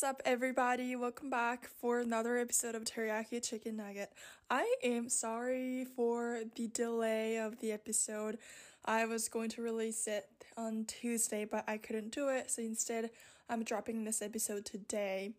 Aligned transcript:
What's 0.00 0.14
up, 0.14 0.22
everybody? 0.24 0.96
Welcome 0.96 1.28
back 1.28 1.68
for 1.78 2.00
another 2.00 2.38
episode 2.38 2.74
of 2.74 2.84
Teriyaki 2.84 3.46
Chicken 3.46 3.76
Nugget. 3.76 4.10
I 4.48 4.76
am 4.82 5.10
sorry 5.10 5.84
for 5.94 6.40
the 6.56 6.68
delay 6.68 7.36
of 7.36 7.60
the 7.60 7.70
episode. 7.70 8.38
I 8.86 9.04
was 9.04 9.28
going 9.28 9.50
to 9.50 9.60
release 9.60 10.06
it 10.06 10.26
on 10.56 10.86
Tuesday, 10.86 11.44
but 11.44 11.64
I 11.68 11.76
couldn't 11.76 12.12
do 12.12 12.30
it, 12.30 12.50
so 12.50 12.62
instead, 12.62 13.10
I'm 13.50 13.62
dropping 13.62 14.04
this 14.04 14.22
episode 14.22 14.64
today. 14.64 15.34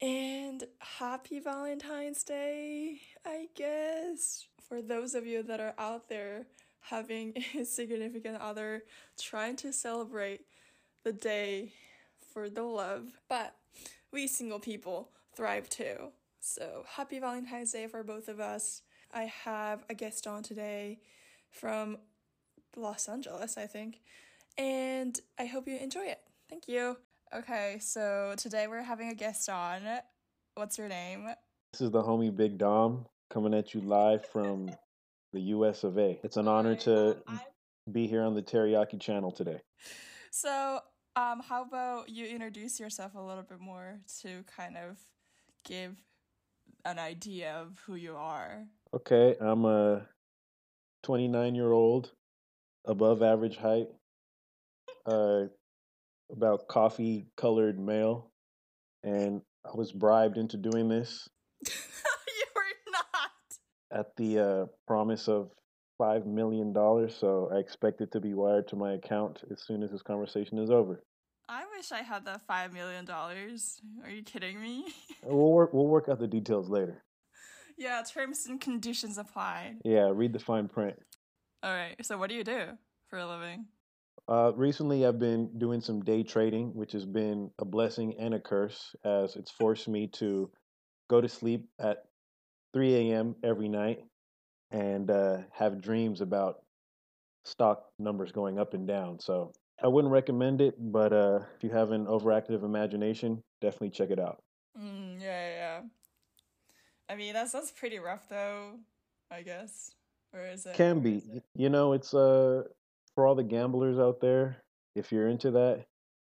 And 0.00 0.62
happy 0.78 1.40
Valentine's 1.40 2.22
Day, 2.22 3.00
I 3.24 3.48
guess. 3.56 4.46
For 4.68 4.80
those 4.80 5.16
of 5.16 5.26
you 5.26 5.42
that 5.42 5.58
are 5.58 5.74
out 5.76 6.08
there 6.08 6.46
having 6.82 7.42
a 7.58 7.64
significant 7.64 8.40
other 8.40 8.84
trying 9.20 9.56
to 9.56 9.72
celebrate 9.72 10.42
the 11.02 11.12
day 11.12 11.72
for 12.36 12.50
the 12.50 12.62
love, 12.62 13.18
but 13.30 13.54
we 14.12 14.26
single 14.26 14.58
people 14.58 15.08
thrive 15.34 15.70
too. 15.70 16.12
So 16.38 16.84
happy 16.86 17.18
Valentine's 17.18 17.72
Day 17.72 17.86
for 17.86 18.02
both 18.02 18.28
of 18.28 18.40
us. 18.40 18.82
I 19.10 19.22
have 19.22 19.86
a 19.88 19.94
guest 19.94 20.26
on 20.26 20.42
today 20.42 20.98
from 21.50 21.96
Los 22.76 23.08
Angeles, 23.08 23.56
I 23.56 23.66
think, 23.66 24.00
and 24.58 25.18
I 25.38 25.46
hope 25.46 25.66
you 25.66 25.78
enjoy 25.78 26.04
it. 26.08 26.20
Thank 26.50 26.68
you. 26.68 26.98
Okay, 27.34 27.78
so 27.80 28.34
today 28.36 28.66
we're 28.66 28.82
having 28.82 29.08
a 29.08 29.14
guest 29.14 29.48
on. 29.48 29.80
What's 30.56 30.76
your 30.76 30.88
name? 30.88 31.28
This 31.72 31.80
is 31.80 31.90
the 31.90 32.02
homie 32.02 32.36
Big 32.36 32.58
Dom 32.58 33.06
coming 33.30 33.54
at 33.54 33.72
you 33.72 33.80
live 33.80 34.26
from 34.26 34.70
the 35.32 35.40
US 35.40 35.84
of 35.84 35.96
A. 35.96 36.20
It's 36.22 36.36
an 36.36 36.48
honor 36.48 36.76
to 36.76 37.16
be 37.90 38.06
here 38.06 38.20
on 38.20 38.34
the 38.34 38.42
Teriyaki 38.42 39.00
channel 39.00 39.30
today. 39.30 39.62
So, 40.30 40.80
um, 41.16 41.40
how 41.40 41.62
about 41.62 42.10
you 42.10 42.26
introduce 42.26 42.78
yourself 42.78 43.14
a 43.14 43.20
little 43.20 43.42
bit 43.42 43.58
more 43.58 43.98
to 44.20 44.44
kind 44.56 44.76
of 44.76 44.98
give 45.64 45.96
an 46.84 46.98
idea 46.98 47.54
of 47.54 47.80
who 47.86 47.94
you 47.94 48.14
are? 48.14 48.64
Okay, 48.94 49.34
I'm 49.40 49.64
a 49.64 50.06
29 51.04 51.54
year 51.54 51.72
old, 51.72 52.12
above 52.84 53.22
average 53.22 53.56
height, 53.56 53.88
uh, 55.06 55.44
about 56.30 56.68
coffee 56.68 57.26
colored 57.36 57.78
male, 57.78 58.30
and 59.02 59.40
I 59.64 59.70
was 59.74 59.92
bribed 59.92 60.36
into 60.36 60.58
doing 60.58 60.88
this. 60.88 61.28
you 61.66 61.72
were 62.54 62.92
not. 62.92 64.00
At 64.00 64.16
the 64.16 64.38
uh, 64.38 64.66
promise 64.86 65.28
of 65.28 65.50
five 65.98 66.26
million 66.26 66.72
dollars, 66.72 67.14
so 67.18 67.50
I 67.52 67.58
expect 67.58 68.00
it 68.00 68.12
to 68.12 68.20
be 68.20 68.34
wired 68.34 68.68
to 68.68 68.76
my 68.76 68.92
account 68.92 69.42
as 69.50 69.62
soon 69.62 69.82
as 69.82 69.90
this 69.90 70.02
conversation 70.02 70.58
is 70.58 70.70
over. 70.70 71.02
I 71.48 71.64
wish 71.76 71.92
I 71.92 72.02
had 72.02 72.24
that 72.24 72.42
five 72.46 72.72
million 72.72 73.04
dollars. 73.04 73.80
Are 74.04 74.10
you 74.10 74.22
kidding 74.22 74.60
me? 74.60 74.86
we'll 75.22 75.52
work. 75.52 75.72
We'll 75.72 75.86
work 75.86 76.08
out 76.08 76.18
the 76.18 76.28
details 76.28 76.68
later. 76.68 77.02
Yeah, 77.78 78.02
terms 78.10 78.46
and 78.46 78.58
conditions 78.58 79.18
apply. 79.18 79.74
Yeah, 79.84 80.10
read 80.10 80.32
the 80.32 80.38
fine 80.38 80.66
print. 80.66 80.96
All 81.62 81.74
right. 81.74 81.94
So, 82.06 82.16
what 82.16 82.30
do 82.30 82.34
you 82.34 82.42
do 82.42 82.68
for 83.10 83.18
a 83.18 83.26
living? 83.26 83.66
Uh, 84.26 84.52
recently, 84.56 85.04
I've 85.04 85.18
been 85.18 85.50
doing 85.58 85.82
some 85.82 86.00
day 86.00 86.22
trading, 86.22 86.74
which 86.74 86.92
has 86.92 87.04
been 87.04 87.50
a 87.58 87.66
blessing 87.66 88.14
and 88.18 88.32
a 88.32 88.40
curse, 88.40 88.96
as 89.04 89.36
it's 89.36 89.50
forced 89.50 89.88
me 89.88 90.08
to 90.14 90.50
go 91.10 91.20
to 91.20 91.28
sleep 91.28 91.68
at 91.78 91.98
3 92.72 92.94
a.m. 93.10 93.36
every 93.44 93.68
night 93.68 93.98
and 94.70 95.10
uh, 95.10 95.38
have 95.52 95.80
dreams 95.80 96.20
about 96.20 96.62
stock 97.44 97.86
numbers 97.98 98.32
going 98.32 98.58
up 98.58 98.74
and 98.74 98.86
down. 98.86 99.20
So 99.20 99.52
I 99.82 99.88
wouldn't 99.88 100.12
recommend 100.12 100.60
it, 100.60 100.74
but 100.78 101.12
uh, 101.12 101.40
if 101.56 101.62
you 101.62 101.70
have 101.70 101.92
an 101.92 102.06
overactive 102.06 102.64
imagination, 102.64 103.42
definitely 103.60 103.90
check 103.90 104.10
it 104.10 104.18
out. 104.18 104.42
Mm, 104.78 105.20
yeah, 105.20 105.50
yeah. 105.50 105.80
I 107.08 107.14
mean, 107.14 107.34
that 107.34 107.48
sounds 107.48 107.70
pretty 107.70 107.98
rough, 107.98 108.28
though. 108.28 108.78
I 109.30 109.42
guess, 109.42 109.92
or 110.32 110.46
is 110.46 110.66
it? 110.66 110.74
Can 110.74 111.00
be. 111.00 111.16
It? 111.16 111.44
You 111.54 111.68
know, 111.68 111.92
it's 111.92 112.14
uh 112.14 112.62
for 113.14 113.26
all 113.26 113.34
the 113.34 113.42
gamblers 113.42 113.98
out 113.98 114.20
there. 114.20 114.62
If 114.94 115.12
you're 115.12 115.28
into 115.28 115.50
that, 115.52 115.84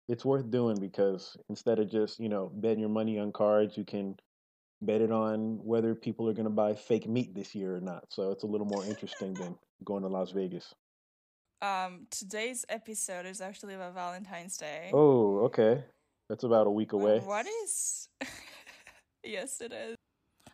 it's 0.09 0.25
worth 0.25 0.51
doing 0.51 0.79
because 0.81 1.37
instead 1.49 1.79
of 1.79 1.91
just 1.91 2.19
you 2.19 2.29
know 2.29 2.51
betting 2.55 2.81
your 2.81 2.89
money 2.89 3.19
on 3.19 3.33
cards, 3.33 3.77
you 3.77 3.85
can 3.85 4.17
bet 4.81 5.01
it 5.01 5.11
on 5.11 5.59
whether 5.65 5.95
people 5.95 6.29
are 6.29 6.33
going 6.33 6.45
to 6.45 6.51
buy 6.51 6.75
fake 6.75 7.09
meat 7.09 7.35
this 7.35 7.55
year 7.55 7.77
or 7.77 7.81
not. 7.81 8.05
So 8.11 8.31
it's 8.31 8.45
a 8.45 8.47
little 8.47 8.67
more 8.67 8.85
interesting 8.85 9.35
than 9.35 9.57
going 9.85 10.03
to 10.03 10.09
Las 10.09 10.31
Vegas. 10.31 10.75
Um, 11.61 12.07
today's 12.11 12.65
episode 12.69 13.27
is 13.27 13.41
actually 13.41 13.75
about 13.75 13.95
Valentine's 13.95 14.57
Day. 14.57 14.91
Oh, 14.93 15.39
okay. 15.47 15.83
That's 16.29 16.45
about 16.45 16.67
a 16.67 16.71
week 16.71 16.93
away. 16.93 17.19
What 17.21 17.47
is? 17.65 18.09
yes, 19.25 19.61
it 19.61 19.73
is. 19.73 19.97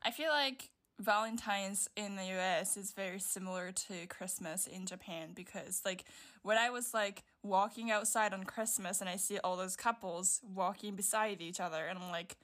I 0.03 0.11
feel 0.11 0.31
like 0.31 0.71
Valentine's 1.01 1.89
in 1.97 2.17
the 2.17 2.25
US 2.39 2.77
is 2.77 2.93
very 2.93 3.19
similar 3.19 3.73
to 3.73 4.07
Christmas 4.07 4.67
in 4.67 4.87
Japan 4.87 5.31
because 5.35 5.83
like 5.85 6.05
when 6.43 6.57
I 6.57 6.71
was 6.71 6.95
like 6.95 7.25
walking 7.43 7.91
outside 7.91 8.33
on 8.33 8.45
Christmas 8.45 9.01
and 9.01 9.11
I 9.11 9.17
see 9.17 9.39
all 9.39 9.57
those 9.57 9.77
couples 9.77 10.41
walking 10.55 10.95
beside 10.95 11.43
each 11.43 11.59
other 11.59 11.85
and 11.85 11.99
I'm 11.99 12.11
like 12.11 12.37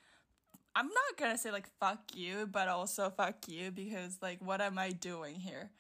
I'm 0.75 0.87
not 0.87 1.33
to 1.33 1.39
say 1.39 1.51
like 1.51 1.69
fuck 1.79 2.01
you 2.15 2.47
but 2.47 2.69
also 2.69 3.11
fuck 3.11 3.49
you 3.49 3.71
because 3.71 4.19
like 4.23 4.39
what 4.41 4.61
am 4.61 4.79
I 4.79 4.91
doing 4.91 5.37
here? 5.37 5.71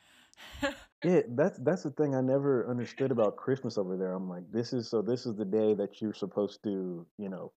yeah, 1.04 1.20
that's 1.28 1.58
that's 1.58 1.82
the 1.82 1.90
thing 1.90 2.14
I 2.14 2.20
never 2.20 2.68
understood 2.68 3.10
about 3.10 3.36
Christmas 3.36 3.78
over 3.78 3.96
there. 3.96 4.12
I'm 4.12 4.28
like, 4.28 4.44
this 4.52 4.72
is 4.72 4.88
so 4.88 5.02
this 5.02 5.26
is 5.26 5.36
the 5.36 5.44
day 5.44 5.74
that 5.74 6.00
you're 6.00 6.14
supposed 6.14 6.62
to, 6.64 7.06
you 7.18 7.28
know, 7.28 7.52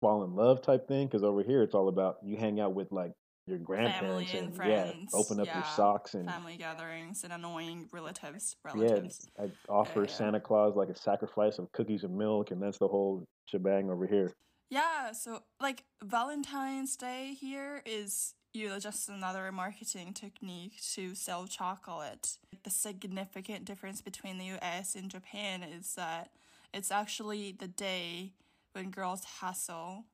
fall 0.00 0.24
in 0.24 0.34
love 0.34 0.62
type 0.62 0.88
thing. 0.88 1.06
Because 1.06 1.22
over 1.22 1.42
here, 1.42 1.62
it's 1.62 1.74
all 1.74 1.88
about 1.88 2.16
you 2.22 2.36
hang 2.36 2.60
out 2.60 2.74
with 2.74 2.90
like 2.92 3.12
your 3.46 3.58
grandparents 3.58 4.32
and, 4.34 4.48
and 4.48 4.56
friends. 4.56 5.10
yeah, 5.12 5.18
open 5.18 5.40
up 5.40 5.46
yeah, 5.46 5.56
your 5.56 5.64
socks 5.64 6.14
and 6.14 6.28
family 6.28 6.56
gatherings 6.56 7.24
and 7.24 7.32
annoying 7.32 7.88
relatives. 7.92 8.56
Relatives. 8.64 9.28
yeah, 9.38 9.46
I 9.46 9.72
offer 9.72 10.02
yeah. 10.02 10.08
Santa 10.08 10.40
Claus 10.40 10.76
like 10.76 10.88
a 10.88 10.96
sacrifice 10.96 11.58
of 11.58 11.70
cookies 11.72 12.04
and 12.04 12.16
milk, 12.16 12.50
and 12.50 12.62
that's 12.62 12.78
the 12.78 12.88
whole 12.88 13.24
shebang 13.46 13.90
over 13.90 14.06
here. 14.06 14.32
Yeah, 14.70 15.12
so 15.12 15.42
like 15.60 15.84
Valentine's 16.02 16.96
Day 16.96 17.34
here 17.38 17.82
is 17.86 18.34
you 18.52 18.68
know 18.68 18.78
just 18.78 19.08
another 19.08 19.50
marketing 19.50 20.12
technique 20.12 20.80
to 20.94 21.14
sell 21.14 21.46
chocolate. 21.46 22.36
The 22.64 22.70
significant 22.70 23.64
difference 23.64 24.02
between 24.02 24.36
the 24.38 24.56
US 24.60 24.94
and 24.94 25.10
Japan 25.10 25.62
is 25.62 25.94
that 25.94 26.30
it's 26.74 26.90
actually 26.90 27.52
the 27.52 27.68
day 27.68 28.34
when 28.72 28.90
girls 28.90 29.24
hustle 29.40 30.04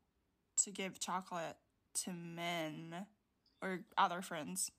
to 0.59 0.71
give 0.71 1.01
chocolate 1.01 1.57
to 1.95 2.13
men 2.13 3.07
or 3.61 3.81
other 3.99 4.23
friends. 4.23 4.71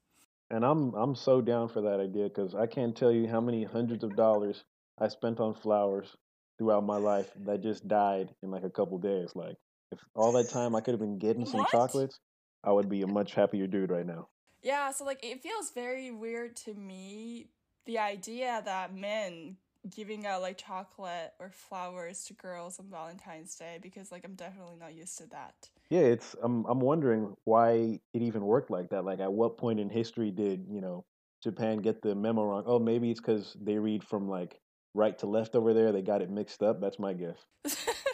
And 0.49 0.63
I'm 0.63 0.93
I'm 0.93 1.15
so 1.15 1.41
down 1.41 1.67
for 1.67 1.81
that 1.81 1.99
idea 1.99 2.29
because 2.29 2.55
I 2.55 2.67
can't 2.67 2.95
tell 2.95 3.11
you 3.11 3.27
how 3.27 3.41
many 3.41 3.65
hundreds 3.65 4.05
of 4.05 4.15
dollars 4.15 4.63
I 4.97 5.09
spent 5.09 5.41
on 5.41 5.53
flowers 5.53 6.15
throughout 6.57 6.85
my 6.85 6.97
life 6.97 7.29
that 7.45 7.61
just 7.61 7.87
died 7.89 8.29
in 8.41 8.51
like 8.51 8.63
a 8.63 8.69
couple 8.69 8.97
days. 8.97 9.31
Like 9.35 9.57
if 9.91 9.99
all 10.15 10.31
that 10.33 10.49
time 10.49 10.75
I 10.75 10.81
could 10.81 10.93
have 10.93 11.01
been 11.01 11.17
getting 11.17 11.45
some 11.45 11.61
What? 11.61 11.71
chocolates, 11.71 12.19
I 12.63 12.71
would 12.71 12.89
be 12.89 13.01
a 13.01 13.07
much 13.07 13.33
happier 13.35 13.67
dude 13.67 13.91
right 13.91 14.05
now. 14.05 14.27
Yeah, 14.61 14.91
so 14.91 15.05
like 15.05 15.23
it 15.23 15.41
feels 15.41 15.71
very 15.71 16.11
weird 16.11 16.55
to 16.57 16.73
me 16.73 17.47
the 17.85 17.99
idea 17.99 18.61
that 18.65 18.95
men 18.95 19.57
giving 19.95 20.25
out 20.25 20.41
like 20.41 20.57
chocolate 20.57 21.33
or 21.39 21.51
flowers 21.51 22.23
to 22.25 22.33
girls 22.33 22.79
on 22.79 22.87
Valentine's 22.89 23.55
Day 23.55 23.77
because 23.81 24.11
like 24.11 24.23
I'm 24.25 24.33
definitely 24.33 24.77
not 24.77 24.95
used 24.95 25.17
to 25.19 25.27
that. 25.27 25.53
Yeah, 25.91 26.01
it's 26.01 26.35
I'm 26.41 26.65
I'm 26.65 26.79
wondering 26.79 27.35
why 27.43 27.99
it 28.13 28.21
even 28.21 28.41
worked 28.41 28.71
like 28.71 28.89
that. 28.89 29.05
Like 29.05 29.19
at 29.19 29.31
what 29.31 29.57
point 29.57 29.79
in 29.79 29.89
history 29.89 30.31
did, 30.31 30.65
you 30.67 30.81
know, 30.81 31.05
Japan 31.43 31.77
get 31.77 32.01
the 32.01 32.15
memo 32.15 32.43
wrong? 32.43 32.63
Oh, 32.65 32.79
maybe 32.79 33.11
it's 33.11 33.19
cuz 33.19 33.55
they 33.61 33.77
read 33.77 34.03
from 34.03 34.27
like 34.27 34.59
right 34.95 35.17
to 35.19 35.27
left 35.27 35.55
over 35.55 35.73
there. 35.73 35.91
They 35.91 36.01
got 36.01 36.23
it 36.23 36.31
mixed 36.31 36.63
up. 36.63 36.81
That's 36.81 36.97
my 36.97 37.13
guess. 37.13 37.37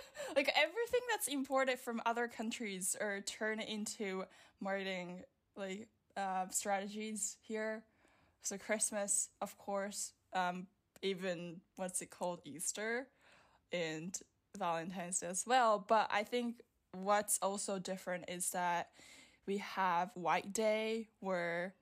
that's 1.21 1.31
imported 1.31 1.77
from 1.79 2.01
other 2.07 2.27
countries 2.27 2.95
are 2.99 3.21
turned 3.21 3.61
into 3.61 4.23
marketing 4.59 5.21
like 5.55 5.87
uh, 6.17 6.47
strategies 6.49 7.37
here. 7.43 7.83
So 8.41 8.57
Christmas, 8.57 9.29
of 9.39 9.55
course, 9.59 10.13
um, 10.33 10.65
even 11.03 11.61
what's 11.75 12.01
it 12.01 12.09
called, 12.09 12.41
Easter, 12.43 13.05
and 13.71 14.17
Valentine's 14.57 15.19
Day 15.19 15.27
as 15.27 15.43
well. 15.45 15.85
But 15.87 16.09
I 16.11 16.23
think 16.23 16.61
what's 16.93 17.37
also 17.43 17.77
different 17.77 18.25
is 18.27 18.49
that 18.51 18.89
we 19.45 19.57
have 19.57 20.09
White 20.15 20.53
Day 20.53 21.09
where 21.19 21.75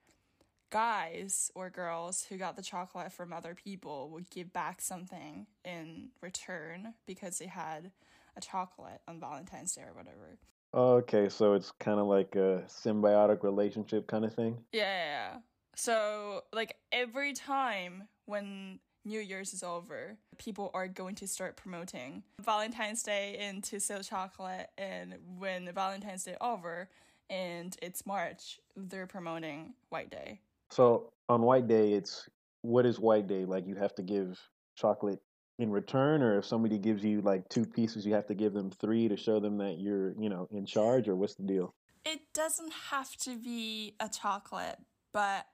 guys 0.70 1.50
or 1.56 1.70
girls 1.70 2.26
who 2.28 2.36
got 2.36 2.58
the 2.58 2.62
chocolate 2.62 3.14
from 3.14 3.32
other 3.32 3.56
people 3.56 4.10
would 4.10 4.30
give 4.30 4.52
back 4.52 4.82
something 4.82 5.48
in 5.64 6.10
return 6.22 6.94
because 7.08 7.38
they 7.38 7.48
had 7.48 7.92
a 8.36 8.42
chocolate 8.42 9.02
on 9.08 9.20
Valentine's 9.20 9.74
Day 9.74 9.82
or 9.82 9.94
whatever. 9.94 10.38
Okay, 10.74 11.30
so 11.30 11.54
it's 11.54 11.72
kind 11.80 12.00
of 12.00 12.08
like 12.08 12.36
a 12.36 12.64
symbiotic 12.68 13.44
relationship 13.44 14.08
kind 14.08 14.26
of 14.26 14.34
thing. 14.34 14.58
Yeah, 14.72 14.84
yeah, 14.84 15.06
yeah. 15.06 15.38
So, 15.76 16.42
like, 16.54 16.76
every 16.92 17.34
time 17.34 18.08
when 18.26 18.80
New 19.06 19.20
Year's 19.20 19.54
is 19.54 19.64
over, 19.64 20.18
people 20.38 20.70
are 20.74 20.88
going 20.88 21.16
to 21.16 21.28
start 21.28 21.58
promoting 21.58 22.24
Valentine's 22.42 23.02
Day 23.02 23.38
and 23.40 23.64
to 23.64 23.80
sell 23.80 24.04
chocolate. 24.04 24.70
And 24.78 25.16
when 25.38 25.72
Valentine's 25.74 26.24
Day 26.24 26.36
over 26.42 26.90
and 27.30 27.76
it's 27.82 28.06
March, 28.06 28.60
they're 28.76 29.08
promoting 29.08 29.74
White 29.90 30.12
Day. 30.12 30.42
So 30.70 31.12
on 31.30 31.42
White 31.42 31.68
Day, 31.68 31.94
it's 31.94 32.28
what 32.62 32.86
is 32.86 33.00
White 33.00 33.28
Day? 33.28 33.46
Like 33.46 33.66
you 33.66 33.76
have 33.76 33.96
to 33.96 34.04
give 34.04 34.40
chocolate 34.76 35.22
in 35.60 35.70
return, 35.70 36.24
or 36.24 36.40
if 36.40 36.46
somebody 36.46 36.78
gives 36.78 37.04
you 37.04 37.22
like 37.22 37.48
two 37.50 37.66
pieces, 37.66 38.06
you 38.06 38.14
have 38.14 38.26
to 38.28 38.34
give 38.34 38.54
them 38.54 38.72
three 38.72 39.10
to 39.10 39.18
show 39.18 39.40
them 39.40 39.58
that 39.58 39.78
you're, 39.78 40.14
you 40.18 40.30
know, 40.30 40.48
in 40.52 40.66
charge, 40.66 41.08
or 41.08 41.16
what's 41.16 41.36
the 41.36 41.44
deal? 41.44 41.76
It 42.06 42.22
doesn't 42.34 42.72
have 42.90 43.16
to 43.18 43.38
be 43.38 43.94
a 44.00 44.08
chocolate, 44.08 44.80
but 45.12 45.46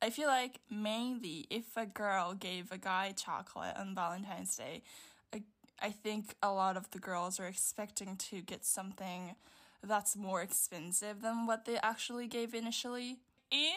I 0.00 0.10
feel 0.10 0.28
like 0.28 0.60
mainly 0.70 1.46
if 1.50 1.76
a 1.76 1.86
girl 1.86 2.34
gave 2.34 2.70
a 2.70 2.78
guy 2.78 3.12
chocolate 3.16 3.76
on 3.76 3.96
Valentine's 3.96 4.56
Day, 4.56 4.82
I, 5.34 5.42
I 5.82 5.90
think 5.90 6.36
a 6.40 6.52
lot 6.52 6.76
of 6.76 6.88
the 6.92 7.00
girls 7.00 7.40
are 7.40 7.46
expecting 7.46 8.16
to 8.16 8.40
get 8.40 8.64
something 8.64 9.34
that's 9.82 10.16
more 10.16 10.40
expensive 10.40 11.20
than 11.20 11.46
what 11.46 11.64
they 11.64 11.78
actually 11.82 12.28
gave 12.28 12.54
initially. 12.54 13.18
In 13.50 13.74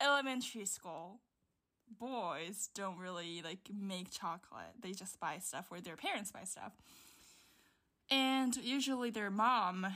elementary 0.00 0.66
school, 0.66 1.20
boys 1.98 2.68
don't 2.74 2.98
really 2.98 3.42
like 3.42 3.68
make 3.72 4.10
chocolate. 4.10 4.74
They 4.80 4.92
just 4.92 5.20
buy 5.20 5.38
stuff 5.38 5.66
where 5.70 5.80
their 5.80 5.96
parents 5.96 6.32
buy 6.32 6.44
stuff. 6.44 6.72
And 8.10 8.56
usually 8.56 9.10
their 9.10 9.30
mom 9.30 9.86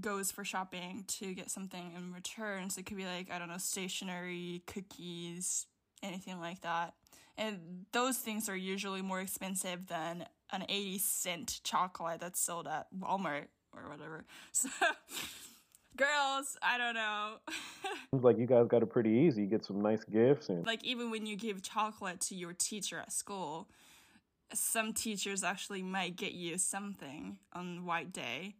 goes 0.00 0.30
for 0.30 0.44
shopping 0.44 1.04
to 1.08 1.34
get 1.34 1.50
something 1.50 1.92
in 1.96 2.12
return. 2.12 2.70
So 2.70 2.80
it 2.80 2.86
could 2.86 2.96
be 2.96 3.06
like, 3.06 3.30
I 3.30 3.38
don't 3.38 3.48
know, 3.48 3.58
stationery, 3.58 4.62
cookies, 4.66 5.66
anything 6.02 6.38
like 6.38 6.60
that. 6.62 6.94
And 7.36 7.86
those 7.92 8.18
things 8.18 8.48
are 8.48 8.56
usually 8.56 9.02
more 9.02 9.20
expensive 9.20 9.86
than 9.86 10.26
an 10.52 10.64
80 10.68 10.98
cent 10.98 11.60
chocolate 11.62 12.20
that's 12.20 12.40
sold 12.40 12.66
at 12.66 12.86
Walmart 12.96 13.46
or 13.72 13.88
whatever. 13.88 14.24
So, 14.52 14.68
girls, 15.98 16.56
I 16.62 16.78
don't 16.78 16.94
know. 16.94 17.34
Like 18.10 18.38
you 18.38 18.46
guys 18.46 18.66
got 18.68 18.82
it 18.82 18.86
pretty 18.86 19.10
easy. 19.10 19.42
You 19.42 19.48
get 19.48 19.66
some 19.66 19.82
nice 19.82 20.02
gifts 20.04 20.48
and 20.48 20.64
like 20.64 20.82
even 20.82 21.10
when 21.10 21.26
you 21.26 21.36
give 21.36 21.60
chocolate 21.60 22.20
to 22.22 22.34
your 22.34 22.54
teacher 22.54 22.98
at 22.98 23.12
school, 23.12 23.68
some 24.54 24.94
teachers 24.94 25.44
actually 25.44 25.82
might 25.82 26.16
get 26.16 26.32
you 26.32 26.56
something 26.56 27.36
on 27.52 27.84
White 27.84 28.10
Day 28.14 28.54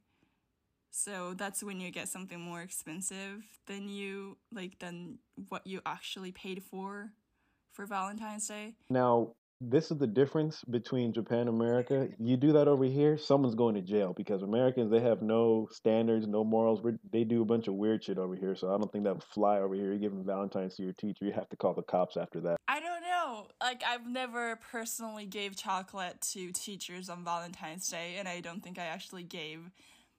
so 0.91 1.35
that's 1.35 1.63
when 1.63 1.81
you 1.81 1.91
get 1.91 2.09
something 2.09 2.41
more 2.41 2.63
expensive 2.63 3.45
than 3.67 3.89
you 3.89 4.37
like 4.53 4.79
than 4.79 5.19
what 5.49 5.67
you 5.67 5.81
actually 5.87 6.33
paid 6.33 6.63
for 6.63 7.13
for 7.73 7.87
Valentine's 7.87 8.49
Day. 8.49 8.75
Now, 8.91 9.29
this 9.61 9.91
is 9.91 9.99
the 9.99 10.07
difference 10.07 10.63
between 10.65 11.13
Japan 11.13 11.41
and 11.41 11.49
America. 11.49 12.09
You 12.19 12.37
do 12.37 12.53
that 12.53 12.69
over 12.69 12.85
here, 12.85 13.19
someone's 13.19 13.55
going 13.55 13.75
to 13.75 13.81
jail 13.81 14.13
because 14.17 14.43
Americans 14.43 14.91
they 14.91 15.01
have 15.01 15.21
no 15.21 15.69
standards, 15.73 16.27
no 16.27 16.45
morals. 16.45 16.81
We're, 16.81 16.99
they 17.13 17.25
do 17.25 17.43
a 17.43 17.45
bunch 17.45 17.67
of 17.67 17.75
weird 17.75 18.05
shit 18.05 18.19
over 18.19 18.37
here, 18.37 18.55
so 18.55 18.73
I 18.73 18.79
don't 18.79 18.91
think 18.93 19.05
that 19.05 19.15
would 19.15 19.25
fly 19.25 19.59
over 19.59 19.75
here. 19.75 19.87
You're 19.87 19.99
giving 19.99 20.25
Valentine's 20.25 20.77
to 20.77 20.83
your 20.85 20.93
teacher, 20.93 21.25
you 21.25 21.33
have 21.33 21.49
to 21.49 21.57
call 21.57 21.75
the 21.75 21.83
cops 21.83 22.17
after 22.17 22.41
that. 22.43 22.59
I 22.69 22.81
don't 22.81 23.03
know. 23.03 23.49
Like 23.61 23.83
I've 23.87 24.07
never 24.07 24.57
personally 24.71 25.27
gave 25.27 25.57
chocolate 25.57 26.21
to 26.33 26.53
teachers 26.53 27.09
on 27.09 27.25
Valentine's 27.25 27.89
Day, 27.89 28.17
and 28.19 28.29
I 28.29 28.41
don't 28.41 28.63
think 28.63 28.79
I 28.79 28.87
actually 28.87 29.25
gave 29.25 29.71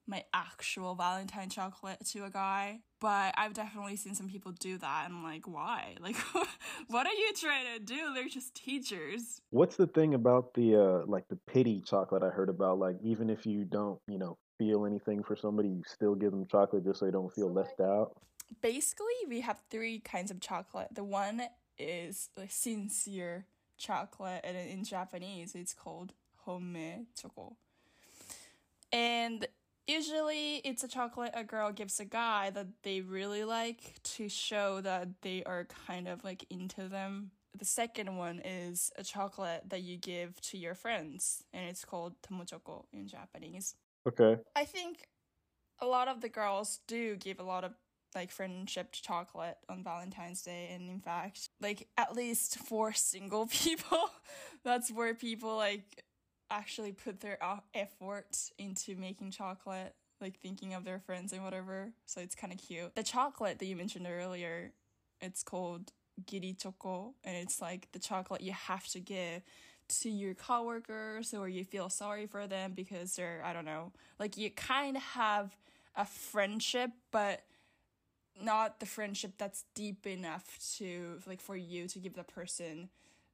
my 0.10 0.24
actual 0.34 0.96
Valentine 0.96 1.50
chocolate 1.50 2.00
to 2.08 2.26
a 2.26 2.30
guy. 2.30 2.80
But 3.00 3.34
I've 3.38 3.54
definitely 3.54 3.96
seen 3.96 4.16
some 4.16 4.28
people 4.28 4.52
do 4.52 4.78
that. 4.80 5.06
And 5.06 5.14
I'm 5.14 5.24
like, 5.24 5.48
why? 5.48 5.96
Like, 6.02 6.18
what 6.88 7.06
are 7.06 7.14
you 7.14 7.32
trying 7.40 7.66
to 7.78 7.80
do? 7.80 8.14
They're 8.14 8.28
just 8.28 8.56
teachers. 8.56 9.42
What's 9.52 9.76
the 9.76 9.88
thing 9.88 10.16
about 10.16 10.54
the 10.56 10.76
uh 10.76 11.06
like 11.06 11.28
the 11.30 11.38
pity 11.48 11.82
chocolate 11.82 12.24
I 12.24 12.30
heard 12.30 12.50
about? 12.50 12.80
Like, 12.80 12.98
even 13.04 13.30
if 13.30 13.46
you 13.46 13.64
don't, 13.64 14.00
you 14.08 14.18
know, 14.18 14.38
feel 14.58 14.86
anything 14.86 15.24
for 15.24 15.36
somebody, 15.36 15.70
you 15.70 15.84
still 15.86 16.16
give 16.16 16.32
them 16.32 16.48
chocolate 16.48 16.84
just 16.84 17.00
so 17.00 17.06
they 17.06 17.12
don't 17.12 17.34
feel 17.34 17.52
left 17.52 17.80
out. 17.80 18.12
Basically, 18.62 19.06
we 19.28 19.42
have 19.42 19.60
three 19.70 20.00
kinds 20.00 20.32
of 20.32 20.40
chocolate. 20.40 20.88
The 20.92 21.04
one 21.04 21.44
is 21.78 22.30
like 22.36 22.52
sincere 22.52 23.46
chocolate, 23.78 24.42
and 24.44 24.58
in 24.58 24.84
Japanese, 24.84 25.54
it's 25.54 25.74
called 25.74 26.14
honmei 26.48 27.06
choco. 27.20 27.56
And 28.92 29.48
Usually, 29.90 30.58
it's 30.58 30.84
a 30.84 30.88
chocolate 30.88 31.32
a 31.34 31.44
girl 31.44 31.72
gives 31.72 32.00
a 32.00 32.06
guy 32.06 32.52
that 32.52 32.68
they 32.84 33.02
really 33.02 33.44
like 33.44 33.96
to 34.04 34.30
show 34.30 34.82
that 34.82 35.08
they 35.24 35.42
are 35.46 35.66
kind 35.88 36.08
of 36.08 36.24
like 36.24 36.46
into 36.52 36.88
them. 36.88 37.32
The 37.58 37.66
second 37.66 38.16
one 38.16 38.40
is 38.46 38.92
a 38.98 39.04
chocolate 39.04 39.64
that 39.70 39.82
you 39.82 39.98
give 39.98 40.40
to 40.42 40.60
your 40.60 40.76
friends, 40.76 41.44
and 41.54 41.68
it's 41.68 41.84
called 41.84 42.14
tomochoko 42.22 42.84
in 42.94 43.08
Japanese. 43.08 43.74
Okay. 44.08 44.40
I 44.56 44.66
think 44.66 45.08
a 45.80 45.88
lot 45.88 46.08
of 46.08 46.22
the 46.22 46.30
girls 46.30 46.82
do 46.88 47.16
give 47.16 47.40
a 47.40 47.44
lot 47.44 47.64
of 47.64 47.74
like 48.14 48.30
friendship 48.30 48.92
chocolate 48.92 49.58
on 49.70 49.84
Valentine's 49.84 50.44
Day, 50.44 50.70
and 50.72 50.88
in 50.88 51.00
fact, 51.00 51.50
like 51.60 51.88
at 51.98 52.16
least 52.16 52.60
for 52.60 52.94
single 52.94 53.48
people, 53.48 54.12
that's 54.64 54.92
where 54.92 55.16
people 55.16 55.56
like 55.56 56.04
actually 56.50 56.92
put 56.92 57.22
their 57.22 57.38
effort 57.74 58.38
into 58.58 58.96
making 58.96 59.32
chocolate, 59.32 59.96
like 60.22 60.40
thinking 60.40 60.74
of 60.74 60.84
their 60.84 61.00
friends 61.00 61.34
and 61.34 61.44
whatever. 61.44 61.92
So 62.06 62.22
it's 62.22 62.36
kind 62.36 62.52
of 62.54 62.60
cute. 62.60 62.96
The 62.96 63.04
chocolate 63.04 63.60
that 63.60 63.66
you 63.66 63.76
mentioned 63.76 64.08
earlier, 64.10 64.72
it's 65.22 65.44
called 65.44 65.92
giri 66.26 66.54
choco, 66.54 67.14
and 67.24 67.36
it's 67.36 67.62
like 67.62 67.90
the 67.92 68.00
chocolate 68.00 68.42
you 68.42 68.54
have 68.54 68.88
to 68.88 69.00
give 69.00 69.44
to 70.02 70.10
your 70.10 70.36
coworkers 70.36 71.34
or 71.34 71.50
you 71.50 71.64
feel 71.64 71.90
sorry 71.90 72.28
for 72.28 72.46
them 72.46 72.74
because 72.76 73.16
they're 73.16 73.42
I 73.44 73.54
don't 73.54 73.66
know, 73.66 73.92
like 74.20 74.38
you 74.38 74.52
kind 74.52 74.98
of 74.98 75.04
have 75.04 75.56
a 75.96 76.06
friendship, 76.06 76.92
but 77.12 77.42
not 78.42 78.80
the 78.80 78.86
friendship 78.86 79.34
that's 79.38 79.66
deep 79.76 80.08
enough 80.08 80.58
to 80.78 81.20
like 81.26 81.42
for 81.42 81.56
you 81.56 81.88
to 81.88 82.00
give 82.00 82.16
the 82.16 82.24
person 82.24 82.90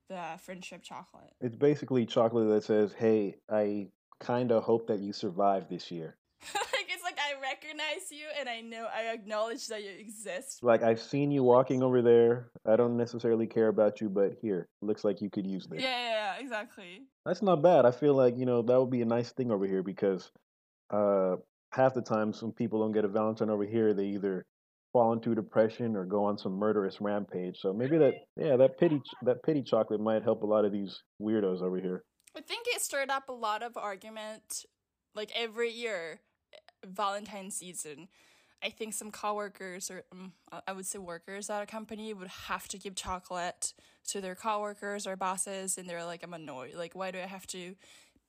the 0.10 0.40
friendship 0.40 0.82
chocolate. 0.84 1.32
It's 1.42 1.56
basically 1.56 2.06
chocolate 2.06 2.50
that 2.50 2.64
says, 2.64 2.94
"Hey, 2.94 3.36
I 3.50 3.88
kind 4.20 4.52
of 4.52 4.64
hope 4.64 4.88
that 4.88 5.00
you 5.00 5.14
survive 5.14 5.70
this 5.70 5.92
year." 5.92 6.18
like 6.54 6.88
it's 6.90 7.04
like 7.04 7.18
I 7.18 7.40
recognize 7.42 8.12
you 8.12 8.26
and 8.40 8.48
I 8.48 8.62
know 8.62 8.88
I 8.94 9.14
acknowledge 9.14 9.68
that 9.68 9.84
you 9.84 9.90
exist. 9.90 10.64
Like 10.64 10.84
I've 10.84 11.02
seen 11.02 11.32
you 11.32 11.44
walking 11.44 11.82
over 11.82 12.02
there. 12.02 12.52
I 12.66 12.76
don't 12.76 12.98
necessarily 12.98 13.48
care 13.48 13.68
about 13.68 14.02
you, 14.02 14.10
but 14.10 14.38
here, 14.42 14.68
looks 14.82 15.04
like 15.04 15.22
you 15.22 15.30
could 15.30 15.48
use 15.48 15.68
this. 15.68 15.82
Yeah, 15.82 15.90
yeah, 15.90 16.36
yeah, 16.38 16.44
exactly. 16.44 17.04
That's 17.26 17.42
not 17.42 17.62
bad. 17.62 17.86
I 17.86 17.92
feel 17.92 18.14
like, 18.14 18.38
you 18.38 18.46
know, 18.46 18.62
that 18.62 18.80
would 18.80 18.92
be 18.92 19.02
a 19.02 19.06
nice 19.06 19.32
thing 19.32 19.52
over 19.52 19.66
here 19.66 19.84
because 19.84 20.32
uh 20.92 21.38
half 21.72 21.94
the 21.94 22.02
time 22.02 22.32
some 22.32 22.52
people 22.52 22.80
don't 22.80 22.94
get 22.94 23.06
a 23.06 23.08
Valentine 23.08 23.50
over 23.50 23.66
here, 23.66 23.94
they 23.94 24.06
either 24.06 24.46
fall 24.96 25.12
into 25.12 25.36
depression 25.36 25.94
or 25.98 26.06
go 26.06 26.24
on 26.24 26.38
some 26.38 26.54
murderous 26.54 27.02
rampage. 27.02 27.58
So 27.60 27.74
maybe 27.74 27.98
that 27.98 28.14
yeah, 28.38 28.56
that 28.56 28.80
pity 28.80 29.02
that 29.24 29.44
pity 29.44 29.62
chocolate 29.62 30.00
might 30.00 30.24
help 30.24 30.42
a 30.42 30.46
lot 30.46 30.64
of 30.64 30.72
these 30.72 31.02
weirdos 31.22 31.62
over 31.62 31.82
here. 31.82 32.06
I 32.34 32.40
think 32.40 32.66
it 32.70 32.80
stirred 32.80 33.10
up 33.10 33.28
a 33.28 33.34
lot 33.34 33.62
of 33.62 33.76
argument 33.76 34.64
like 35.14 35.34
every 35.36 35.70
year 35.70 36.22
Valentine's 36.86 37.58
season. 37.58 38.08
I 38.64 38.70
think 38.70 38.94
some 38.94 39.12
coworkers 39.12 39.92
or 39.92 40.04
um, 40.14 40.32
I 40.66 40.72
would 40.72 40.86
say 40.86 40.98
workers 40.98 41.50
at 41.50 41.62
a 41.62 41.66
company 41.66 42.14
would 42.14 42.30
have 42.48 42.70
to 42.70 42.78
give 42.78 42.96
chocolate 42.96 43.74
to 44.12 44.22
their 44.22 44.34
coworkers 44.34 45.06
or 45.06 45.18
bosses 45.18 45.78
and 45.78 45.90
they're 45.90 46.06
like 46.06 46.24
I'm 46.24 46.34
annoyed. 46.34 46.76
Like 46.76 46.96
why 46.96 47.12
do 47.12 47.18
I 47.20 47.28
have 47.28 47.48
to 47.48 47.76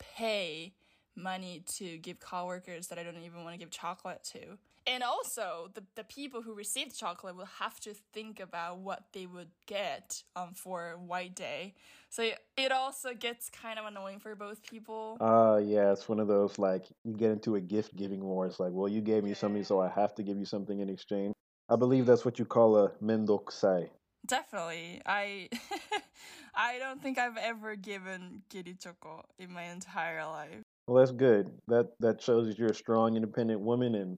pay 0.00 0.74
money 1.14 1.62
to 1.76 1.96
give 1.98 2.18
coworkers 2.18 2.88
that 2.88 2.98
I 2.98 3.04
don't 3.04 3.22
even 3.22 3.44
want 3.44 3.54
to 3.54 3.58
give 3.60 3.70
chocolate 3.70 4.24
to? 4.32 4.58
And 4.86 5.02
also, 5.02 5.70
the, 5.74 5.82
the 5.96 6.04
people 6.04 6.42
who 6.42 6.54
receive 6.54 6.90
the 6.90 6.96
chocolate 6.96 7.36
will 7.36 7.48
have 7.58 7.80
to 7.80 7.94
think 8.12 8.38
about 8.38 8.78
what 8.78 9.04
they 9.12 9.26
would 9.26 9.50
get 9.66 10.22
um, 10.36 10.54
for 10.54 10.96
White 11.04 11.34
Day. 11.34 11.74
So 12.08 12.30
it 12.56 12.70
also 12.70 13.12
gets 13.12 13.50
kind 13.50 13.80
of 13.80 13.86
annoying 13.86 14.20
for 14.20 14.34
both 14.36 14.62
people. 14.62 15.16
Uh, 15.20 15.60
yeah, 15.62 15.92
it's 15.92 16.08
one 16.08 16.20
of 16.20 16.28
those 16.28 16.58
like 16.58 16.84
you 17.04 17.14
get 17.14 17.32
into 17.32 17.56
a 17.56 17.60
gift 17.60 17.96
giving 17.96 18.22
war. 18.22 18.46
It's 18.46 18.60
like, 18.60 18.72
well, 18.72 18.88
you 18.88 19.00
gave 19.00 19.24
me 19.24 19.34
something, 19.34 19.64
so 19.64 19.80
I 19.80 19.88
have 19.88 20.14
to 20.14 20.22
give 20.22 20.38
you 20.38 20.44
something 20.44 20.78
in 20.78 20.88
exchange. 20.88 21.34
I 21.68 21.74
believe 21.74 22.06
that's 22.06 22.24
what 22.24 22.38
you 22.38 22.44
call 22.44 22.76
a 22.76 22.90
mendokusai. 23.02 23.88
Definitely. 24.24 25.02
I 25.04 25.48
I 26.54 26.78
don't 26.78 27.02
think 27.02 27.18
I've 27.18 27.36
ever 27.36 27.74
given 27.76 28.42
giri 28.48 28.76
choco 28.80 29.24
in 29.38 29.52
my 29.52 29.64
entire 29.64 30.24
life. 30.24 30.62
Well, 30.86 31.04
that's 31.04 31.16
good. 31.16 31.50
That 31.66 31.88
that 31.98 32.22
shows 32.22 32.46
that 32.46 32.58
you're 32.58 32.70
a 32.70 32.74
strong, 32.74 33.16
independent 33.16 33.60
woman, 33.60 33.96
and 33.96 34.16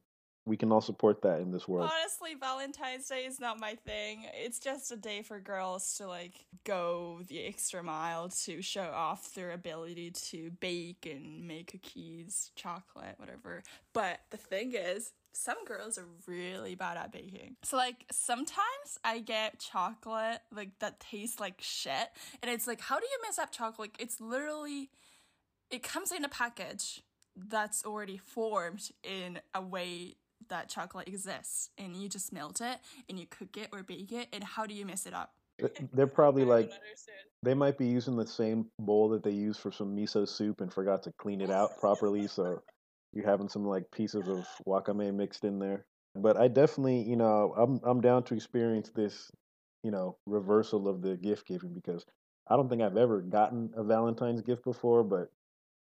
we 0.49 0.57
can 0.57 0.73
all 0.73 0.81
support 0.81 1.23
that 1.23 1.41
in 1.41 1.53
this 1.53 1.69
world. 1.69 1.91
Honestly, 1.95 2.35
Valentine's 2.35 3.07
Day 3.07 3.25
is 3.25 3.39
not 3.39 3.61
my 3.61 3.75
thing. 3.75 4.25
It's 4.35 4.59
just 4.59 4.91
a 4.91 4.97
day 4.97 5.23
for 5.23 5.39
girls 5.39 5.95
to 5.99 6.09
like 6.09 6.47
go 6.65 7.21
the 7.29 7.47
extra 7.47 7.83
mile 7.83 8.31
to 8.45 8.63
show 8.63 8.91
off 8.95 9.35
their 9.35 9.53
ability 9.53 10.11
to 10.11 10.51
bake 10.59 11.07
and 11.11 11.47
make 11.47 11.73
cookies, 11.73 12.51
chocolate, 12.57 13.15
whatever. 13.19 13.63
But 13.93 14.21
the 14.31 14.39
thing 14.39 14.73
is, 14.75 15.13
some 15.33 15.65
girls 15.67 15.99
are 15.99 16.07
really 16.27 16.75
bad 16.75 16.97
at 16.97 17.13
baking. 17.13 17.57
So 17.63 17.77
like 17.77 18.07
sometimes 18.11 18.99
I 19.05 19.21
get 19.21 19.61
chocolate 19.61 20.41
like 20.51 20.79
that 20.81 20.99
tastes 20.99 21.39
like 21.39 21.61
shit 21.61 22.09
and 22.43 22.51
it's 22.51 22.67
like 22.67 22.81
how 22.81 22.99
do 22.99 23.07
you 23.07 23.19
mess 23.23 23.39
up 23.39 23.53
chocolate? 23.53 23.91
It's 23.99 24.21
literally 24.21 24.91
it 25.71 25.83
comes 25.83 26.11
in 26.11 26.25
a 26.25 26.29
package 26.29 27.03
that's 27.37 27.85
already 27.85 28.19
formed 28.19 28.91
in 29.05 29.41
a 29.55 29.61
way 29.61 30.17
that 30.49 30.69
chocolate 30.69 31.09
exists 31.09 31.71
and 31.79 31.97
you 31.97 32.09
just 32.09 32.33
melt 32.33 32.61
it 32.61 32.79
and 33.09 33.19
you 33.19 33.27
cook 33.27 33.57
it 33.57 33.69
or 33.73 33.83
bake 33.83 34.13
it 34.13 34.29
and 34.33 34.43
how 34.43 34.67
do 34.67 34.75
you 34.75 34.87
mess 34.87 35.07
it 35.07 35.15
up? 35.15 35.33
They're 35.93 36.07
probably 36.07 36.45
like 36.45 36.71
they 37.43 37.55
might 37.55 37.79
be 37.79 37.87
using 37.87 38.17
the 38.17 38.27
same 38.27 38.67
bowl 38.79 39.09
that 39.11 39.25
they 39.25 39.33
use 39.33 39.59
for 39.59 39.73
some 39.73 39.97
miso 39.97 40.29
soup 40.29 40.61
and 40.61 40.73
forgot 40.73 41.03
to 41.05 41.13
clean 41.19 41.41
it 41.41 41.51
out 41.51 41.79
properly 41.79 42.29
so 42.29 42.63
you're 43.13 43.27
having 43.27 43.49
some 43.49 43.67
like 43.67 43.91
pieces 43.91 44.29
of 44.29 44.47
wakame 44.67 45.13
mixed 45.15 45.45
in 45.45 45.59
there. 45.59 45.85
But 46.15 46.37
I 46.37 46.49
definitely, 46.49 47.03
you 47.03 47.17
know, 47.17 47.55
I'm 47.57 47.81
I'm 47.85 48.01
down 48.01 48.25
to 48.25 48.35
experience 48.35 48.91
this, 48.95 49.31
you 49.83 49.91
know, 49.91 50.17
reversal 50.27 50.89
of 50.89 51.03
the 51.03 51.17
gift 51.17 51.47
giving 51.47 51.75
because 51.75 52.05
I 52.49 52.57
don't 52.57 52.69
think 52.69 52.83
I've 52.83 52.97
ever 52.97 53.21
gotten 53.21 53.71
a 53.77 53.85
Valentine's 53.85 54.43
gift 54.43 54.65
before, 54.65 55.05
but 55.05 55.29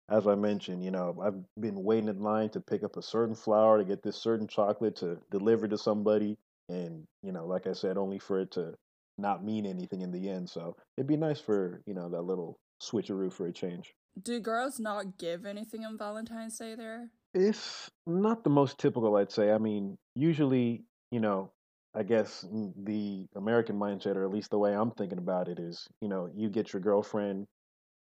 as 0.10 0.28
I 0.28 0.36
mentioned, 0.36 0.84
you 0.84 0.92
know, 0.92 1.16
I've 1.22 1.62
been 1.62 1.84
waiting 1.84 2.10
in 2.10 2.22
line 2.22 2.50
to 2.52 2.62
pick 2.62 2.84
up 2.84 2.96
a 2.98 3.02
certain 3.02 3.36
flower 3.36 3.78
to 3.78 3.84
get 3.84 4.04
this 4.04 4.16
certain 4.16 4.48
chocolate 4.48 4.96
to 4.98 5.18
deliver 5.32 5.68
to 5.68 5.78
somebody 5.78 6.38
and, 6.70 7.04
you 7.24 7.32
know, 7.32 7.46
like 7.46 7.68
I 7.68 7.74
said, 7.74 7.98
only 7.98 8.20
for 8.20 8.40
it 8.42 8.52
to 8.52 8.74
not 9.18 9.44
mean 9.44 9.66
anything 9.66 10.02
in 10.02 10.12
the 10.12 10.30
end. 10.30 10.50
So 10.50 10.76
it'd 10.98 11.08
be 11.08 11.18
nice 11.18 11.40
for, 11.40 11.82
you 11.86 11.94
know, 11.94 12.10
that 12.10 12.22
little 12.22 12.58
switcheroo 12.82 13.32
for 13.32 13.48
a 13.48 13.54
change. 13.54 13.94
Do 14.22 14.40
girls 14.40 14.80
not 14.80 15.18
give 15.18 15.46
anything 15.46 15.86
on 15.86 15.98
Valentine's 15.98 16.58
Day 16.58 16.76
there? 16.76 17.10
It's 17.34 17.90
not 18.06 18.44
the 18.44 18.50
most 18.50 18.78
typical, 18.78 19.16
I'd 19.18 19.32
say. 19.32 19.52
I 19.52 19.58
mean, 19.58 19.98
usually, 20.16 20.84
you 21.12 21.20
know, 21.20 21.52
I 21.94 22.04
guess 22.04 22.46
the 22.52 23.26
American 23.36 23.78
mindset, 23.78 24.16
or 24.16 24.24
at 24.24 24.32
least 24.32 24.52
the 24.52 24.58
way 24.58 24.74
I'm 24.74 24.92
thinking 24.92 25.18
about 25.18 25.48
it, 25.48 25.60
is 25.60 25.88
you 26.02 26.08
know, 26.08 26.30
you 26.36 26.50
get 26.50 26.74
your 26.74 26.82
girlfriend, 26.82 27.46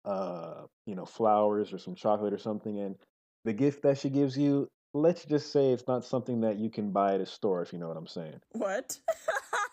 uh, 0.06 0.62
you 0.86 0.94
know, 0.94 1.04
flowers 1.04 1.72
or 1.72 1.78
some 1.78 1.94
chocolate 1.94 2.32
or 2.32 2.38
something, 2.38 2.78
and 2.78 2.96
the 3.44 3.52
gift 3.52 3.82
that 3.82 3.98
she 3.98 4.08
gives 4.08 4.38
you, 4.38 4.68
let's 4.94 5.24
just 5.24 5.52
say 5.52 5.72
it's 5.72 5.86
not 5.86 6.04
something 6.04 6.40
that 6.42 6.58
you 6.58 6.70
can 6.70 6.92
buy 6.92 7.14
at 7.14 7.20
a 7.20 7.26
store, 7.26 7.62
if 7.62 7.72
you 7.72 7.78
know 7.78 7.88
what 7.88 7.96
I'm 7.96 8.06
saying. 8.06 8.40
What? 8.52 8.98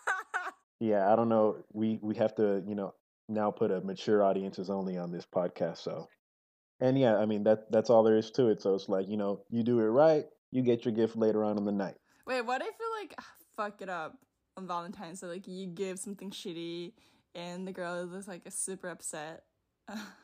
yeah, 0.80 1.12
I 1.12 1.16
don't 1.16 1.28
know. 1.28 1.56
We 1.72 1.98
we 2.02 2.16
have 2.16 2.34
to, 2.36 2.62
you 2.66 2.74
know, 2.74 2.94
now 3.28 3.50
put 3.50 3.70
a 3.70 3.80
mature 3.80 4.22
audiences 4.22 4.70
only 4.70 4.98
on 4.98 5.12
this 5.12 5.24
podcast, 5.24 5.78
so 5.78 6.08
and 6.80 6.98
yeah, 6.98 7.16
I 7.16 7.26
mean 7.26 7.44
that 7.44 7.70
that's 7.70 7.90
all 7.90 8.02
there 8.02 8.18
is 8.18 8.30
to 8.32 8.48
it. 8.48 8.60
So 8.60 8.74
it's 8.74 8.88
like 8.88 9.08
you 9.08 9.16
know, 9.16 9.40
you 9.50 9.62
do 9.62 9.80
it 9.80 9.84
right, 9.84 10.24
you 10.50 10.62
get 10.62 10.84
your 10.84 10.94
gift 10.94 11.16
later 11.16 11.44
on 11.44 11.58
in 11.58 11.64
the 11.64 11.72
night. 11.72 11.96
Wait, 12.26 12.42
what 12.42 12.60
if 12.60 12.74
you 12.78 12.92
like 13.00 13.18
fuck 13.56 13.80
it 13.80 13.88
up 13.88 14.18
on 14.56 14.66
Valentine's? 14.66 15.20
So 15.20 15.28
like 15.28 15.46
you 15.46 15.66
give 15.66 15.98
something 15.98 16.30
shitty, 16.30 16.92
and 17.34 17.66
the 17.66 17.72
girl 17.72 18.12
is 18.14 18.28
like 18.28 18.42
super 18.50 18.88
upset. 18.88 19.44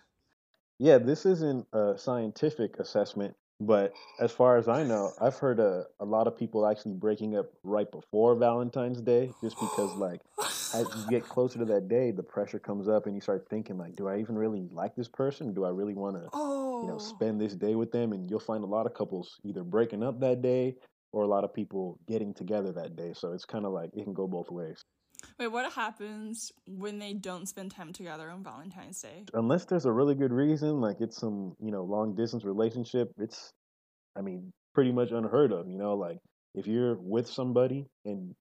yeah, 0.80 0.96
this 0.96 1.26
isn't 1.26 1.66
a 1.74 1.94
scientific 1.98 2.78
assessment. 2.80 3.36
But 3.62 3.92
as 4.18 4.32
far 4.32 4.56
as 4.56 4.68
I 4.68 4.84
know, 4.84 5.12
I've 5.20 5.36
heard 5.36 5.60
a, 5.60 5.84
a 6.00 6.04
lot 6.06 6.26
of 6.26 6.34
people 6.34 6.66
actually 6.66 6.94
breaking 6.94 7.36
up 7.36 7.50
right 7.62 7.90
before 7.90 8.34
Valentine's 8.34 9.02
Day 9.02 9.30
just 9.42 9.60
because, 9.60 9.94
like, 9.96 10.22
as 10.72 10.86
you 10.96 11.10
get 11.10 11.28
closer 11.28 11.58
to 11.58 11.66
that 11.66 11.86
day, 11.86 12.10
the 12.10 12.22
pressure 12.22 12.58
comes 12.58 12.88
up 12.88 13.04
and 13.04 13.14
you 13.14 13.20
start 13.20 13.46
thinking, 13.50 13.76
like, 13.76 13.96
do 13.96 14.08
I 14.08 14.18
even 14.18 14.38
really 14.38 14.66
like 14.72 14.96
this 14.96 15.08
person? 15.08 15.52
Do 15.52 15.66
I 15.66 15.68
really 15.68 15.92
want 15.92 16.16
to, 16.16 16.30
oh. 16.32 16.80
you 16.80 16.88
know, 16.88 16.94
oh. 16.94 16.98
spend 16.98 17.38
this 17.38 17.54
day 17.54 17.74
with 17.74 17.92
them? 17.92 18.14
And 18.14 18.30
you'll 18.30 18.40
find 18.40 18.64
a 18.64 18.66
lot 18.66 18.86
of 18.86 18.94
couples 18.94 19.38
either 19.44 19.62
breaking 19.62 20.02
up 20.02 20.20
that 20.20 20.40
day 20.40 20.76
or 21.12 21.24
a 21.24 21.28
lot 21.28 21.44
of 21.44 21.52
people 21.52 21.98
getting 22.08 22.32
together 22.32 22.72
that 22.72 22.96
day. 22.96 23.12
So 23.14 23.34
it's 23.34 23.44
kind 23.44 23.66
of 23.66 23.72
like 23.72 23.90
it 23.92 24.04
can 24.04 24.14
go 24.14 24.26
both 24.26 24.50
ways. 24.50 24.82
Wait, 25.38 25.48
what 25.48 25.72
happens 25.72 26.52
when 26.66 26.98
they 26.98 27.12
don't 27.12 27.48
spend 27.48 27.70
time 27.70 27.92
together 27.92 28.30
on 28.30 28.42
Valentine's 28.42 29.00
Day? 29.00 29.24
Unless 29.34 29.66
there's 29.66 29.86
a 29.86 29.92
really 29.92 30.14
good 30.14 30.32
reason, 30.32 30.80
like 30.80 31.00
it's 31.00 31.18
some, 31.18 31.54
you 31.60 31.70
know, 31.70 31.84
long 31.84 32.14
distance 32.14 32.44
relationship, 32.44 33.10
it's 33.18 33.52
I 34.16 34.22
mean, 34.22 34.52
pretty 34.74 34.92
much 34.92 35.10
unheard 35.10 35.52
of, 35.52 35.68
you 35.68 35.78
know, 35.78 35.94
like 35.94 36.18
if 36.54 36.66
you're 36.66 36.96
with 36.96 37.28
somebody 37.28 37.86
and 38.04 38.34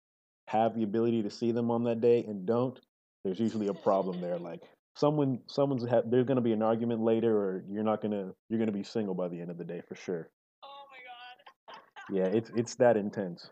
have 0.48 0.76
the 0.76 0.84
ability 0.84 1.24
to 1.24 1.30
see 1.30 1.52
them 1.52 1.70
on 1.72 1.84
that 1.84 2.02
day 2.02 2.24
and 2.28 2.46
don't, 2.46 2.78
there's 3.24 3.40
usually 3.40 3.68
a 3.68 3.74
problem 3.74 4.20
there. 4.22 4.38
Like 4.38 4.62
someone 4.96 5.40
someone's 5.48 5.88
ha- 5.88 6.02
there's 6.06 6.26
going 6.26 6.38
to 6.38 6.42
be 6.42 6.54
an 6.54 6.62
argument 6.64 7.02
later 7.02 7.36
or 7.36 7.64
you're 7.70 7.84
not 7.84 8.02
going 8.02 8.12
to 8.12 8.34
you're 8.50 8.60
going 8.60 8.72
to 8.72 8.78
be 8.78 8.84
single 8.84 9.14
by 9.14 9.28
the 9.28 9.40
end 9.40 9.52
of 9.52 9.58
the 9.58 9.64
day 9.64 9.82
for 9.88 9.96
sure. 9.96 10.30
Oh 10.64 10.86
my 10.90 11.74
god. 11.74 12.18
yeah, 12.18 12.38
it's 12.38 12.52
it's 12.56 12.76
that 12.76 12.98
intense. 12.98 13.50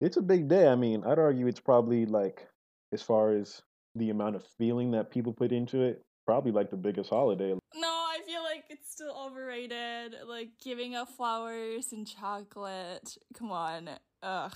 It's 0.00 0.16
a 0.16 0.22
big 0.22 0.48
day. 0.48 0.68
I 0.68 0.76
mean, 0.76 1.02
I'd 1.04 1.18
argue 1.18 1.46
it's 1.46 1.60
probably 1.60 2.06
like, 2.06 2.46
as 2.92 3.02
far 3.02 3.32
as 3.32 3.62
the 3.94 4.10
amount 4.10 4.36
of 4.36 4.44
feeling 4.58 4.92
that 4.92 5.10
people 5.10 5.32
put 5.32 5.52
into 5.52 5.82
it, 5.82 6.02
probably 6.26 6.52
like 6.52 6.70
the 6.70 6.76
biggest 6.76 7.10
holiday. 7.10 7.54
No, 7.74 7.88
I 7.88 8.18
feel 8.26 8.42
like 8.42 8.64
it's 8.70 8.90
still 8.92 9.14
overrated. 9.26 10.14
Like 10.26 10.50
giving 10.62 10.94
up 10.94 11.08
flowers 11.08 11.92
and 11.92 12.06
chocolate. 12.06 13.16
Come 13.34 13.50
on. 13.50 13.90
Ugh. 14.22 14.54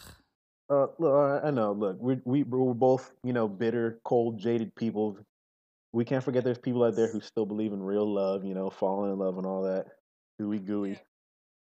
Uh, 0.70 0.86
look, 0.98 1.42
I 1.44 1.50
know. 1.50 1.72
Look, 1.72 1.98
we 2.00 2.20
we 2.24 2.44
we're 2.44 2.72
both 2.72 3.12
you 3.24 3.32
know 3.32 3.48
bitter, 3.48 3.98
cold, 4.04 4.38
jaded 4.38 4.74
people. 4.74 5.18
We 5.92 6.04
can't 6.04 6.24
forget 6.24 6.44
there's 6.44 6.58
people 6.58 6.84
out 6.84 6.96
there 6.96 7.12
who 7.12 7.20
still 7.20 7.44
believe 7.44 7.72
in 7.72 7.82
real 7.82 8.10
love. 8.10 8.44
You 8.44 8.54
know, 8.54 8.70
falling 8.70 9.12
in 9.12 9.18
love 9.18 9.36
and 9.36 9.46
all 9.46 9.62
that. 9.62 9.86
Gooey 10.38 10.60
gooey. 10.60 10.98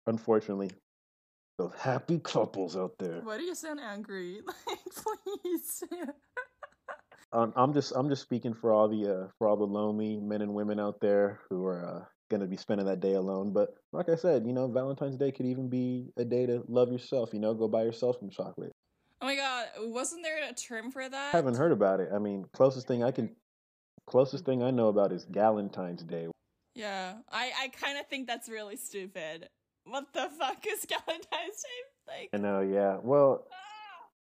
Unfortunately, 0.06 0.70
those 1.58 1.72
happy 1.78 2.18
couples 2.18 2.76
out 2.76 2.98
there. 2.98 3.20
Why 3.22 3.38
do 3.38 3.44
you 3.44 3.54
sound 3.54 3.80
angry? 3.80 4.40
Like, 4.66 4.78
please. 5.42 5.84
um, 7.32 7.52
I'm 7.56 7.72
just 7.74 7.92
I'm 7.94 8.08
just 8.08 8.22
speaking 8.22 8.54
for 8.54 8.72
all 8.72 8.88
the 8.88 9.06
uh, 9.06 9.28
for 9.38 9.46
all 9.46 9.56
the 9.56 9.66
lonely 9.66 10.18
men 10.20 10.42
and 10.42 10.54
women 10.54 10.80
out 10.80 11.00
there 11.00 11.40
who 11.48 11.64
are 11.66 11.84
uh, 11.84 12.04
going 12.30 12.40
to 12.40 12.46
be 12.46 12.56
spending 12.56 12.86
that 12.86 13.00
day 13.00 13.14
alone. 13.14 13.52
But 13.52 13.74
like 13.92 14.08
I 14.08 14.16
said, 14.16 14.46
you 14.46 14.52
know, 14.52 14.66
Valentine's 14.68 15.16
Day 15.16 15.32
could 15.32 15.46
even 15.46 15.68
be 15.68 16.12
a 16.16 16.24
day 16.24 16.46
to 16.46 16.62
love 16.68 16.90
yourself. 16.90 17.30
You 17.32 17.40
know, 17.40 17.54
go 17.54 17.68
buy 17.68 17.82
yourself 17.84 18.16
some 18.18 18.30
chocolate. 18.30 18.72
Oh 19.20 19.26
my 19.26 19.36
God, 19.36 19.66
wasn't 19.78 20.22
there 20.22 20.38
a 20.48 20.52
term 20.54 20.90
for 20.90 21.08
that? 21.08 21.34
I 21.34 21.36
haven't 21.36 21.56
heard 21.56 21.72
about 21.72 22.00
it. 22.00 22.10
I 22.14 22.18
mean, 22.18 22.44
closest 22.52 22.86
thing 22.86 23.02
I 23.04 23.10
can, 23.10 23.30
closest 24.06 24.44
thing 24.44 24.62
I 24.62 24.70
know 24.70 24.88
about 24.88 25.12
is 25.12 25.24
Galentine's 25.26 26.02
Day. 26.02 26.28
Yeah, 26.74 27.14
I 27.30 27.52
I 27.58 27.68
kind 27.68 27.98
of 27.98 28.06
think 28.08 28.26
that's 28.26 28.48
really 28.48 28.76
stupid. 28.76 29.48
What 29.86 30.12
the 30.12 30.28
fuck 30.38 30.64
is 30.66 30.84
Galentine's 30.86 31.62
Day 31.62 31.82
like? 32.08 32.30
I 32.32 32.38
know. 32.38 32.60
Yeah. 32.60 32.98
Well. 33.02 33.46
Ah. 33.50 33.56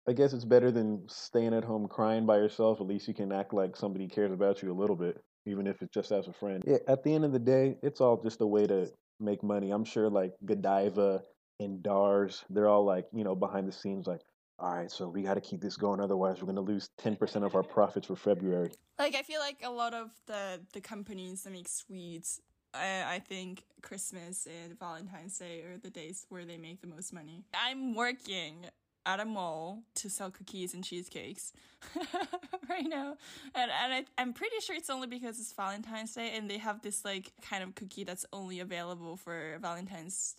I 0.09 0.13
guess 0.15 0.33
it's 0.33 0.45
better 0.45 0.71
than 0.71 1.03
staying 1.07 1.53
at 1.53 1.65
home 1.65 1.87
crying 1.87 2.25
by 2.25 2.37
yourself. 2.37 2.81
At 2.81 2.87
least 2.87 3.09
you 3.09 3.13
can 3.13 3.31
act 3.31 3.53
like 3.53 3.77
somebody 3.77 4.09
cares 4.09 4.33
about 4.33 4.63
you 4.63 4.73
a 4.73 4.81
little 4.81 4.97
bit, 4.97 5.23
even 5.45 5.67
if 5.67 5.83
it's 5.83 5.93
just 5.93 6.13
as 6.13 6.29
a 6.29 6.33
friend. 6.33 6.65
Yeah, 6.67 6.79
at 6.87 7.05
the 7.05 7.15
end 7.15 7.27
of 7.27 7.33
the 7.33 7.39
day, 7.39 7.77
it's 7.83 8.01
all 8.01 8.19
just 8.23 8.41
a 8.41 8.47
way 8.47 8.67
to 8.67 8.91
make 9.21 9.43
money. 9.43 9.71
I'm 9.71 9.85
sure 9.85 10.09
like 10.09 10.33
Godiva 10.47 11.21
and 11.61 11.83
Dars, 11.83 12.43
they're 12.49 12.69
all 12.69 12.87
like, 12.87 13.07
you 13.13 13.23
know, 13.23 13.35
behind 13.35 13.69
the 13.69 13.73
scenes 13.73 14.07
like, 14.07 14.21
all 14.59 14.75
right, 14.75 14.91
so 14.91 15.09
we 15.09 15.23
got 15.23 15.35
to 15.35 15.41
keep 15.41 15.61
this 15.61 15.77
going. 15.77 16.01
Otherwise, 16.01 16.39
we're 16.41 16.53
going 16.53 16.57
to 16.57 16.73
lose 16.73 16.89
10% 17.01 17.45
of 17.45 17.55
our 17.55 17.63
profits 17.63 18.07
for 18.07 18.17
February. 18.17 18.71
Like, 18.99 19.15
I 19.15 19.23
feel 19.23 19.41
like 19.41 19.59
a 19.63 19.71
lot 19.71 19.95
of 19.95 20.11
the, 20.27 20.61
the 20.73 20.81
companies 20.81 21.43
that 21.43 21.53
make 21.53 21.69
sweets, 21.69 22.41
I, 22.75 23.05
I 23.15 23.19
think 23.19 23.65
Christmas 23.83 24.47
and 24.47 24.79
Valentine's 24.79 25.39
Day 25.39 25.63
are 25.63 25.79
the 25.79 25.91
days 25.91 26.27
where 26.29 26.45
they 26.45 26.57
make 26.57 26.81
the 26.81 26.87
most 26.87 27.13
money. 27.13 27.45
I'm 27.55 27.95
working 27.95 28.67
at 29.07 29.21
a 29.21 29.25
mall 29.25 29.83
to 29.95 30.11
sell 30.11 30.31
cookies 30.31 30.75
and 30.75 30.85
cheesecakes 30.85 31.53
right 32.69 32.87
now. 32.87 33.17
And, 33.55 33.71
and 33.71 33.95
I, 33.95 34.05
I'm 34.19 34.35
pretty 34.35 34.57
sure 34.61 34.77
it's 34.77 34.91
only 34.91 35.07
because 35.07 35.39
it's 35.39 35.53
Valentine's 35.53 36.15
Day 36.15 36.33
and 36.37 36.51
they 36.51 36.59
have 36.59 36.83
this 36.83 37.05
like 37.05 37.33
kind 37.41 37.63
of 37.63 37.75
cookie 37.75 38.05
that's 38.05 38.27
only 38.33 38.61
available 38.61 39.17
for 39.17 39.59
Valentine's 39.63 40.37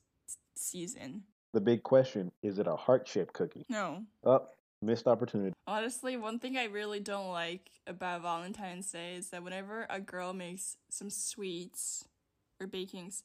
season. 0.55 1.23
The 1.53 1.61
big 1.61 1.81
question 1.81 2.31
is 2.43 2.59
it 2.59 2.67
a 2.67 2.75
heart 2.75 3.07
shaped 3.07 3.33
cookie? 3.33 3.65
No. 3.69 4.03
Oh, 4.23 4.45
missed 4.83 5.07
opportunity. 5.07 5.53
Honestly, 5.65 6.15
one 6.15 6.37
thing 6.37 6.55
I 6.57 6.65
really 6.65 6.99
don't 6.99 7.31
like 7.31 7.71
about 7.87 8.21
Valentine's 8.21 8.91
Day 8.91 9.15
is 9.15 9.29
that 9.29 9.43
whenever 9.43 9.87
a 9.89 9.99
girl 9.99 10.31
makes 10.33 10.77
some 10.89 11.09
sweets 11.09 12.05
or 12.59 12.67
bakings, 12.67 13.23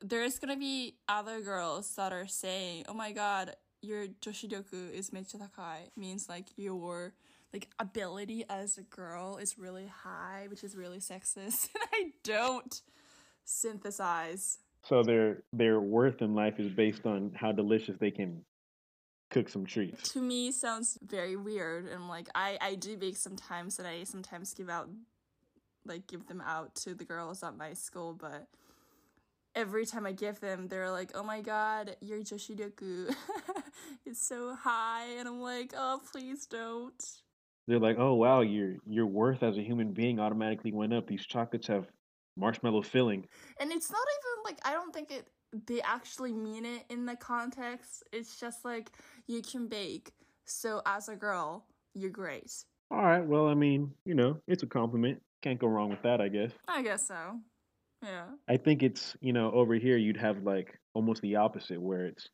there's 0.00 0.38
gonna 0.38 0.56
be 0.56 0.96
other 1.08 1.40
girls 1.40 1.94
that 1.96 2.12
are 2.12 2.26
saying, 2.26 2.84
"Oh 2.88 2.94
my 2.94 3.12
god, 3.12 3.56
your 3.82 4.06
joshiryoku 4.08 4.92
is 4.92 5.10
mecha 5.10 5.38
takai 5.38 5.90
means 5.96 6.28
like 6.28 6.46
your 6.56 7.14
like 7.52 7.68
ability 7.78 8.44
as 8.48 8.76
a 8.76 8.82
girl 8.82 9.38
is 9.38 9.58
really 9.58 9.86
high, 9.86 10.46
which 10.48 10.64
is 10.64 10.76
really 10.76 10.98
sexist, 10.98 11.68
and 11.74 11.84
I 11.92 12.12
don't 12.22 12.82
synthesize. 13.44 14.58
So 14.82 15.02
their 15.02 15.42
their 15.52 15.80
worth 15.80 16.22
in 16.22 16.34
life 16.34 16.58
is 16.58 16.70
based 16.70 17.06
on 17.06 17.32
how 17.34 17.52
delicious 17.52 17.96
they 17.98 18.10
can 18.10 18.44
cook 19.30 19.48
some 19.48 19.66
treats. 19.66 20.10
To 20.10 20.20
me, 20.20 20.52
sounds 20.52 20.98
very 21.02 21.36
weird, 21.36 21.86
and 21.86 22.08
like 22.08 22.28
I 22.34 22.58
I 22.60 22.74
do 22.74 22.96
bake 22.96 23.16
sometimes, 23.16 23.78
and 23.78 23.88
I 23.88 24.04
sometimes 24.04 24.54
give 24.54 24.68
out 24.68 24.88
like 25.86 26.06
give 26.06 26.26
them 26.26 26.40
out 26.40 26.74
to 26.76 26.94
the 26.94 27.04
girls 27.04 27.42
at 27.42 27.56
my 27.56 27.72
school, 27.72 28.14
but 28.14 28.46
every 29.54 29.86
time 29.86 30.06
I 30.06 30.12
give 30.12 30.40
them, 30.40 30.68
they're 30.68 30.90
like, 30.90 31.12
"Oh 31.14 31.22
my 31.22 31.40
god, 31.40 31.96
your 32.00 32.20
Joshiryoku 32.20 33.14
is 34.04 34.20
so 34.20 34.54
high," 34.54 35.06
and 35.18 35.26
I'm 35.26 35.40
like, 35.40 35.72
"Oh, 35.76 36.00
please 36.12 36.46
don't." 36.46 37.02
They're 37.66 37.80
like, 37.80 37.98
"Oh 37.98 38.14
wow, 38.14 38.42
your 38.42 38.76
your 38.86 39.06
worth 39.06 39.42
as 39.42 39.56
a 39.56 39.62
human 39.62 39.92
being 39.92 40.20
automatically 40.20 40.72
went 40.72 40.92
up. 40.92 41.06
These 41.06 41.26
chocolates 41.26 41.66
have 41.66 41.86
marshmallow 42.36 42.82
filling." 42.82 43.26
And 43.58 43.72
it's 43.72 43.90
not 43.90 44.06
even 44.20 44.44
like 44.44 44.60
I 44.64 44.72
don't 44.72 44.92
think 44.92 45.10
it 45.10 45.28
they 45.66 45.80
actually 45.80 46.32
mean 46.32 46.64
it 46.64 46.84
in 46.90 47.06
the 47.06 47.16
context. 47.16 48.04
It's 48.12 48.38
just 48.38 48.64
like 48.64 48.90
you 49.26 49.42
can 49.42 49.68
bake, 49.68 50.12
so 50.44 50.82
as 50.86 51.08
a 51.08 51.16
girl, 51.16 51.66
you're 51.94 52.10
great. 52.10 52.52
All 52.90 53.02
right, 53.02 53.24
well, 53.24 53.48
I 53.48 53.54
mean, 53.54 53.92
you 54.04 54.14
know, 54.14 54.40
it's 54.46 54.62
a 54.62 54.66
compliment. 54.66 55.20
Can't 55.42 55.58
go 55.58 55.68
wrong 55.68 55.90
with 55.90 56.02
that, 56.02 56.20
I 56.20 56.28
guess. 56.28 56.52
I 56.68 56.82
guess 56.82 57.06
so. 57.06 57.38
Yeah. 58.02 58.26
I 58.48 58.56
think 58.56 58.82
it's, 58.82 59.16
you 59.20 59.32
know, 59.32 59.50
over 59.52 59.74
here 59.74 59.96
you'd 59.96 60.16
have 60.16 60.42
like 60.42 60.78
almost 60.94 61.22
the 61.22 61.36
opposite 61.36 61.80
where 61.80 62.06
it's, 62.06 62.28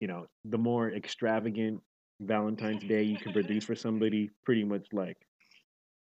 you 0.00 0.08
know, 0.08 0.26
the 0.44 0.58
more 0.58 0.90
extravagant 0.90 1.80
Valentine's 2.20 2.84
Day 2.84 3.02
you 3.02 3.16
can 3.16 3.32
produce 3.32 3.64
for 3.64 3.74
somebody, 3.74 4.30
pretty 4.44 4.64
much 4.64 4.86
like 4.92 5.16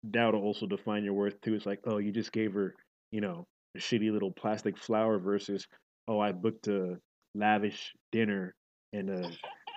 that'll 0.05 0.43
also 0.43 0.67
define 0.67 1.05
your 1.05 1.15
worth 1.15 1.41
too. 1.41 1.55
It's 1.55 1.67
like, 1.67 1.81
oh, 1.87 1.99
you 1.99 2.13
just 2.13 2.33
gave 2.33 2.53
her, 2.55 2.75
you 3.11 3.21
know, 3.21 3.47
a 3.77 3.79
shitty 3.81 4.13
little 4.13 4.33
plastic 4.33 4.77
flower 4.79 5.19
versus, 5.19 5.67
oh, 6.09 6.21
I 6.21 6.33
booked 6.33 6.69
a 6.69 6.97
lavish 7.35 7.93
dinner 8.13 8.55
and 8.93 9.11
uh, 9.11 9.29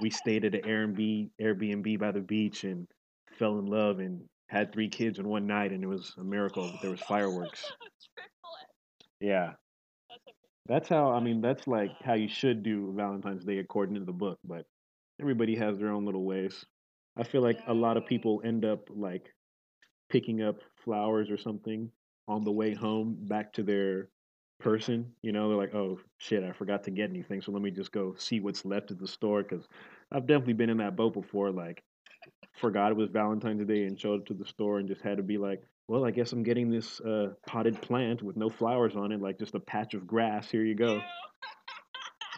we 0.01 0.09
stayed 0.09 0.45
at 0.45 0.55
an 0.55 0.61
Airbnb 0.61 1.29
Airbnb 1.41 1.99
by 1.99 2.11
the 2.11 2.21
beach 2.21 2.63
and 2.63 2.87
fell 3.37 3.59
in 3.59 3.65
love 3.67 3.99
and 3.99 4.21
had 4.47 4.71
three 4.71 4.89
kids 4.89 5.19
in 5.19 5.27
one 5.27 5.47
night 5.47 5.71
and 5.71 5.83
it 5.83 5.87
was 5.87 6.13
a 6.17 6.23
miracle. 6.23 6.71
There 6.81 6.91
was 6.91 7.01
fireworks. 7.01 7.71
Yeah. 9.19 9.53
That's 10.67 10.89
how 10.89 11.11
I 11.11 11.21
mean 11.21 11.39
that's 11.39 11.65
like 11.65 11.91
how 12.03 12.13
you 12.13 12.27
should 12.27 12.61
do 12.61 12.93
Valentine's 12.95 13.45
Day 13.45 13.59
according 13.59 13.95
to 13.95 14.03
the 14.03 14.11
book, 14.11 14.37
but 14.43 14.65
everybody 15.21 15.55
has 15.55 15.79
their 15.79 15.91
own 15.91 16.05
little 16.05 16.25
ways. 16.25 16.65
I 17.15 17.23
feel 17.23 17.41
like 17.41 17.59
a 17.67 17.73
lot 17.73 17.95
of 17.95 18.05
people 18.05 18.41
end 18.43 18.65
up 18.65 18.89
like 18.89 19.33
picking 20.09 20.41
up 20.41 20.57
flowers 20.83 21.29
or 21.29 21.37
something 21.37 21.89
on 22.27 22.43
the 22.43 22.51
way 22.51 22.73
home 22.73 23.17
back 23.21 23.53
to 23.53 23.63
their 23.63 24.09
person. 24.59 25.13
You 25.21 25.31
know, 25.31 25.47
they're 25.47 25.57
like, 25.57 25.75
"Oh 25.75 25.99
shit, 26.17 26.43
I 26.43 26.51
forgot 26.51 26.83
to 26.83 26.91
get 26.91 27.09
anything, 27.09 27.41
so 27.41 27.51
let 27.51 27.61
me 27.61 27.71
just 27.71 27.91
go 27.91 28.15
see 28.17 28.39
what's 28.39 28.65
left 28.65 28.91
at 28.91 28.99
the 28.99 29.07
store." 29.07 29.43
Because 29.43 29.67
I've 30.11 30.27
definitely 30.27 30.53
been 30.53 30.69
in 30.69 30.77
that 30.77 30.95
boat 30.95 31.13
before. 31.13 31.51
Like, 31.51 31.83
forgot 32.59 32.91
it 32.91 32.97
was 32.97 33.09
Valentine's 33.09 33.65
Day 33.67 33.83
and 33.83 33.99
showed 33.99 34.21
up 34.21 34.25
to 34.27 34.33
the 34.33 34.45
store 34.45 34.79
and 34.79 34.87
just 34.87 35.01
had 35.01 35.17
to 35.17 35.23
be 35.23 35.37
like, 35.37 35.61
well, 35.87 36.05
I 36.05 36.11
guess 36.11 36.31
I'm 36.31 36.43
getting 36.43 36.69
this 36.69 37.01
uh, 37.01 37.33
potted 37.45 37.81
plant 37.81 38.21
with 38.23 38.37
no 38.37 38.49
flowers 38.49 38.95
on 38.95 39.11
it, 39.11 39.21
like 39.21 39.39
just 39.39 39.55
a 39.55 39.59
patch 39.59 39.93
of 39.93 40.07
grass. 40.07 40.49
Here 40.49 40.63
you 40.63 40.75
go. 40.75 41.01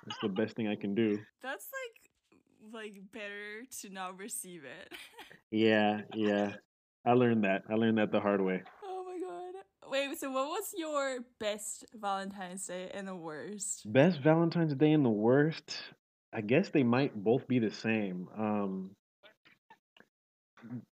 That's 0.05 0.19
the 0.21 0.29
best 0.29 0.55
thing 0.55 0.67
I 0.67 0.75
can 0.75 0.93
do. 0.95 1.19
That's 1.41 1.67
like 1.71 2.73
like 2.73 3.01
better 3.11 3.63
to 3.81 3.89
not 3.89 4.17
receive 4.17 4.63
it. 4.63 4.91
yeah, 5.51 6.01
yeah. 6.13 6.53
I 7.05 7.13
learned 7.13 7.43
that. 7.43 7.63
I 7.69 7.75
learned 7.75 7.97
that 7.99 8.11
the 8.11 8.19
hard 8.19 8.41
way. 8.41 8.63
Oh 8.83 9.03
my 9.05 9.19
god. 9.19 9.91
Wait, 9.91 10.17
so 10.17 10.31
what 10.31 10.47
was 10.47 10.73
your 10.75 11.19
best 11.39 11.85
Valentine's 11.93 12.65
Day 12.65 12.89
and 12.93 13.07
the 13.07 13.15
worst? 13.15 13.91
Best 13.91 14.19
Valentine's 14.21 14.73
Day 14.73 14.91
and 14.91 15.05
the 15.05 15.09
worst? 15.09 15.77
I 16.33 16.41
guess 16.41 16.69
they 16.69 16.83
might 16.83 17.15
both 17.15 17.47
be 17.47 17.59
the 17.59 17.71
same. 17.71 18.27
Um 18.37 18.91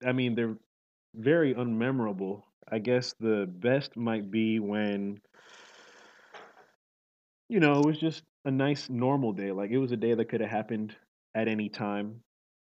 I 0.06 0.12
mean, 0.12 0.36
they're 0.36 0.58
very 1.16 1.54
unmemorable. 1.54 2.44
I 2.72 2.80
guess 2.80 3.14
the 3.20 3.48
best 3.48 3.98
might 3.98 4.30
be 4.30 4.60
when, 4.60 5.20
you 7.50 7.60
know, 7.60 7.80
it 7.80 7.86
was 7.86 8.00
just 8.00 8.24
a 8.46 8.52
nice 8.52 8.90
normal 8.90 9.34
day. 9.34 9.52
Like 9.52 9.72
it 9.72 9.78
was 9.78 9.92
a 9.92 9.98
day 9.98 10.14
that 10.14 10.30
could 10.30 10.42
have 10.42 10.50
happened 10.50 10.96
at 11.36 11.48
any 11.48 11.70
time. 11.70 12.22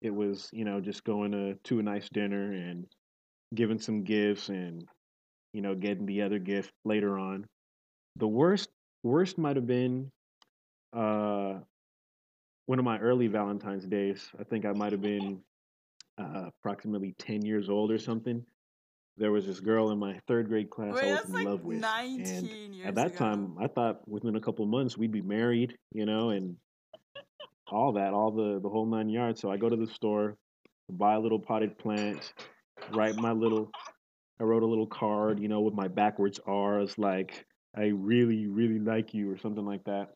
It 0.03 0.15
was, 0.15 0.51
you 0.53 0.65
know, 0.65 0.81
just 0.81 1.05
going 1.05 1.33
to, 1.33 1.55
to 1.65 1.79
a 1.79 1.83
nice 1.83 2.09
dinner 2.09 2.53
and 2.53 2.87
giving 3.55 3.79
some 3.79 4.05
gifts 4.05 4.49
and, 4.49 4.85
you 5.53 5.63
know, 5.63 5.75
getting 5.75 6.07
the 6.07 6.23
other 6.23 6.39
gift 6.39 6.73
later 6.85 7.19
on. 7.19 7.47
The 8.17 8.29
worst 8.29 8.69
worst 9.03 9.39
might 9.39 9.57
have 9.57 9.67
been 9.67 10.11
uh 10.93 11.59
one 12.67 12.79
of 12.79 12.85
my 12.85 12.99
early 12.99 13.27
Valentine's 13.27 13.87
days. 13.87 14.31
I 14.39 14.45
think 14.45 14.65
I 14.65 14.73
might 14.73 14.93
have 14.93 15.03
been 15.03 15.43
uh, 16.19 16.49
approximately 16.49 17.15
10 17.19 17.45
years 17.45 17.69
old 17.69 17.91
or 17.91 17.99
something 17.99 18.45
there 19.17 19.31
was 19.31 19.47
this 19.47 19.61
girl 19.61 19.91
in 19.91 19.99
my 19.99 20.19
third 20.27 20.49
grade 20.49 20.71
class 20.71 20.95
Wait, 20.95 21.05
I 21.05 21.21
was 21.21 21.25
in 21.27 21.33
like 21.33 21.47
love 21.47 21.65
with. 21.65 21.79
19 21.79 22.27
and 22.27 22.87
at 22.87 22.95
that 22.97 23.09
ago. 23.09 23.17
time, 23.17 23.57
I 23.61 23.69
thought 23.69 24.07
within 24.09 24.37
a 24.37 24.41
couple 24.41 24.67
months 24.67 24.99
we'd 24.99 25.13
be 25.13 25.23
married, 25.23 25.77
you 25.93 26.05
know, 26.05 26.31
and 26.31 26.57
all 27.69 27.93
that, 27.93 28.13
all 28.13 28.31
the 28.31 28.61
the 28.61 28.69
whole 28.69 28.87
nine 28.87 29.09
yards. 29.09 29.41
So 29.41 29.51
I 29.51 29.57
go 29.57 29.69
to 29.69 29.77
the 29.77 29.87
store, 29.87 30.37
buy 30.91 31.15
a 31.15 31.21
little 31.21 31.39
potted 31.39 31.79
plant, 31.79 32.33
write 32.93 33.17
my 33.17 33.33
little. 33.33 33.71
I 34.41 34.43
wrote 34.43 34.65
a 34.65 34.67
little 34.67 34.89
card, 34.89 35.39
you 35.39 35.47
know, 35.47 35.61
with 35.61 35.75
my 35.75 35.87
backwards 35.87 36.41
R's, 36.45 36.99
like 36.99 37.47
"I 37.77 37.87
really, 37.87 38.49
really 38.49 38.81
like 38.81 39.15
you" 39.15 39.31
or 39.31 39.39
something 39.39 39.65
like 39.65 39.85
that. 39.85 40.09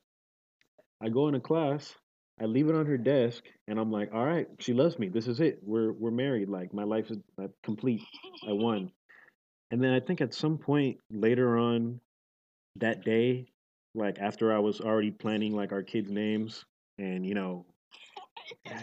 I 1.01 1.09
go 1.09 1.29
into 1.29 1.39
class, 1.39 1.95
I 2.41 2.45
leave 2.45 2.69
it 2.69 2.75
on 2.75 2.87
her 2.87 2.99
desk, 2.99 3.45
and 3.67 3.79
I'm 3.79 3.91
like, 3.91 4.13
"All 4.13 4.25
right, 4.25 4.47
she 4.59 4.73
loves 4.73 4.99
me. 4.99 5.09
This 5.09 5.27
is 5.27 5.41
it. 5.41 5.59
We're 5.63 5.93
we're 5.93 6.11
married. 6.11 6.49
Like 6.49 6.73
my 6.73 6.85
life 6.85 7.11
is 7.11 7.19
complete. 7.63 8.03
I 8.47 8.53
won." 8.53 8.91
And 9.71 9.83
then 9.83 9.93
I 9.93 10.01
think 10.01 10.21
at 10.21 10.35
some 10.35 10.57
point 10.59 10.99
later 11.11 11.59
on 11.59 12.01
that 12.77 13.05
day, 13.05 13.47
like 13.95 14.19
after 14.19 14.53
I 14.53 14.59
was 14.59 14.81
already 14.81 15.11
planning 15.11 15.55
like 15.55 15.73
our 15.73 15.83
kids' 15.83 16.11
names 16.11 16.65
and 16.99 17.27
you 17.27 17.35
know 17.35 17.67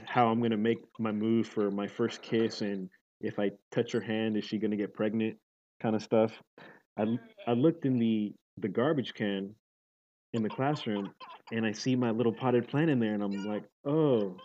how 0.06 0.28
I'm 0.28 0.42
gonna 0.42 0.58
make 0.58 0.80
my 1.00 1.12
move 1.12 1.48
for 1.48 1.72
my 1.72 1.88
first 1.88 2.22
kiss 2.22 2.62
and 2.62 2.90
if 3.22 3.40
I 3.40 3.52
touch 3.72 3.92
her 3.94 4.02
hand, 4.02 4.38
is 4.38 4.44
she 4.44 4.58
gonna 4.58 4.76
get 4.76 4.94
pregnant? 4.94 5.38
Kind 5.82 5.96
of 5.96 6.04
stuff. 6.04 6.32
I 6.98 7.18
I 7.48 7.54
looked 7.54 7.86
in 7.86 7.98
the 7.98 8.34
the 8.58 8.68
garbage 8.68 9.14
can 9.14 9.56
in 10.34 10.44
the 10.44 10.50
classroom 10.50 11.12
and 11.52 11.66
I 11.66 11.72
see 11.72 11.96
my 11.96 12.12
little 12.12 12.34
potted 12.34 12.68
plant 12.68 12.90
in 12.90 13.00
there 13.00 13.14
and 13.14 13.24
I'm 13.24 13.46
like, 13.46 13.64
oh, 13.86 14.38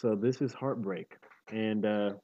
so 0.00 0.14
this 0.14 0.40
is 0.40 0.52
heartbreak. 0.52 1.16
And 1.52 1.84
uh, 1.84 2.14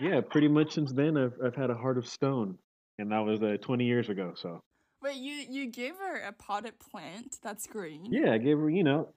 yeah, 0.00 0.20
pretty 0.20 0.48
much 0.48 0.72
since 0.72 0.92
then 0.92 1.16
I've 1.16 1.34
I've 1.44 1.54
had 1.54 1.70
a 1.70 1.74
heart 1.74 1.98
of 1.98 2.06
stone, 2.06 2.58
and 2.98 3.10
that 3.12 3.20
was 3.24 3.42
uh, 3.42 3.56
20 3.60 3.84
years 3.84 4.08
ago. 4.08 4.32
So 4.36 4.60
Wait, 5.02 5.16
you 5.16 5.32
you 5.34 5.66
gave 5.70 5.96
her 5.96 6.20
a 6.20 6.32
potted 6.32 6.74
plant 6.78 7.36
that's 7.42 7.66
green. 7.66 8.06
yeah, 8.10 8.32
I 8.32 8.38
gave 8.38 8.58
her, 8.58 8.70
you 8.70 8.84
know, 8.84 9.08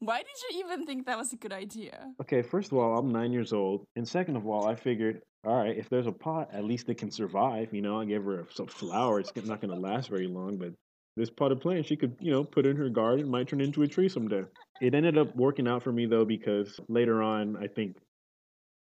Why 0.00 0.18
did 0.18 0.26
you 0.50 0.64
even 0.64 0.84
think 0.86 1.06
that 1.06 1.16
was 1.16 1.32
a 1.32 1.36
good 1.36 1.52
idea? 1.52 2.12
okay. 2.20 2.42
First 2.42 2.72
of 2.72 2.78
all, 2.78 2.98
I'm 2.98 3.10
nine 3.10 3.32
years 3.32 3.52
old, 3.52 3.84
and 3.96 4.06
second 4.06 4.36
of 4.36 4.46
all, 4.46 4.66
I 4.66 4.74
figured, 4.74 5.22
all 5.44 5.56
right, 5.56 5.76
if 5.76 5.88
there's 5.88 6.06
a 6.06 6.12
pot, 6.12 6.50
at 6.52 6.64
least 6.64 6.88
it 6.90 6.98
can 6.98 7.10
survive. 7.10 7.72
You 7.72 7.82
know, 7.82 8.00
I 8.00 8.04
gave 8.04 8.24
her 8.24 8.46
some 8.52 8.66
flowers. 8.66 9.32
It's 9.34 9.46
not 9.48 9.60
going 9.62 9.74
to 9.74 9.80
last 9.80 10.10
very 10.10 10.26
long, 10.26 10.58
but 10.58 10.72
this 11.16 11.30
potted 11.30 11.60
plant 11.60 11.86
she 11.86 11.96
could, 11.96 12.16
you 12.20 12.30
know, 12.30 12.44
put 12.44 12.66
in 12.66 12.76
her 12.76 12.88
garden, 12.88 13.28
might 13.28 13.48
turn 13.48 13.60
into 13.60 13.82
a 13.82 13.88
tree 13.88 14.08
someday. 14.08 14.44
It 14.80 14.94
ended 14.94 15.18
up 15.18 15.34
working 15.36 15.68
out 15.68 15.82
for 15.82 15.92
me 15.92 16.06
though 16.06 16.24
because 16.24 16.78
later 16.88 17.22
on, 17.22 17.56
I 17.56 17.66
think 17.66 17.96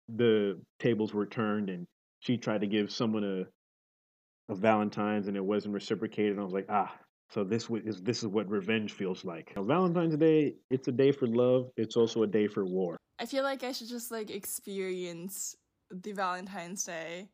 the 0.09 0.59
tables 0.79 1.13
were 1.13 1.25
turned 1.25 1.69
and 1.69 1.85
she 2.19 2.37
tried 2.37 2.61
to 2.61 2.67
give 2.67 2.91
someone 2.91 3.23
a 3.23 3.43
a 4.49 4.55
Valentine's 4.55 5.27
and 5.27 5.35
it 5.35 5.43
wasn't 5.43 5.73
reciprocated. 5.73 6.31
And 6.31 6.39
I 6.39 6.43
was 6.43 6.53
like, 6.53 6.67
ah, 6.69 6.93
so 7.29 7.43
this 7.43 7.69
is 7.69 8.01
this 8.01 8.19
is 8.19 8.27
what 8.27 8.49
revenge 8.49 8.93
feels 8.93 9.25
like. 9.25 9.53
Now, 9.55 9.63
Valentine's 9.63 10.15
Day, 10.15 10.55
it's 10.69 10.87
a 10.87 10.91
day 10.91 11.11
for 11.11 11.27
love. 11.27 11.69
It's 11.75 11.97
also 11.97 12.23
a 12.23 12.27
day 12.27 12.47
for 12.47 12.65
war. 12.65 12.97
I 13.19 13.25
feel 13.25 13.43
like 13.43 13.63
I 13.63 13.71
should 13.71 13.89
just 13.89 14.11
like 14.11 14.29
experience 14.29 15.55
the 15.91 16.13
Valentine's 16.13 16.83
Day 16.83 17.29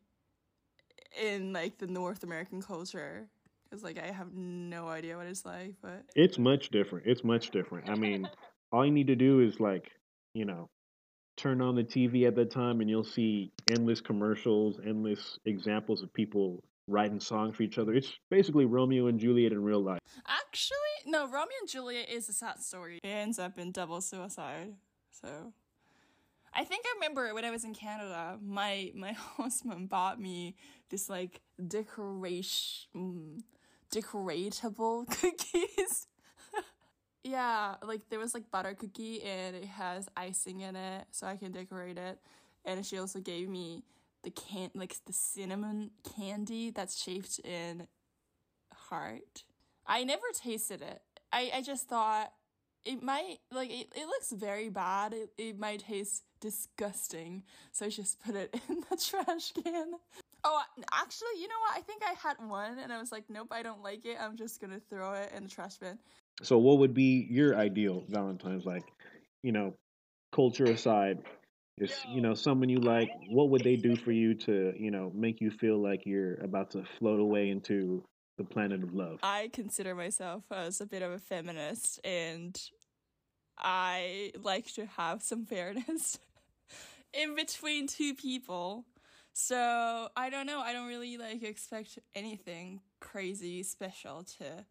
in 1.20 1.52
like 1.52 1.78
the 1.78 1.86
North 1.86 2.24
American 2.24 2.60
culture 2.60 3.28
because 3.74 3.84
like 3.84 3.98
I 3.98 4.12
have 4.12 4.32
no 4.34 4.88
idea 4.88 5.16
what 5.16 5.26
it's 5.26 5.44
like. 5.44 5.74
But 5.82 6.04
It's 6.14 6.38
much 6.38 6.68
different. 6.68 7.06
It's 7.06 7.24
much 7.24 7.50
different. 7.50 7.90
I 7.90 7.96
mean, 7.96 8.28
all 8.72 8.84
you 8.84 8.92
need 8.92 9.08
to 9.08 9.16
do 9.16 9.40
is 9.40 9.58
like, 9.58 9.90
you 10.34 10.44
know, 10.44 10.68
turn 11.36 11.60
on 11.60 11.74
the 11.74 11.82
TV 11.82 12.26
at 12.26 12.36
that 12.36 12.50
time 12.50 12.80
and 12.80 12.88
you'll 12.88 13.04
see 13.04 13.50
endless 13.70 14.00
commercials, 14.00 14.78
endless 14.86 15.38
examples 15.44 16.02
of 16.02 16.12
people 16.12 16.62
writing 16.86 17.18
songs 17.18 17.56
for 17.56 17.64
each 17.64 17.78
other. 17.78 17.94
It's 17.94 18.12
basically 18.30 18.66
Romeo 18.66 19.08
and 19.08 19.18
Juliet 19.18 19.52
in 19.52 19.62
real 19.62 19.82
life. 19.82 20.00
actually, 20.28 20.76
no, 21.06 21.24
Romeo 21.24 21.56
and 21.60 21.68
Juliet 21.68 22.08
is 22.08 22.28
a 22.28 22.32
sad 22.32 22.60
story. 22.60 23.00
It 23.02 23.08
ends 23.08 23.38
up 23.38 23.58
in 23.58 23.72
double 23.72 24.00
suicide. 24.00 24.74
So 25.10 25.52
I 26.54 26.64
think 26.64 26.84
I 26.86 26.94
remember 26.96 27.34
when 27.34 27.44
I 27.44 27.50
was 27.50 27.64
in 27.64 27.74
Canada, 27.74 28.38
my 28.40 28.92
my 28.94 29.12
husband 29.36 29.88
bought 29.88 30.20
me 30.20 30.54
this 30.90 31.08
like 31.08 31.40
decoration 31.66 32.88
mm, 32.94 33.42
decoratable 33.94 35.06
cookies. 35.20 36.06
yeah, 37.24 37.76
like 37.82 38.02
there 38.10 38.18
was 38.18 38.34
like 38.34 38.50
butter 38.50 38.74
cookie 38.74 39.22
and 39.22 39.56
it 39.56 39.66
has 39.66 40.08
icing 40.16 40.60
in 40.60 40.76
it 40.76 41.06
so 41.12 41.26
I 41.26 41.36
can 41.36 41.52
decorate 41.52 41.98
it. 41.98 42.18
And 42.64 42.84
she 42.84 42.98
also 42.98 43.20
gave 43.20 43.48
me 43.48 43.84
the 44.24 44.30
can 44.30 44.70
like 44.74 44.96
the 45.06 45.12
cinnamon 45.12 45.90
candy 46.16 46.70
that's 46.70 47.00
shaped 47.00 47.38
in 47.40 47.86
heart. 48.72 49.44
I 49.86 50.04
never 50.04 50.22
tasted 50.32 50.82
it. 50.82 51.02
I, 51.32 51.50
I 51.56 51.62
just 51.62 51.88
thought 51.88 52.32
it 52.84 53.02
might 53.02 53.38
like 53.52 53.70
it, 53.70 53.88
it 53.94 54.06
looks 54.06 54.32
very 54.32 54.70
bad. 54.70 55.12
It, 55.12 55.30
it 55.36 55.58
might 55.58 55.80
taste 55.80 56.24
disgusting. 56.40 57.42
So 57.72 57.86
I 57.86 57.88
just 57.90 58.22
put 58.24 58.34
it 58.34 58.54
in 58.68 58.82
the 58.90 58.96
trash 58.96 59.52
can. 59.52 59.94
Oh, 60.46 60.60
actually, 60.92 61.40
you 61.40 61.48
know 61.48 61.54
what? 61.66 61.78
I 61.78 61.80
think 61.80 62.02
I 62.04 62.12
had 62.12 62.36
one 62.46 62.78
and 62.78 62.92
I 62.92 62.98
was 62.98 63.10
like, 63.10 63.24
nope, 63.28 63.48
I 63.50 63.62
don't 63.62 63.82
like 63.82 64.04
it. 64.04 64.18
I'm 64.20 64.36
just 64.36 64.60
going 64.60 64.72
to 64.72 64.80
throw 64.90 65.14
it 65.14 65.32
in 65.34 65.44
the 65.44 65.48
trash 65.48 65.78
bin. 65.78 65.98
So, 66.42 66.58
what 66.58 66.78
would 66.78 66.92
be 66.92 67.26
your 67.30 67.56
ideal 67.56 68.04
Valentine's? 68.08 68.66
Like, 68.66 68.84
you 69.42 69.52
know, 69.52 69.74
culture 70.34 70.64
aside, 70.64 71.18
just 71.78 72.06
you 72.08 72.20
know, 72.20 72.34
someone 72.34 72.68
you 72.68 72.80
like. 72.80 73.10
What 73.30 73.50
would 73.50 73.62
they 73.64 73.76
do 73.76 73.96
for 73.96 74.12
you 74.12 74.34
to, 74.34 74.74
you 74.76 74.90
know, 74.90 75.10
make 75.14 75.40
you 75.40 75.50
feel 75.50 75.80
like 75.80 76.02
you're 76.04 76.34
about 76.36 76.72
to 76.72 76.84
float 76.98 77.20
away 77.20 77.48
into 77.48 78.04
the 78.36 78.44
planet 78.44 78.82
of 78.82 78.94
love? 78.94 79.20
I 79.22 79.48
consider 79.52 79.94
myself 79.94 80.44
as 80.50 80.80
a 80.80 80.86
bit 80.86 81.02
of 81.02 81.12
a 81.12 81.18
feminist, 81.18 82.00
and 82.04 82.60
I 83.56 84.32
like 84.42 84.72
to 84.74 84.86
have 84.86 85.22
some 85.22 85.46
fairness 85.46 86.18
in 87.12 87.34
between 87.34 87.86
two 87.86 88.14
people. 88.14 88.84
So 89.34 90.08
I 90.16 90.30
don't 90.30 90.46
know. 90.46 90.60
I 90.60 90.72
don't 90.72 90.86
really 90.86 91.18
like 91.18 91.42
expect 91.42 91.98
anything 92.14 92.80
crazy 93.00 93.64
special 93.64 94.22
to 94.38 94.64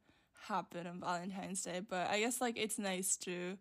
happen 0.48 0.88
on 0.88 1.02
Valentine's 1.02 1.62
Day, 1.62 1.82
but 1.88 2.10
I 2.10 2.22
guess 2.22 2.40
like 2.40 2.58
it's 2.58 2.80
nice 2.80 3.18
to 3.18 3.58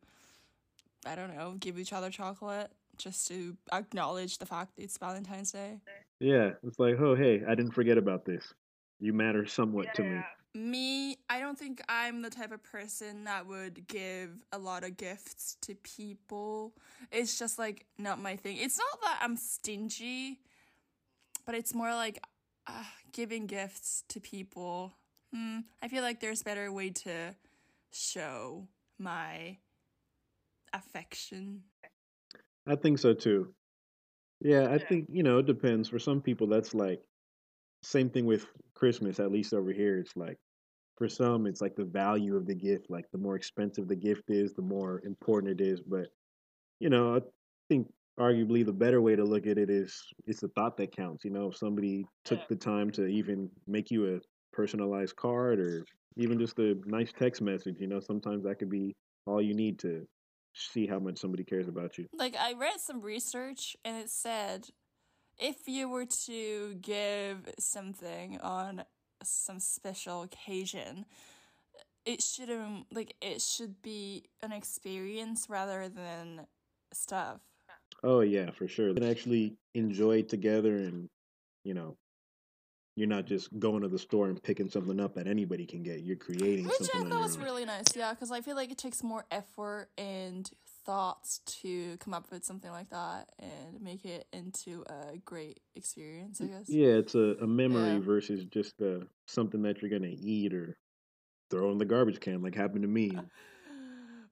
I 1.04 1.16
don't 1.16 1.36
know, 1.36 1.56
give 1.58 1.76
each 1.76 1.92
other 1.92 2.08
chocolate 2.08 2.70
just 2.96 3.26
to 3.28 3.56
acknowledge 3.72 4.38
the 4.38 4.46
fact 4.46 4.74
it's 4.78 4.96
Valentine's 4.96 5.50
Day. 5.50 5.80
Yeah, 6.20 6.52
it's 6.62 6.78
like, 6.78 6.94
oh 7.00 7.16
hey, 7.16 7.42
I 7.48 7.56
didn't 7.56 7.72
forget 7.72 7.98
about 7.98 8.24
this. 8.24 8.54
You 9.00 9.12
matter 9.12 9.44
somewhat 9.44 9.86
yeah. 9.86 9.92
to 9.92 10.02
me. 10.04 10.20
Me, 10.54 11.16
I 11.28 11.40
don't 11.40 11.58
think 11.58 11.82
I'm 11.88 12.22
the 12.22 12.30
type 12.30 12.52
of 12.52 12.62
person 12.62 13.24
that 13.24 13.48
would 13.48 13.88
give 13.88 14.30
a 14.52 14.58
lot 14.58 14.84
of 14.84 14.96
gifts 14.96 15.56
to 15.62 15.74
people. 15.74 16.74
It's 17.10 17.40
just 17.40 17.58
like 17.58 17.86
not 17.98 18.20
my 18.20 18.36
thing. 18.36 18.58
It's 18.58 18.78
not 18.78 19.00
that 19.00 19.18
I'm 19.20 19.36
stingy, 19.36 20.38
but 21.44 21.54
it's 21.54 21.74
more 21.74 21.94
like 21.94 22.22
uh, 22.66 22.84
giving 23.12 23.46
gifts 23.46 24.04
to 24.08 24.20
people 24.20 24.94
Hmm, 25.32 25.60
I 25.80 25.88
feel 25.88 26.02
like 26.02 26.20
there's 26.20 26.42
better 26.42 26.70
way 26.70 26.90
to 26.90 27.34
show 27.90 28.68
my 28.98 29.56
affection. 30.74 31.62
I 32.66 32.76
think 32.76 32.98
so 32.98 33.14
too. 33.14 33.54
Yeah, 34.40 34.68
I 34.70 34.78
think, 34.78 35.06
you 35.10 35.22
know, 35.22 35.38
it 35.38 35.46
depends. 35.46 35.88
For 35.88 35.98
some 35.98 36.20
people 36.20 36.46
that's 36.46 36.74
like 36.74 37.00
same 37.82 38.10
thing 38.10 38.26
with 38.26 38.46
Christmas, 38.74 39.20
at 39.20 39.32
least 39.32 39.54
over 39.54 39.72
here. 39.72 39.98
It's 39.98 40.16
like 40.16 40.36
for 40.98 41.08
some 41.08 41.46
it's 41.46 41.62
like 41.62 41.76
the 41.76 41.84
value 41.84 42.36
of 42.36 42.46
the 42.46 42.54
gift, 42.54 42.90
like 42.90 43.06
the 43.10 43.18
more 43.18 43.36
expensive 43.36 43.88
the 43.88 43.96
gift 43.96 44.24
is, 44.28 44.52
the 44.52 44.62
more 44.62 45.00
important 45.06 45.60
it 45.60 45.64
is. 45.64 45.80
But 45.80 46.08
you 46.78 46.90
know, 46.90 47.16
I 47.16 47.20
think 47.70 47.90
arguably 48.18 48.64
the 48.64 48.72
better 48.72 49.00
way 49.00 49.16
to 49.16 49.24
look 49.24 49.46
at 49.46 49.58
it 49.58 49.70
is 49.70 50.02
it's 50.26 50.40
the 50.40 50.48
thought 50.48 50.76
that 50.76 50.94
counts. 50.94 51.24
You 51.24 51.30
know, 51.30 51.48
if 51.48 51.56
somebody 51.56 52.04
took 52.24 52.46
the 52.48 52.56
time 52.56 52.90
to 52.92 53.06
even 53.06 53.50
make 53.66 53.90
you 53.90 54.16
a 54.16 54.20
personalized 54.52 55.16
card 55.16 55.58
or 55.58 55.84
even 56.16 56.38
just 56.38 56.58
a 56.58 56.76
nice 56.86 57.12
text 57.18 57.42
message. 57.42 57.76
You 57.78 57.86
know, 57.86 58.00
sometimes 58.00 58.44
that 58.44 58.58
could 58.58 58.70
be 58.70 58.94
all 59.26 59.40
you 59.40 59.54
need 59.54 59.78
to 59.80 60.06
see 60.54 60.86
how 60.86 60.98
much 60.98 61.18
somebody 61.18 61.44
cares 61.44 61.68
about 61.68 61.96
you. 61.98 62.06
Like, 62.12 62.36
I 62.36 62.52
read 62.52 62.78
some 62.78 63.00
research 63.00 63.76
and 63.84 63.96
it 63.96 64.10
said 64.10 64.68
if 65.38 65.66
you 65.66 65.88
were 65.88 66.04
to 66.26 66.74
give 66.74 67.48
something 67.58 68.38
on 68.40 68.84
some 69.22 69.58
special 69.58 70.22
occasion, 70.22 71.06
it 72.04 72.22
shouldn't, 72.22 72.86
like, 72.92 73.14
it 73.22 73.40
should 73.40 73.80
be 73.80 74.24
an 74.42 74.52
experience 74.52 75.46
rather 75.48 75.88
than 75.88 76.46
stuff. 76.92 77.40
Oh, 78.02 78.20
yeah, 78.20 78.50
for 78.50 78.66
sure. 78.66 78.88
And 78.88 79.04
actually 79.04 79.56
enjoy 79.74 80.22
together 80.22 80.76
and, 80.76 81.08
you 81.64 81.74
know, 81.74 81.96
you're 82.96 83.08
not 83.08 83.24
just 83.24 83.58
going 83.58 83.82
to 83.82 83.88
the 83.88 83.98
store 83.98 84.28
and 84.28 84.42
picking 84.42 84.68
something 84.68 85.00
up 85.00 85.14
that 85.14 85.26
anybody 85.26 85.64
can 85.64 85.82
get. 85.82 86.02
You're 86.02 86.16
creating 86.16 86.66
Which 86.66 86.76
something. 86.76 87.04
Which 87.04 87.12
I 87.12 87.16
thought 87.16 87.22
was 87.22 87.38
really 87.38 87.64
nice, 87.64 87.86
yeah, 87.96 88.12
because 88.12 88.30
I 88.30 88.42
feel 88.42 88.54
like 88.54 88.70
it 88.70 88.76
takes 88.76 89.02
more 89.02 89.24
effort 89.30 89.88
and 89.96 90.50
thoughts 90.84 91.40
to 91.46 91.96
come 91.98 92.12
up 92.12 92.30
with 92.30 92.44
something 92.44 92.70
like 92.70 92.90
that 92.90 93.30
and 93.38 93.80
make 93.80 94.04
it 94.04 94.26
into 94.32 94.84
a 94.88 95.16
great 95.24 95.60
experience, 95.74 96.40
I 96.42 96.46
guess. 96.46 96.68
Yeah, 96.68 96.88
it's 96.88 97.14
a, 97.14 97.36
a 97.40 97.46
memory 97.46 97.94
yeah. 97.94 98.00
versus 98.00 98.44
just 98.44 98.74
uh, 98.82 99.04
something 99.26 99.62
that 99.62 99.80
you're 99.80 99.90
going 99.90 100.02
to 100.02 100.20
eat 100.20 100.52
or 100.52 100.76
throw 101.50 101.70
in 101.70 101.78
the 101.78 101.86
garbage 101.86 102.20
can, 102.20 102.42
like 102.42 102.54
happened 102.54 102.82
to 102.82 102.88
me. 102.88 103.12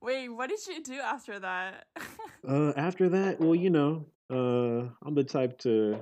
Wait, 0.03 0.29
what 0.29 0.49
did 0.49 0.67
you 0.67 0.83
do 0.83 0.99
after 0.99 1.39
that? 1.39 1.87
uh, 2.49 2.73
after 2.77 3.09
that, 3.11 3.41
well, 3.41 3.55
you 3.55 3.71
know, 3.71 4.07
uh, 4.31 4.89
I'm 5.05 5.15
the 5.15 5.25
type 5.25 5.59
to 5.61 6.01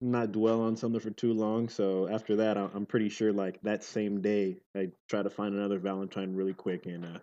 not 0.00 0.32
dwell 0.32 0.62
on 0.62 0.76
something 0.76 1.00
for 1.00 1.10
too 1.10 1.32
long. 1.32 1.68
So 1.68 2.08
after 2.08 2.36
that, 2.36 2.56
I'm 2.56 2.86
pretty 2.86 3.08
sure 3.08 3.32
like 3.32 3.60
that 3.62 3.84
same 3.84 4.20
day, 4.20 4.58
I 4.76 4.88
try 5.08 5.22
to 5.22 5.30
find 5.30 5.54
another 5.54 5.78
Valentine 5.78 6.34
really 6.34 6.54
quick, 6.54 6.86
and 6.86 7.04
uh, 7.04 7.18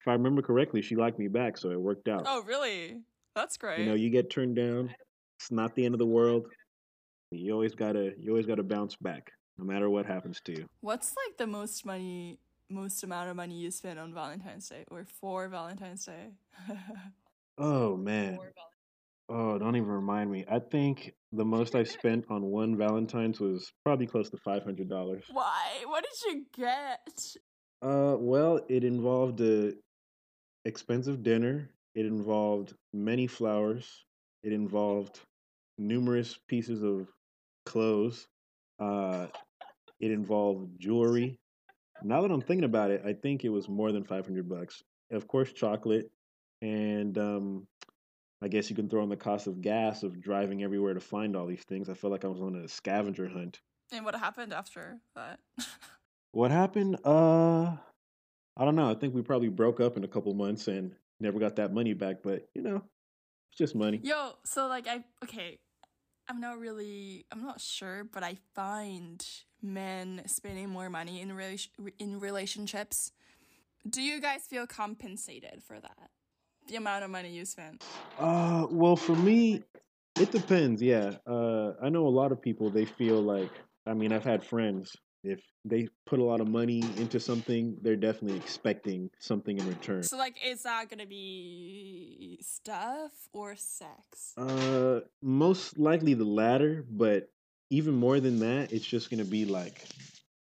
if 0.00 0.08
I 0.08 0.12
remember 0.12 0.42
correctly, 0.42 0.82
she 0.82 0.96
liked 0.96 1.18
me 1.18 1.28
back, 1.28 1.58
so 1.58 1.70
it 1.70 1.80
worked 1.80 2.08
out. 2.08 2.22
Oh, 2.26 2.42
really? 2.42 3.00
That's 3.34 3.56
great. 3.56 3.80
You 3.80 3.86
know, 3.86 3.94
you 3.94 4.08
get 4.08 4.30
turned 4.30 4.56
down. 4.56 4.94
It's 5.38 5.50
not 5.50 5.74
the 5.74 5.84
end 5.84 5.94
of 5.94 5.98
the 5.98 6.06
world. 6.06 6.46
You 7.30 7.52
always 7.52 7.74
gotta, 7.74 8.12
you 8.18 8.30
always 8.30 8.46
gotta 8.46 8.62
bounce 8.62 8.96
back, 8.96 9.32
no 9.58 9.64
matter 9.64 9.90
what 9.90 10.06
happens 10.06 10.40
to 10.44 10.52
you. 10.52 10.66
What's 10.80 11.14
like 11.26 11.36
the 11.36 11.46
most 11.46 11.84
money, 11.84 12.38
most 12.68 13.02
amount 13.02 13.30
of 13.30 13.36
money 13.36 13.54
you 13.54 13.70
spent 13.70 13.98
on 13.98 14.12
Valentine's 14.12 14.68
Day 14.68 14.84
or 14.90 15.04
for 15.04 15.48
Valentine's 15.48 16.04
Day? 16.04 16.32
oh 17.58 17.96
man. 17.96 18.38
Oh, 19.28 19.58
don't 19.58 19.74
even 19.74 19.88
remind 19.88 20.30
me. 20.30 20.44
I 20.48 20.60
think 20.60 21.12
the 21.32 21.44
most 21.44 21.74
I 21.74 21.82
spent 21.98 22.24
on 22.30 22.42
one 22.44 22.76
Valentine's 22.76 23.40
was 23.40 23.72
probably 23.84 24.06
close 24.06 24.30
to 24.30 24.36
five 24.44 24.62
hundred 24.62 24.88
dollars. 24.88 25.24
Why? 25.30 25.84
What 25.86 26.04
did 26.04 26.32
you 26.32 26.46
get? 26.56 27.36
Uh, 27.82 28.16
well, 28.18 28.60
it 28.68 28.84
involved 28.84 29.40
a 29.40 29.74
expensive 30.64 31.22
dinner. 31.22 31.70
It 31.94 32.06
involved 32.06 32.74
many 32.92 33.26
flowers. 33.26 34.04
It 34.42 34.52
involved 34.52 35.20
numerous 35.78 36.38
pieces 36.48 36.82
of 36.82 37.08
clothes. 37.64 38.26
Uh, 38.78 39.26
it 40.00 40.10
involved 40.10 40.68
jewelry. 40.78 41.38
Now 42.02 42.22
that 42.22 42.30
I'm 42.30 42.40
thinking 42.40 42.64
about 42.64 42.90
it, 42.90 43.02
I 43.04 43.12
think 43.12 43.44
it 43.44 43.48
was 43.48 43.68
more 43.68 43.92
than 43.92 44.04
five 44.04 44.26
hundred 44.26 44.48
bucks. 44.48 44.82
Of 45.10 45.28
course, 45.28 45.52
chocolate 45.52 46.10
and 46.62 47.16
um, 47.18 47.66
I 48.42 48.48
guess 48.48 48.70
you 48.70 48.76
can 48.76 48.88
throw 48.88 49.02
in 49.02 49.08
the 49.08 49.16
cost 49.16 49.46
of 49.46 49.60
gas 49.60 50.02
of 50.02 50.20
driving 50.20 50.62
everywhere 50.62 50.94
to 50.94 51.00
find 51.00 51.36
all 51.36 51.46
these 51.46 51.62
things. 51.62 51.88
I 51.88 51.94
felt 51.94 52.12
like 52.12 52.24
I 52.24 52.28
was 52.28 52.40
on 52.40 52.56
a 52.56 52.68
scavenger 52.68 53.28
hunt. 53.28 53.60
And 53.92 54.04
what 54.04 54.14
happened 54.14 54.52
after 54.52 54.98
that? 55.14 55.40
what 56.32 56.50
happened? 56.50 56.98
Uh 57.04 57.76
I 58.58 58.64
don't 58.64 58.76
know. 58.76 58.90
I 58.90 58.94
think 58.94 59.14
we 59.14 59.22
probably 59.22 59.50
broke 59.50 59.80
up 59.80 59.96
in 59.96 60.04
a 60.04 60.08
couple 60.08 60.32
months 60.32 60.66
and 60.66 60.94
never 61.20 61.38
got 61.38 61.56
that 61.56 61.74
money 61.74 61.92
back, 61.92 62.16
but 62.22 62.48
you 62.54 62.62
know, 62.62 62.82
it's 63.50 63.58
just 63.58 63.74
money. 63.74 64.00
Yo, 64.02 64.32
so 64.44 64.66
like 64.66 64.86
I 64.88 65.04
okay, 65.24 65.58
I'm 66.28 66.40
not 66.40 66.58
really 66.58 67.26
I'm 67.30 67.42
not 67.42 67.60
sure, 67.60 68.04
but 68.04 68.22
I 68.22 68.36
find 68.54 69.24
men 69.62 70.22
spending 70.26 70.68
more 70.68 70.90
money 70.90 71.20
in 71.20 71.30
rela- 71.30 71.68
in 71.98 72.20
relationships. 72.20 73.12
Do 73.88 74.02
you 74.02 74.20
guys 74.20 74.46
feel 74.46 74.66
compensated 74.66 75.62
for 75.62 75.78
that? 75.80 76.10
the 76.68 76.76
amount 76.76 77.04
of 77.04 77.10
money 77.10 77.30
you 77.30 77.44
spent? 77.44 77.84
Uh, 78.18 78.66
well, 78.70 78.96
for 78.96 79.14
me, 79.16 79.62
it 80.18 80.30
depends. 80.30 80.82
Yeah, 80.82 81.12
uh, 81.26 81.72
I 81.82 81.88
know 81.88 82.06
a 82.06 82.10
lot 82.10 82.32
of 82.32 82.40
people. 82.40 82.70
They 82.70 82.84
feel 82.84 83.20
like, 83.20 83.50
I 83.86 83.94
mean, 83.94 84.12
I've 84.12 84.24
had 84.24 84.44
friends. 84.44 84.96
If 85.22 85.40
they 85.64 85.88
put 86.06 86.20
a 86.20 86.24
lot 86.24 86.40
of 86.40 86.48
money 86.48 86.82
into 86.98 87.18
something, 87.18 87.76
they're 87.82 87.96
definitely 87.96 88.36
expecting 88.38 89.10
something 89.18 89.58
in 89.58 89.66
return. 89.66 90.04
So, 90.04 90.16
like, 90.16 90.36
is 90.44 90.62
that 90.62 90.88
gonna 90.88 91.06
be 91.06 92.38
stuff 92.42 93.10
or 93.32 93.56
sex? 93.56 94.34
Uh, 94.36 95.00
most 95.22 95.78
likely 95.78 96.14
the 96.14 96.24
latter. 96.24 96.84
But 96.88 97.28
even 97.70 97.94
more 97.94 98.20
than 98.20 98.38
that, 98.40 98.72
it's 98.72 98.86
just 98.86 99.10
gonna 99.10 99.24
be 99.24 99.44
like, 99.44 99.86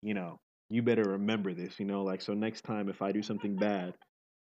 you 0.02 0.14
know, 0.14 0.38
you 0.70 0.82
better 0.82 1.04
remember 1.04 1.54
this. 1.54 1.78
You 1.78 1.87
know, 1.87 2.02
like, 2.02 2.20
so 2.20 2.34
next 2.34 2.62
time 2.62 2.88
if 2.88 3.02
I 3.02 3.12
do 3.12 3.22
something 3.22 3.56
bad, 3.56 3.94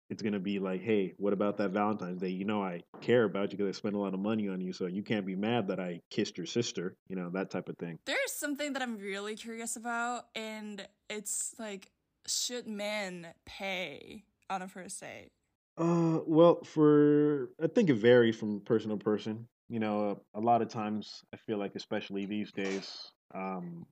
it's 0.10 0.22
gonna 0.22 0.40
be 0.40 0.60
like, 0.60 0.82
hey, 0.82 1.14
what 1.18 1.34
about 1.34 1.58
that 1.58 1.72
Valentine's 1.72 2.22
Day? 2.22 2.30
You 2.30 2.46
know, 2.46 2.64
I 2.64 2.82
care 3.02 3.24
about 3.24 3.52
you 3.52 3.58
because 3.58 3.76
I 3.76 3.78
spent 3.78 3.96
a 3.96 4.00
lot 4.00 4.14
of 4.14 4.20
money 4.20 4.48
on 4.50 4.62
you, 4.62 4.72
so 4.74 4.86
you 4.86 5.04
can't 5.04 5.26
be 5.26 5.36
mad 5.36 5.68
that 5.70 5.80
I 5.80 6.02
kissed 6.12 6.38
your 6.38 6.46
sister. 6.46 6.96
You 7.08 7.16
know, 7.16 7.30
that 7.32 7.50
type 7.50 7.70
of 7.70 7.78
thing. 7.78 8.00
There's 8.06 8.32
something 8.32 8.74
that 8.74 8.82
I'm 8.82 8.98
really 8.98 9.36
curious 9.36 9.76
about, 9.76 10.28
and 10.36 10.88
it's 11.10 11.56
like, 11.58 11.92
should 12.28 12.68
men 12.68 13.28
pay 13.46 14.24
on 14.50 14.62
a 14.62 14.68
first 14.68 15.00
date? 15.02 15.30
Uh, 15.78 16.20
well, 16.26 16.64
for 16.64 17.50
I 17.62 17.68
think 17.68 17.90
it 17.90 17.96
varies 17.96 18.36
from 18.36 18.62
person 18.62 18.92
to 18.92 18.98
person. 18.98 19.48
You 19.70 19.80
know, 19.80 20.22
a 20.36 20.40
lot 20.40 20.62
of 20.62 20.70
times 20.70 21.24
I 21.34 21.38
feel 21.38 21.58
like, 21.58 21.74
especially 21.76 22.26
these 22.26 22.52
days, 22.52 23.12
um, 23.34 23.86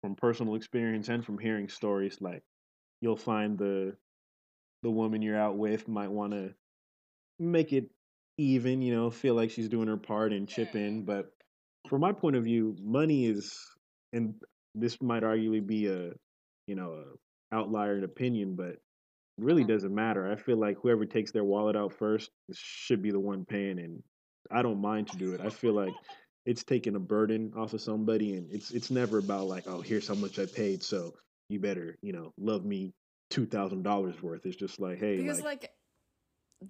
from 0.00 0.16
personal 0.16 0.54
experience 0.54 1.08
and 1.08 1.24
from 1.24 1.38
hearing 1.38 1.68
stories, 1.68 2.18
like 2.20 2.42
you'll 3.00 3.16
find 3.16 3.58
the 3.58 3.96
the 4.82 4.90
woman 4.90 5.22
you're 5.22 5.38
out 5.38 5.56
with 5.56 5.88
might 5.88 6.10
want 6.10 6.32
to 6.32 6.54
make 7.38 7.72
it 7.72 7.90
even, 8.38 8.82
you 8.82 8.94
know, 8.94 9.10
feel 9.10 9.34
like 9.34 9.50
she's 9.50 9.68
doing 9.68 9.88
her 9.88 9.96
part 9.96 10.32
and 10.32 10.48
chip 10.48 10.74
in. 10.74 11.04
But 11.04 11.32
from 11.88 12.00
my 12.00 12.12
point 12.12 12.36
of 12.36 12.44
view, 12.44 12.76
money 12.82 13.26
is, 13.26 13.58
and 14.12 14.34
this 14.74 15.00
might 15.00 15.22
arguably 15.22 15.66
be 15.66 15.86
a, 15.86 16.12
you 16.66 16.74
know, 16.74 16.92
a 17.52 17.54
outlier 17.56 17.96
in 17.98 18.04
opinion, 18.04 18.56
but 18.56 18.76
really 19.38 19.64
doesn't 19.64 19.94
matter. 19.94 20.30
I 20.30 20.36
feel 20.36 20.58
like 20.58 20.78
whoever 20.82 21.06
takes 21.06 21.32
their 21.32 21.44
wallet 21.44 21.76
out 21.76 21.92
first 21.94 22.30
should 22.52 23.02
be 23.02 23.10
the 23.10 23.20
one 23.20 23.44
paying, 23.44 23.78
and 23.78 24.02
I 24.50 24.62
don't 24.62 24.80
mind 24.80 25.08
to 25.08 25.16
do 25.16 25.32
it. 25.32 25.40
I 25.40 25.50
feel 25.50 25.72
like 25.72 25.94
it's 26.46 26.64
taking 26.64 26.96
a 26.96 27.00
burden 27.00 27.52
off 27.56 27.72
of 27.72 27.80
somebody, 27.80 28.34
and 28.34 28.50
it's 28.50 28.70
it's 28.70 28.90
never 28.90 29.18
about 29.18 29.46
like, 29.46 29.64
oh, 29.66 29.80
here's 29.80 30.08
how 30.08 30.14
much 30.14 30.38
I 30.38 30.46
paid, 30.46 30.82
so 30.82 31.14
you 31.48 31.60
better, 31.60 31.96
you 32.02 32.12
know, 32.12 32.32
love 32.38 32.64
me 32.64 32.92
two 33.30 33.46
thousand 33.46 33.82
dollars 33.82 34.22
worth. 34.22 34.44
It's 34.46 34.56
just 34.56 34.80
like, 34.80 34.98
hey, 34.98 35.16
because 35.16 35.40
like, 35.40 35.62
like 35.62 35.70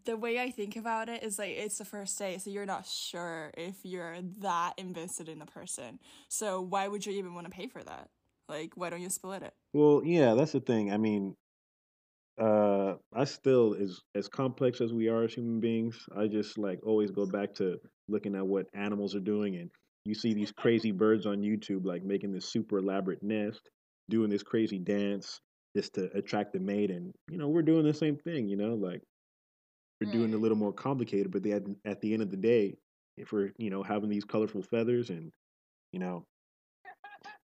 the 0.04 0.16
way 0.16 0.40
I 0.40 0.50
think 0.50 0.76
about 0.76 1.08
it 1.08 1.22
is 1.22 1.38
like 1.38 1.50
it's 1.50 1.78
the 1.78 1.84
first 1.84 2.18
date, 2.18 2.42
so 2.42 2.50
you're 2.50 2.66
not 2.66 2.86
sure 2.86 3.50
if 3.56 3.76
you're 3.82 4.16
that 4.40 4.74
invested 4.78 5.28
in 5.28 5.38
the 5.38 5.46
person. 5.46 5.98
So 6.28 6.60
why 6.60 6.88
would 6.88 7.04
you 7.04 7.12
even 7.12 7.34
want 7.34 7.46
to 7.46 7.52
pay 7.52 7.66
for 7.66 7.82
that? 7.82 8.08
Like, 8.48 8.72
why 8.76 8.90
don't 8.90 9.00
you 9.00 9.10
split 9.10 9.42
it? 9.42 9.54
well, 9.72 10.02
yeah, 10.04 10.34
that's 10.34 10.52
the 10.52 10.60
thing. 10.60 10.92
I 10.92 10.98
mean, 10.98 11.34
uh, 12.40 12.94
I 13.14 13.24
still 13.24 13.76
as 13.80 14.00
as 14.14 14.28
complex 14.28 14.80
as 14.80 14.92
we 14.92 15.08
are 15.08 15.24
as 15.24 15.34
human 15.34 15.60
beings. 15.60 15.96
I 16.16 16.26
just 16.26 16.58
like 16.58 16.80
always 16.84 17.10
go 17.10 17.26
back 17.26 17.54
to 17.54 17.78
looking 18.08 18.34
at 18.34 18.46
what 18.46 18.66
animals 18.74 19.14
are 19.14 19.20
doing, 19.20 19.56
and 19.56 19.70
you 20.04 20.14
see 20.14 20.34
these 20.34 20.52
crazy 20.56 20.90
birds 20.92 21.26
on 21.26 21.42
YouTube 21.42 21.84
like 21.84 22.02
making 22.02 22.32
this 22.32 22.46
super 22.46 22.78
elaborate 22.78 23.22
nest, 23.22 23.60
doing 24.10 24.30
this 24.30 24.42
crazy 24.42 24.78
dance 24.78 25.40
just 25.76 25.94
to 25.94 26.10
attract 26.16 26.52
the 26.52 26.60
mate, 26.60 26.90
and 26.90 27.12
you 27.30 27.38
know 27.38 27.48
we're 27.48 27.62
doing 27.62 27.84
the 27.84 27.94
same 27.94 28.16
thing. 28.16 28.48
You 28.48 28.56
know, 28.56 28.74
like 28.74 29.02
we're 30.00 30.12
doing 30.12 30.34
a 30.34 30.38
little 30.38 30.56
more 30.56 30.72
complicated, 30.72 31.30
but 31.30 31.42
they, 31.42 31.52
at 31.52 31.62
at 31.84 32.00
the 32.00 32.12
end 32.14 32.22
of 32.22 32.30
the 32.30 32.36
day, 32.36 32.74
if 33.16 33.32
we're 33.32 33.52
you 33.58 33.70
know 33.70 33.82
having 33.82 34.10
these 34.10 34.24
colorful 34.24 34.62
feathers 34.62 35.10
and 35.10 35.30
you 35.92 36.00
know 36.00 36.24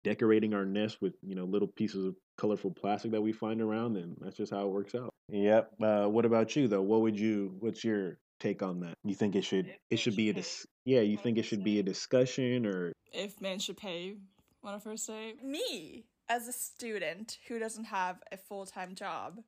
decorating 0.04 0.54
our 0.54 0.64
nest 0.64 1.02
with 1.02 1.14
you 1.22 1.34
know 1.34 1.44
little 1.44 1.66
pieces 1.66 2.04
of 2.04 2.14
colorful 2.38 2.70
plastic 2.70 3.10
that 3.10 3.22
we 3.22 3.32
find 3.32 3.60
around, 3.60 3.94
then 3.94 4.14
that's 4.20 4.36
just 4.36 4.52
how 4.52 4.66
it 4.66 4.70
works 4.70 4.94
out. 4.94 5.10
Yep. 5.30 5.72
Uh, 5.82 6.06
what 6.06 6.24
about 6.24 6.54
you 6.54 6.68
though? 6.68 6.82
What 6.82 7.00
would 7.00 7.18
you? 7.18 7.56
What's 7.58 7.82
your 7.82 8.18
take 8.38 8.62
on 8.62 8.80
that? 8.80 8.94
You 9.02 9.14
think 9.14 9.34
it 9.34 9.42
should 9.44 9.74
it 9.90 9.96
should 9.96 10.16
be 10.16 10.30
a 10.30 10.32
dis- 10.34 10.66
yeah? 10.84 11.00
You 11.00 11.16
think 11.16 11.38
it 11.38 11.44
should 11.44 11.64
be 11.64 11.80
a 11.80 11.82
discussion 11.82 12.66
or 12.66 12.92
If 13.12 13.40
men 13.40 13.58
should 13.58 13.76
pay 13.76 14.16
on 14.62 14.74
a 14.74 14.80
first 14.80 15.06
date? 15.08 15.42
Me, 15.42 16.04
as 16.28 16.48
a 16.48 16.52
student 16.52 17.38
who 17.48 17.58
doesn't 17.58 17.84
have 17.84 18.22
a 18.30 18.36
full 18.36 18.66
time 18.66 18.94
job, 18.94 19.40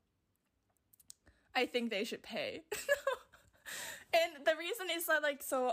I 1.55 1.67
think 1.67 1.91
they 1.91 2.05
should 2.05 2.23
pay. 2.23 2.63
and 4.13 4.45
the 4.45 4.55
reason 4.59 4.89
is 4.95 5.07
that, 5.07 5.23
like, 5.23 5.43
so 5.43 5.73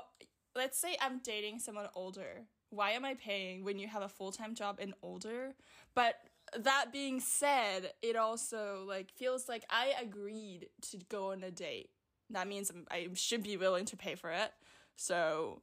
let's 0.56 0.78
say 0.78 0.96
I'm 1.02 1.20
dating 1.20 1.60
someone 1.60 1.88
older. 1.96 2.46
Why 2.74 2.92
am 2.92 3.06
I 3.06 3.14
paying 3.14 3.64
when 3.64 3.78
you 3.78 3.88
have 3.88 4.02
a 4.02 4.10
full 4.10 4.32
time 4.32 4.56
job 4.56 4.80
and 4.82 4.94
older? 5.04 5.54
But 5.94 6.16
that 6.58 6.88
being 6.92 7.20
said, 7.20 7.94
it 8.02 8.16
also 8.16 8.84
like 8.88 9.12
feels 9.12 9.48
like 9.48 9.64
I 9.70 9.94
agreed 10.02 10.70
to 10.90 10.98
go 11.10 11.32
on 11.32 11.44
a 11.44 11.52
date. 11.52 11.90
That 12.32 12.48
means 12.48 12.72
I'm, 12.92 13.14
should 13.14 13.44
be 13.44 13.58
willing 13.58 13.86
to 13.86 13.98
pay 13.98 14.16
for 14.16 14.32
it. 14.32 14.52
So 14.96 15.62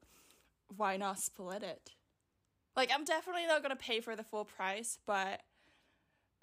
why 0.76 0.96
not 0.96 1.18
split 1.18 1.64
it? 1.64 1.90
Like 2.76 2.90
I'm 2.94 3.04
definitely 3.04 3.46
not 3.46 3.62
gonna 3.62 3.76
pay 3.76 4.00
for 4.00 4.14
the 4.14 4.22
full 4.22 4.44
price, 4.44 4.98
but 5.04 5.40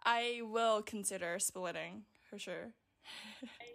I 0.03 0.41
will 0.43 0.81
consider 0.81 1.39
splitting 1.39 2.03
for 2.29 2.37
sure. 2.37 2.73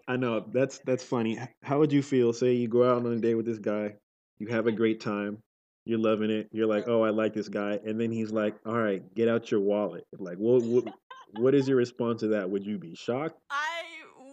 I 0.09 0.17
know 0.17 0.45
that's 0.53 0.79
that's 0.85 1.05
funny. 1.05 1.39
How 1.63 1.79
would 1.79 1.93
you 1.93 2.03
feel? 2.03 2.35
Say 2.35 2.53
you 2.53 2.69
go 2.69 2.85
out 2.89 3.07
on 3.07 3.13
a 3.13 3.19
date 3.19 3.35
with 3.35 3.47
this 3.47 3.59
guy, 3.59 3.95
you 4.39 4.49
have 4.49 4.67
a 4.67 4.73
great 4.73 5.01
time, 5.01 5.39
you're 5.85 5.99
loving 5.99 6.31
it. 6.31 6.49
You're 6.53 6.67
like, 6.67 6.89
oh, 6.89 7.03
I 7.03 7.11
like 7.11 7.35
this 7.35 7.49
guy, 7.49 7.79
and 7.85 8.01
then 8.01 8.11
he's 8.11 8.31
like, 8.31 8.55
all 8.65 8.79
right, 8.79 9.03
get 9.15 9.29
out 9.29 9.51
your 9.51 9.61
wallet. 9.61 10.07
Like, 10.19 10.39
what 10.39 10.63
what 10.63 10.95
what 11.37 11.55
is 11.55 11.69
your 11.69 11.77
response 11.77 12.21
to 12.21 12.29
that? 12.29 12.51
Would 12.51 12.65
you 12.65 12.79
be 12.79 12.95
shocked? 12.95 13.39
I 13.51 13.83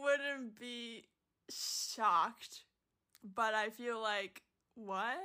wouldn't 0.01 0.59
be 0.59 1.05
shocked, 1.49 2.61
but 3.35 3.53
I 3.53 3.69
feel 3.69 4.01
like 4.01 4.41
what? 4.75 5.17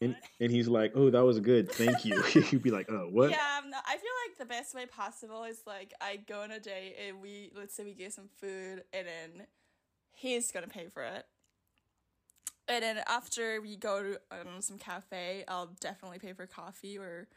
And 0.00 0.16
and 0.40 0.50
he's 0.50 0.68
like, 0.68 0.92
oh, 0.94 1.10
that 1.10 1.24
was 1.24 1.40
good, 1.40 1.70
thank 1.70 2.04
you. 2.04 2.22
You'd 2.50 2.62
be 2.62 2.70
like, 2.70 2.90
oh, 2.90 3.08
what? 3.10 3.30
Yeah, 3.30 3.60
I 3.86 3.96
feel 3.96 4.12
like 4.28 4.38
the 4.38 4.46
best 4.46 4.74
way 4.74 4.86
possible 4.86 5.44
is 5.44 5.62
like 5.66 5.92
I 6.00 6.16
go 6.16 6.42
on 6.42 6.50
a 6.50 6.60
date 6.60 6.96
and 7.06 7.20
we 7.20 7.50
let's 7.56 7.74
say 7.74 7.84
we 7.84 7.94
get 7.94 8.12
some 8.12 8.28
food 8.40 8.84
and 8.92 9.06
then 9.06 9.46
he's 10.12 10.50
gonna 10.50 10.68
pay 10.68 10.88
for 10.88 11.02
it. 11.02 11.24
And 12.66 12.82
then 12.82 13.00
after 13.06 13.60
we 13.60 13.76
go 13.76 14.02
to 14.02 14.20
I 14.30 14.36
don't 14.36 14.54
know 14.54 14.60
some 14.60 14.78
cafe, 14.78 15.44
I'll 15.48 15.74
definitely 15.80 16.18
pay 16.18 16.32
for 16.32 16.46
coffee 16.46 16.98
or 16.98 17.28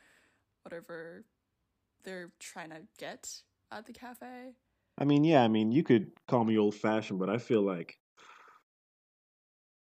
whatever 0.63 1.25
they're 2.03 2.31
trying 2.39 2.69
to 2.69 2.81
get 2.97 3.29
at 3.71 3.85
the 3.85 3.93
cafe. 3.93 4.53
I 4.97 5.03
mean, 5.05 5.23
yeah, 5.23 5.43
I 5.43 5.47
mean, 5.47 5.71
you 5.71 5.83
could 5.83 6.11
call 6.27 6.43
me 6.43 6.57
old 6.57 6.75
fashioned, 6.75 7.19
but 7.19 7.29
I 7.29 7.37
feel 7.37 7.61
like 7.61 7.97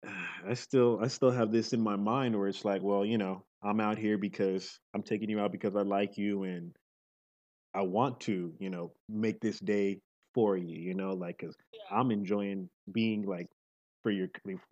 I 0.47 0.53
still 0.53 0.99
I 1.01 1.07
still 1.07 1.31
have 1.31 1.51
this 1.51 1.73
in 1.73 1.81
my 1.81 1.95
mind 1.95 2.37
where 2.37 2.47
it's 2.47 2.65
like, 2.65 2.81
well, 2.81 3.05
you 3.05 3.17
know, 3.17 3.43
I'm 3.63 3.79
out 3.79 3.97
here 3.97 4.17
because 4.17 4.79
I'm 4.93 5.03
taking 5.03 5.29
you 5.29 5.39
out 5.39 5.51
because 5.51 5.75
I 5.75 5.81
like 5.81 6.17
you 6.17 6.43
and 6.43 6.75
I 7.73 7.81
want 7.81 8.19
to, 8.21 8.53
you 8.59 8.69
know, 8.69 8.91
make 9.09 9.39
this 9.39 9.59
day 9.59 9.99
for 10.33 10.57
you, 10.57 10.77
you 10.77 10.93
know, 10.93 11.13
like 11.13 11.39
cuz 11.39 11.55
I'm 11.89 12.11
enjoying 12.11 12.69
being 12.91 13.23
like 13.23 13.47
for 14.07 14.11
your 14.11 14.29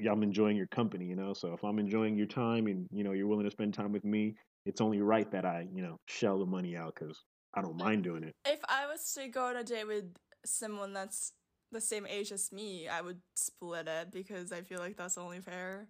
I'm 0.10 0.24
enjoying 0.24 0.56
your 0.56 0.68
company, 0.68 1.06
you 1.06 1.18
know. 1.18 1.34
So 1.34 1.54
if 1.54 1.62
I'm 1.66 1.78
enjoying 1.78 2.16
your 2.16 2.26
time 2.26 2.68
and, 2.68 2.88
you 2.90 3.04
know, 3.04 3.12
you're 3.12 3.28
willing 3.28 3.44
to 3.44 3.52
spend 3.52 3.74
time 3.74 3.92
with 3.92 4.06
me, 4.06 4.34
it's 4.66 4.80
only 4.80 5.02
right 5.02 5.30
that 5.32 5.44
I, 5.44 5.68
you 5.74 5.82
know, 5.82 5.98
shell 6.08 6.40
the 6.40 6.46
money 6.46 6.78
out 6.78 6.96
cuz 6.96 7.22
I 7.54 7.62
don't 7.62 7.76
mind 7.76 8.06
doing 8.06 8.24
it. 8.24 8.34
If 8.46 8.62
I 8.70 8.88
was 8.88 9.14
to 9.16 9.28
go 9.28 9.48
on 9.48 9.58
a 9.58 9.64
date 9.66 9.88
with 9.88 10.06
someone 10.46 10.94
that's 10.94 11.34
the 11.74 11.82
same 11.82 12.08
age 12.08 12.32
as 12.32 12.50
me, 12.54 12.88
I 12.88 13.02
would 13.02 13.20
split 13.36 13.90
it 13.90 14.10
because 14.14 14.54
I 14.54 14.62
feel 14.62 14.80
like 14.80 14.96
that's 14.96 15.18
only 15.18 15.42
fair. 15.42 15.90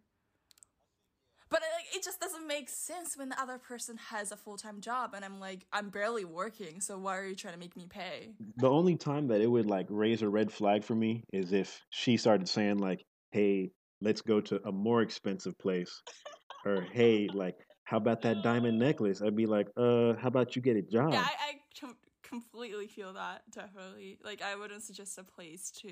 But 1.52 1.60
it, 1.60 1.70
like, 1.76 1.96
it 1.96 2.04
just 2.04 2.20
doesn't 2.20 2.48
make 2.48 2.68
sense 2.70 3.16
when 3.16 3.30
the 3.30 3.40
other 3.40 3.60
person 3.60 3.98
has 4.10 4.32
a 4.32 4.38
full 4.38 4.58
time 4.58 4.82
job 4.82 5.14
and 5.14 5.24
I'm 5.24 5.40
like, 5.40 5.68
I'm 5.72 5.90
barely 5.90 6.26
working, 6.26 6.82
so 6.82 6.98
why 6.98 7.18
are 7.18 7.28
you 7.28 7.36
trying 7.36 7.54
to 7.54 7.60
make 7.60 7.78
me 7.78 7.86
pay? 7.88 8.32
The 8.58 8.70
only 8.70 8.96
time 8.96 9.28
that 9.28 9.42
it 9.42 9.48
would 9.48 9.68
like 9.68 9.86
raise 9.90 10.24
a 10.24 10.30
red 10.30 10.52
flag 10.52 10.84
for 10.84 10.96
me 10.96 11.24
is 11.32 11.54
if 11.54 11.80
she 11.92 12.18
started 12.18 12.50
saying 12.50 12.80
like, 12.80 13.06
"Hey, 13.36 13.72
let's 14.02 14.22
go 14.22 14.40
to 14.50 14.56
a 14.66 14.72
more 14.72 15.02
expensive 15.02 15.58
place," 15.58 16.02
or 16.66 16.82
"Hey, 17.00 17.28
like, 17.28 17.58
how 17.84 17.98
about 17.98 18.22
that 18.22 18.44
diamond 18.44 18.80
necklace?" 18.80 19.22
I'd 19.22 19.36
be 19.36 19.46
like, 19.46 19.68
"Uh, 19.76 20.14
how 20.22 20.30
about 20.30 20.56
you 20.56 20.62
get 20.62 20.78
a 20.78 20.82
job?" 20.82 21.12
Yeah, 21.12 21.20
I, 21.20 21.36
I 21.50 21.52
com- 21.80 21.98
completely 22.24 22.88
feel 22.88 23.14
that, 23.14 23.44
definitely. 23.52 24.20
Like, 24.24 24.42
I 24.42 24.56
wouldn't 24.56 24.84
suggest 24.84 25.18
a 25.18 25.24
place 25.24 25.72
to, 25.82 25.92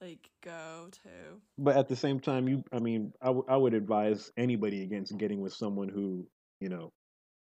like, 0.00 0.30
go 0.40 0.88
to. 1.02 1.40
But 1.58 1.76
at 1.76 1.88
the 1.88 1.96
same 1.96 2.20
time, 2.20 2.48
you, 2.48 2.64
I 2.72 2.78
mean, 2.78 3.12
I, 3.20 3.26
w- 3.26 3.44
I 3.48 3.56
would 3.56 3.74
advise 3.74 4.30
anybody 4.36 4.82
against 4.82 5.16
getting 5.18 5.40
with 5.40 5.52
someone 5.52 5.88
who, 5.88 6.26
you 6.60 6.70
know, 6.70 6.90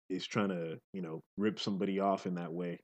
is 0.08 0.26
trying 0.26 0.50
to, 0.50 0.78
you 0.92 1.02
know, 1.02 1.20
rip 1.36 1.58
somebody 1.60 2.00
off 2.00 2.26
in 2.26 2.34
that 2.36 2.52
way. 2.52 2.78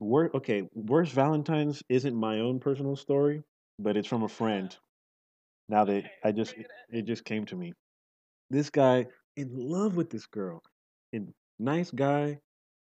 Wor 0.00 0.30
okay, 0.34 0.68
worst 0.74 1.12
Valentine's 1.12 1.82
isn't 1.88 2.14
my 2.14 2.40
own 2.40 2.60
personal 2.60 2.96
story, 2.96 3.42
but 3.78 3.96
it's 3.96 4.08
from 4.08 4.24
a 4.24 4.28
friend. 4.28 4.76
Now 5.68 5.84
that 5.84 6.04
I 6.24 6.32
just, 6.32 6.54
it, 6.54 6.66
it 6.90 7.02
just 7.06 7.24
came 7.24 7.46
to 7.46 7.56
me. 7.56 7.72
This 8.50 8.70
guy 8.70 9.06
in 9.36 9.50
love 9.52 9.96
with 9.96 10.10
this 10.10 10.26
girl, 10.26 10.62
and 11.12 11.32
nice 11.58 11.90
guy, 11.90 12.38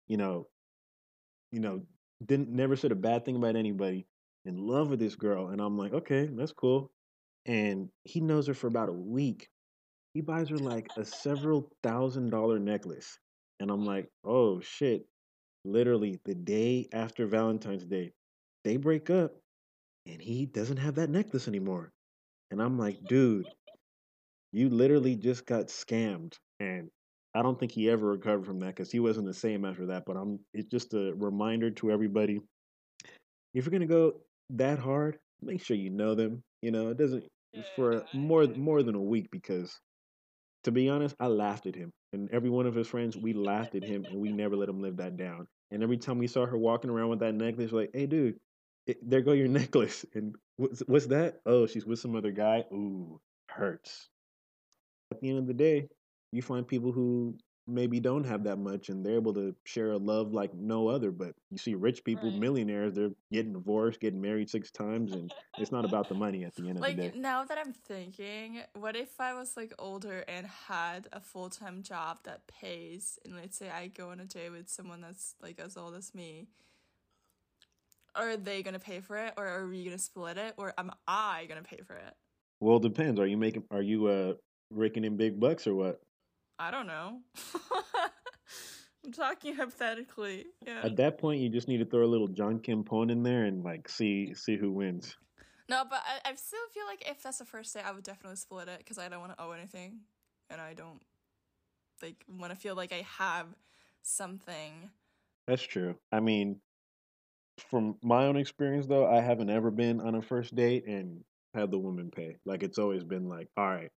you 0.06 0.16
know, 0.16 0.46
you 1.50 1.60
know, 1.60 1.82
didn't 2.24 2.48
never 2.50 2.76
said 2.76 2.92
a 2.92 2.96
bad 2.96 3.24
thing 3.24 3.36
about 3.36 3.56
anybody. 3.56 4.06
In 4.44 4.56
love 4.58 4.90
with 4.90 5.00
this 5.00 5.16
girl, 5.16 5.48
and 5.48 5.60
I'm 5.60 5.76
like, 5.76 5.92
okay, 5.92 6.28
that's 6.32 6.52
cool. 6.52 6.92
And 7.46 7.88
he 8.04 8.20
knows 8.20 8.46
her 8.46 8.54
for 8.54 8.68
about 8.68 8.88
a 8.88 8.92
week. 8.92 9.48
He 10.14 10.20
buys 10.20 10.48
her 10.50 10.56
like 10.58 10.88
a 10.96 11.04
several 11.04 11.68
thousand 11.82 12.30
dollar 12.30 12.58
necklace, 12.60 13.18
and 13.58 13.70
I'm 13.70 13.84
like, 13.84 14.08
oh 14.24 14.60
shit! 14.60 15.06
Literally 15.64 16.20
the 16.24 16.34
day 16.34 16.88
after 16.92 17.26
Valentine's 17.26 17.84
Day, 17.84 18.12
they 18.64 18.76
break 18.76 19.10
up, 19.10 19.32
and 20.06 20.22
he 20.22 20.46
doesn't 20.46 20.76
have 20.78 20.94
that 20.94 21.10
necklace 21.10 21.48
anymore. 21.48 21.92
And 22.50 22.62
I'm 22.62 22.78
like, 22.78 22.98
dude, 23.08 23.46
you 24.52 24.68
literally 24.70 25.16
just 25.16 25.46
got 25.46 25.66
scammed. 25.66 26.34
And 26.60 26.88
I 27.34 27.42
don't 27.42 27.58
think 27.58 27.72
he 27.72 27.90
ever 27.90 28.06
recovered 28.06 28.46
from 28.46 28.60
that 28.60 28.68
because 28.68 28.90
he 28.90 29.00
wasn't 29.00 29.26
the 29.26 29.34
same 29.34 29.64
after 29.64 29.86
that. 29.86 30.04
But 30.06 30.16
I'm 30.16 30.40
it's 30.54 30.68
just 30.70 30.94
a 30.94 31.12
reminder 31.16 31.70
to 31.72 31.90
everybody. 31.90 32.40
If 33.54 33.64
you're 33.64 33.72
gonna 33.72 33.86
go 33.86 34.20
that 34.50 34.78
hard, 34.78 35.18
make 35.42 35.62
sure 35.62 35.76
you 35.76 35.90
know 35.90 36.14
them. 36.14 36.42
You 36.62 36.70
know, 36.70 36.88
it 36.88 36.96
doesn't 36.96 37.24
for 37.74 38.04
more 38.14 38.46
more 38.46 38.82
than 38.82 38.94
a 38.94 39.02
week 39.02 39.28
because 39.30 39.78
to 40.64 40.72
be 40.72 40.88
honest, 40.88 41.14
I 41.20 41.28
laughed 41.28 41.66
at 41.66 41.76
him. 41.76 41.92
and 42.12 42.28
every 42.32 42.50
one 42.50 42.66
of 42.66 42.74
his 42.74 42.88
friends, 42.88 43.16
we 43.16 43.32
laughed 43.32 43.74
at 43.74 43.84
him 43.84 44.04
and 44.04 44.20
we 44.20 44.32
never 44.32 44.56
let 44.56 44.68
him 44.68 44.80
live 44.80 44.96
that 44.96 45.16
down. 45.16 45.46
And 45.70 45.82
every 45.82 45.96
time 45.96 46.18
we 46.18 46.26
saw 46.26 46.46
her 46.46 46.56
walking 46.58 46.90
around 46.90 47.10
with 47.10 47.20
that 47.20 47.34
necklace, 47.34 47.72
like, 47.72 47.90
hey, 47.92 48.06
dude, 48.06 48.36
it, 48.86 48.98
there 49.08 49.20
go 49.22 49.32
your 49.32 49.48
necklace. 49.60 50.04
And 50.14 50.36
what's, 50.56 50.80
what's 50.80 51.06
that? 51.06 51.40
Oh, 51.46 51.66
she's 51.66 51.86
with 51.86 51.98
some 51.98 52.16
other 52.16 52.32
guy. 52.32 52.64
Ooh, 52.72 53.20
hurts. 53.48 54.08
At 55.12 55.20
the 55.20 55.28
end 55.28 55.38
of 55.38 55.46
the 55.46 55.54
day, 55.54 55.88
you 56.32 56.42
find 56.42 56.66
people 56.66 56.92
who 56.92 57.36
maybe 57.68 57.98
don't 57.98 58.24
have 58.24 58.44
that 58.44 58.58
much 58.58 58.88
and 58.90 59.04
they're 59.04 59.16
able 59.16 59.34
to 59.34 59.54
share 59.64 59.90
a 59.92 59.96
love 59.96 60.32
like 60.32 60.54
no 60.54 60.88
other. 60.88 61.10
But 61.10 61.34
you 61.50 61.58
see 61.58 61.74
rich 61.74 62.04
people, 62.04 62.30
Right. 62.30 62.38
millionaires, 62.40 62.94
they're 62.94 63.10
getting 63.32 63.52
divorced, 63.52 64.00
getting 64.00 64.20
married 64.20 64.48
six 64.48 64.70
times, 64.70 65.12
and 65.12 65.30
it's 65.58 65.72
not 65.72 65.84
about 65.84 66.08
the 66.08 66.14
money 66.26 66.44
at 66.44 66.54
the 66.54 66.68
end 66.68 66.78
of 66.78 66.84
the 66.84 66.92
day. 66.92 67.02
Like 67.02 67.12
day. 67.14 67.18
now 67.18 67.44
that 67.44 67.58
I'm 67.58 67.72
thinking, 67.72 68.60
what 68.74 68.94
if 68.96 69.20
I 69.20 69.34
was 69.34 69.56
like 69.56 69.72
older 69.78 70.24
and 70.28 70.46
had 70.46 71.08
a 71.12 71.20
full 71.20 71.50
time 71.50 71.82
job 71.82 72.18
that 72.24 72.46
pays, 72.46 73.18
and 73.24 73.34
let's 73.34 73.56
say 73.56 73.68
I 73.70 73.88
go 73.88 74.10
on 74.10 74.20
a 74.20 74.24
date 74.26 74.50
with 74.50 74.68
someone 74.68 75.00
that's 75.00 75.34
like 75.42 75.58
as 75.58 75.76
old 75.76 75.94
as 75.96 76.14
me. 76.14 76.46
Are 78.16 78.36
they 78.36 78.62
gonna 78.62 78.78
pay 78.78 79.00
for 79.00 79.16
it, 79.16 79.34
or 79.36 79.46
are 79.46 79.68
we 79.68 79.84
gonna 79.84 79.98
split 79.98 80.38
it, 80.38 80.54
or 80.56 80.72
am 80.78 80.90
I 81.06 81.46
gonna 81.48 81.62
pay 81.62 81.80
for 81.86 81.94
it? 81.94 82.14
Well, 82.60 82.78
it 82.78 82.82
depends. 82.82 83.20
Are 83.20 83.26
you 83.26 83.36
making? 83.36 83.64
Are 83.70 83.82
you 83.82 84.06
uh 84.06 84.34
raking 84.70 85.04
in 85.04 85.16
big 85.16 85.38
bucks 85.38 85.66
or 85.66 85.74
what? 85.74 86.00
I 86.58 86.70
don't 86.70 86.86
know. 86.86 87.20
I'm 89.04 89.12
talking 89.12 89.54
hypothetically. 89.54 90.46
Yeah. 90.66 90.80
At 90.82 90.96
that 90.96 91.18
point, 91.18 91.40
you 91.40 91.48
just 91.48 91.68
need 91.68 91.78
to 91.78 91.84
throw 91.84 92.04
a 92.04 92.06
little 92.06 92.28
jan 92.28 92.58
ken 92.58 92.82
pon 92.82 93.10
in 93.10 93.22
there 93.22 93.44
and 93.44 93.62
like 93.62 93.88
see 93.88 94.34
see 94.34 94.56
who 94.56 94.72
wins. 94.72 95.16
No, 95.68 95.84
but 95.88 96.00
I, 96.04 96.30
I 96.30 96.34
still 96.36 96.60
feel 96.72 96.86
like 96.86 97.08
if 97.08 97.22
that's 97.22 97.38
the 97.38 97.44
first 97.44 97.74
day, 97.74 97.82
I 97.84 97.92
would 97.92 98.04
definitely 98.04 98.36
split 98.36 98.68
it 98.68 98.78
because 98.78 98.98
I 98.98 99.08
don't 99.08 99.20
want 99.20 99.36
to 99.36 99.42
owe 99.42 99.52
anything, 99.52 100.00
and 100.48 100.60
I 100.60 100.74
don't 100.74 101.02
like 102.02 102.24
want 102.28 102.52
to 102.52 102.58
feel 102.58 102.74
like 102.74 102.92
I 102.92 103.06
have 103.18 103.46
something. 104.02 104.90
That's 105.46 105.62
true. 105.62 105.96
I 106.10 106.20
mean, 106.20 106.60
from 107.70 107.96
my 108.02 108.26
own 108.26 108.36
experience 108.36 108.86
though, 108.86 109.06
I 109.06 109.20
haven't 109.20 109.50
ever 109.50 109.70
been 109.70 110.00
on 110.00 110.14
a 110.14 110.22
first 110.22 110.54
date 110.54 110.86
and 110.86 111.24
had 111.54 111.70
the 111.70 111.78
woman 111.78 112.10
pay. 112.10 112.36
Like 112.44 112.62
it's 112.62 112.78
always 112.78 113.04
been 113.04 113.28
like, 113.28 113.48
all 113.56 113.66
right, 113.66 113.90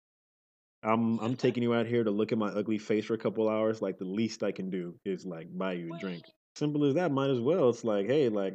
I'm 0.82 1.18
I'm 1.18 1.36
taking 1.36 1.62
you 1.62 1.74
out 1.74 1.86
here 1.86 2.04
to 2.04 2.10
look 2.10 2.32
at 2.32 2.38
my 2.38 2.48
ugly 2.48 2.78
face 2.78 3.04
for 3.04 3.14
a 3.14 3.18
couple 3.18 3.48
hours. 3.48 3.82
Like 3.82 3.98
the 3.98 4.04
least 4.04 4.42
I 4.42 4.52
can 4.52 4.70
do 4.70 4.94
is 5.04 5.24
like 5.26 5.48
buy 5.50 5.72
you 5.72 5.94
a 5.94 5.98
drink. 5.98 6.24
Simple 6.56 6.84
as 6.84 6.94
that. 6.94 7.12
Might 7.12 7.30
as 7.30 7.40
well. 7.40 7.68
It's 7.70 7.84
like, 7.84 8.06
hey, 8.06 8.28
like 8.28 8.54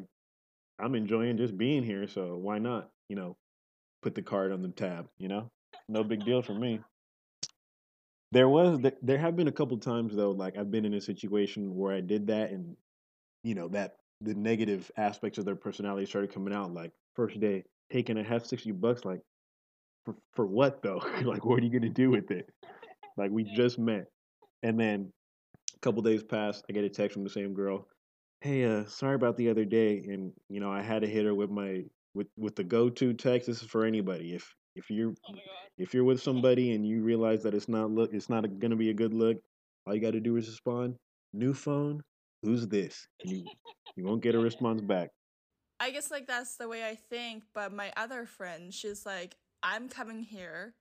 I'm 0.80 0.96
enjoying 0.96 1.38
just 1.38 1.58
being 1.58 1.84
here, 1.84 2.08
so 2.08 2.38
why 2.38 2.60
not? 2.60 2.90
You 3.10 3.16
know, 3.16 3.38
put 4.02 4.16
the 4.16 4.22
card 4.22 4.52
on 4.52 4.62
the 4.62 4.70
tab. 4.70 5.08
You 5.18 5.28
know, 5.28 5.52
no 5.90 6.04
big 6.04 6.26
deal 6.26 6.42
for 6.42 6.54
me. 6.54 6.80
There 8.32 8.50
was 8.50 8.80
there, 8.80 8.94
there 9.02 9.18
have 9.18 9.36
been 9.36 9.48
a 9.48 9.52
couple 9.52 9.78
times 9.78 10.16
though, 10.16 10.32
like 10.32 10.58
I've 10.58 10.72
been 10.72 10.86
in 10.86 10.94
a 10.94 11.02
situation 11.02 11.76
where 11.76 11.94
I 11.94 12.02
did 12.02 12.28
that, 12.28 12.52
and 12.52 12.76
you 13.44 13.54
know 13.54 13.68
that 13.70 13.98
the 14.24 14.34
negative 14.34 14.90
aspects 14.98 15.38
of 15.38 15.46
their 15.46 15.56
personality 15.56 16.06
started 16.06 16.34
coming 16.34 16.54
out. 16.54 16.74
Like 16.74 16.92
first 17.16 17.40
day, 17.40 17.64
taking 17.92 18.18
a 18.18 18.24
half 18.24 18.46
sixty 18.46 18.72
bucks? 18.72 19.06
Like 19.06 19.22
for 20.06 20.16
for 20.34 20.46
what 20.46 20.82
though? 20.82 21.02
like 21.24 21.46
what 21.46 21.60
are 21.60 21.66
you 21.66 21.70
gonna 21.70 21.90
do 21.92 22.10
with 22.10 22.32
it? 22.32 22.50
Like 23.18 23.32
we 23.32 23.44
just 23.44 23.78
met, 23.78 24.08
and 24.64 24.80
then 24.80 25.12
a 25.76 25.80
couple 25.80 26.02
days 26.02 26.24
pass. 26.24 26.64
I 26.70 26.74
get 26.74 26.84
a 26.84 26.90
text 26.90 27.14
from 27.14 27.24
the 27.24 27.30
same 27.30 27.54
girl. 27.54 27.88
Hey, 28.42 28.66
uh, 28.66 28.86
sorry 28.86 29.16
about 29.16 29.38
the 29.38 29.50
other 29.50 29.66
day, 29.66 30.04
and 30.08 30.32
you 30.50 30.60
know 30.60 30.72
I 30.72 30.82
had 30.82 31.02
to 31.02 31.08
hit 31.08 31.26
her 31.26 31.36
with 31.36 31.50
my 31.50 31.84
with 32.14 32.28
with 32.38 32.56
the 32.56 32.64
go 32.64 32.90
to 32.90 33.14
text. 33.14 33.48
This 33.48 33.62
is 33.62 33.70
for 33.70 33.86
anybody. 33.86 34.34
If 34.34 34.54
if 34.76 34.90
you're 34.90 35.14
if 35.78 35.94
you're 35.94 36.04
with 36.04 36.22
somebody 36.22 36.72
and 36.72 36.86
you 36.88 37.04
realize 37.04 37.44
that 37.44 37.54
it's 37.54 37.70
not 37.70 37.92
look 37.92 38.14
it's 38.14 38.30
not 38.30 38.60
gonna 38.60 38.76
be 38.76 38.90
a 38.90 38.94
good 38.94 39.14
look, 39.14 39.38
all 39.86 39.94
you 39.94 40.02
got 40.02 40.12
to 40.12 40.20
do 40.20 40.38
is 40.38 40.48
respond. 40.48 40.96
New 41.34 41.54
phone. 41.54 42.02
Who's 42.44 42.68
this? 42.68 43.08
And 43.22 43.32
you 43.32 43.46
you 43.96 44.06
won't 44.06 44.22
get 44.22 44.36
a 44.36 44.40
response 44.40 44.82
back. 44.82 45.10
I 45.80 45.92
guess 45.92 46.12
like 46.12 46.28
that's 46.28 46.56
the 46.56 46.68
way 46.68 46.88
I 46.88 46.96
think, 46.96 47.44
but 47.54 47.74
my 47.74 47.92
other 47.98 48.26
friend, 48.26 48.74
she's 48.74 49.06
like, 49.06 49.36
I'm 49.62 49.90
coming 49.90 50.24
here 50.24 50.76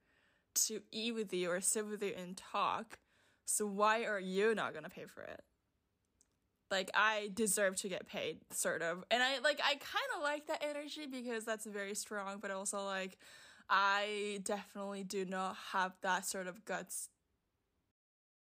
to 0.54 0.82
eat 0.90 1.14
with 1.14 1.32
you 1.32 1.50
or 1.50 1.60
sit 1.60 1.86
with 1.86 2.02
you 2.02 2.14
and 2.16 2.36
talk. 2.36 2.98
So 3.44 3.66
why 3.66 4.04
are 4.04 4.20
you 4.20 4.54
not 4.54 4.74
gonna 4.74 4.88
pay 4.88 5.06
for 5.06 5.22
it? 5.22 5.42
Like 6.70 6.90
I 6.94 7.30
deserve 7.34 7.76
to 7.76 7.88
get 7.88 8.06
paid, 8.06 8.38
sort 8.50 8.82
of. 8.82 9.04
And 9.10 9.22
I 9.22 9.38
like 9.40 9.60
I 9.62 9.72
kind 9.72 10.10
of 10.16 10.22
like 10.22 10.46
that 10.46 10.62
energy 10.62 11.06
because 11.06 11.44
that's 11.44 11.66
very 11.66 11.94
strong, 11.94 12.38
but 12.40 12.50
also 12.50 12.84
like 12.84 13.18
I 13.68 14.40
definitely 14.42 15.04
do 15.04 15.24
not 15.24 15.56
have 15.72 15.92
that 16.02 16.26
sort 16.26 16.46
of 16.46 16.64
guts. 16.64 17.08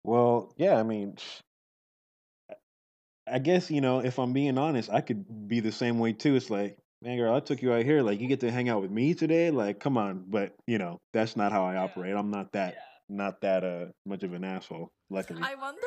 Well, 0.04 0.52
yeah, 0.56 0.76
I 0.76 0.82
mean, 0.82 1.16
I 3.26 3.38
guess 3.38 3.70
you 3.70 3.80
know 3.80 4.00
if 4.00 4.18
I'm 4.18 4.32
being 4.32 4.58
honest, 4.58 4.90
I 4.90 5.00
could 5.00 5.48
be 5.48 5.60
the 5.60 5.72
same 5.72 5.98
way 5.98 6.12
too. 6.12 6.34
It's 6.36 6.50
like, 6.50 6.76
man, 7.02 7.18
girl, 7.18 7.34
I 7.34 7.40
took 7.40 7.62
you 7.62 7.72
out 7.72 7.84
here, 7.84 8.02
like 8.02 8.20
you 8.20 8.28
get 8.28 8.40
to 8.40 8.50
hang 8.50 8.68
out 8.68 8.82
with 8.82 8.90
me 8.90 9.14
today, 9.14 9.50
like 9.50 9.80
come 9.80 9.96
on. 9.96 10.24
But 10.28 10.54
you 10.66 10.78
know 10.78 10.98
that's 11.12 11.36
not 11.36 11.52
how 11.52 11.64
I 11.64 11.76
operate. 11.76 12.16
I'm 12.16 12.30
not 12.30 12.52
that 12.52 12.76
not 13.08 13.40
that 13.42 13.64
uh 13.64 13.86
much 14.06 14.22
of 14.22 14.32
an 14.32 14.44
asshole. 14.44 14.90
Luckily, 15.10 15.40
I 15.42 15.54
wonder 15.54 15.80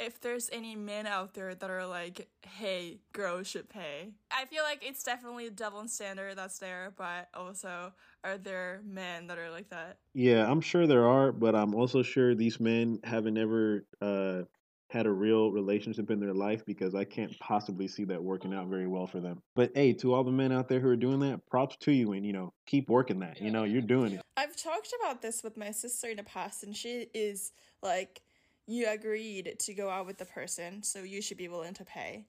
if 0.00 0.20
there's 0.20 0.48
any 0.52 0.76
men 0.76 1.06
out 1.06 1.34
there 1.34 1.54
that 1.54 1.70
are 1.70 1.86
like, 1.86 2.28
"Hey, 2.42 3.00
girls 3.12 3.48
should 3.48 3.68
pay." 3.68 4.12
I 4.30 4.44
feel 4.46 4.62
like 4.62 4.84
it's 4.86 5.02
definitely 5.02 5.46
a 5.48 5.50
double 5.50 5.86
standard 5.88 6.36
that's 6.36 6.58
there, 6.58 6.92
but 6.96 7.28
also 7.34 7.92
are 8.24 8.38
there 8.38 8.80
men 8.84 9.26
that 9.26 9.38
are 9.38 9.50
like 9.50 9.70
that? 9.70 9.98
yeah, 10.14 10.50
I'm 10.50 10.60
sure 10.60 10.86
there 10.86 11.06
are, 11.06 11.32
but 11.32 11.54
I'm 11.54 11.74
also 11.74 12.02
sure 12.02 12.34
these 12.34 12.60
men 12.60 13.00
haven't 13.04 13.36
ever 13.38 13.84
uh 14.00 14.42
had 14.88 15.06
a 15.06 15.10
real 15.10 15.50
relationship 15.50 16.10
in 16.10 16.18
their 16.18 16.32
life 16.32 16.64
because 16.64 16.94
I 16.94 17.04
can't 17.04 17.38
possibly 17.38 17.86
see 17.86 18.04
that 18.04 18.22
working 18.22 18.54
out 18.54 18.68
very 18.68 18.86
well 18.86 19.06
for 19.06 19.20
them. 19.20 19.42
But 19.54 19.70
hey, 19.74 19.92
to 19.94 20.14
all 20.14 20.24
the 20.24 20.32
men 20.32 20.50
out 20.50 20.68
there 20.68 20.80
who 20.80 20.88
are 20.88 20.96
doing 20.96 21.20
that, 21.20 21.46
props 21.46 21.76
to 21.80 21.92
you, 21.92 22.12
and 22.12 22.24
you 22.24 22.32
know 22.32 22.52
keep 22.66 22.88
working 22.88 23.20
that. 23.20 23.40
You 23.40 23.50
know 23.50 23.64
you're 23.64 23.82
doing 23.82 24.14
it. 24.14 24.22
I've 24.36 24.56
talked 24.56 24.94
about 25.00 25.20
this 25.20 25.42
with 25.42 25.56
my 25.56 25.70
sister 25.70 26.08
in 26.08 26.16
the 26.16 26.22
past, 26.22 26.64
and 26.64 26.74
she 26.74 27.06
is 27.12 27.52
like, 27.82 28.22
"You 28.66 28.88
agreed 28.88 29.56
to 29.58 29.74
go 29.74 29.90
out 29.90 30.06
with 30.06 30.18
the 30.18 30.24
person, 30.24 30.82
so 30.82 31.02
you 31.02 31.20
should 31.20 31.38
be 31.38 31.48
willing 31.48 31.74
to 31.74 31.84
pay." 31.84 32.24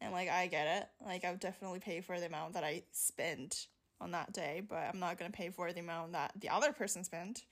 And 0.00 0.12
like, 0.12 0.30
I 0.30 0.46
get 0.46 0.66
it. 0.66 0.88
Like, 1.04 1.26
I 1.26 1.30
would 1.30 1.40
definitely 1.40 1.80
pay 1.80 2.00
for 2.00 2.18
the 2.18 2.26
amount 2.26 2.54
that 2.54 2.64
I 2.64 2.82
spent 2.92 3.66
on 4.00 4.12
that 4.12 4.32
day, 4.32 4.62
but 4.66 4.78
I'm 4.78 4.98
not 4.98 5.18
gonna 5.18 5.30
pay 5.30 5.50
for 5.50 5.70
the 5.74 5.80
amount 5.80 6.12
that 6.12 6.32
the 6.36 6.48
other 6.48 6.72
person 6.72 7.04
spent. 7.04 7.44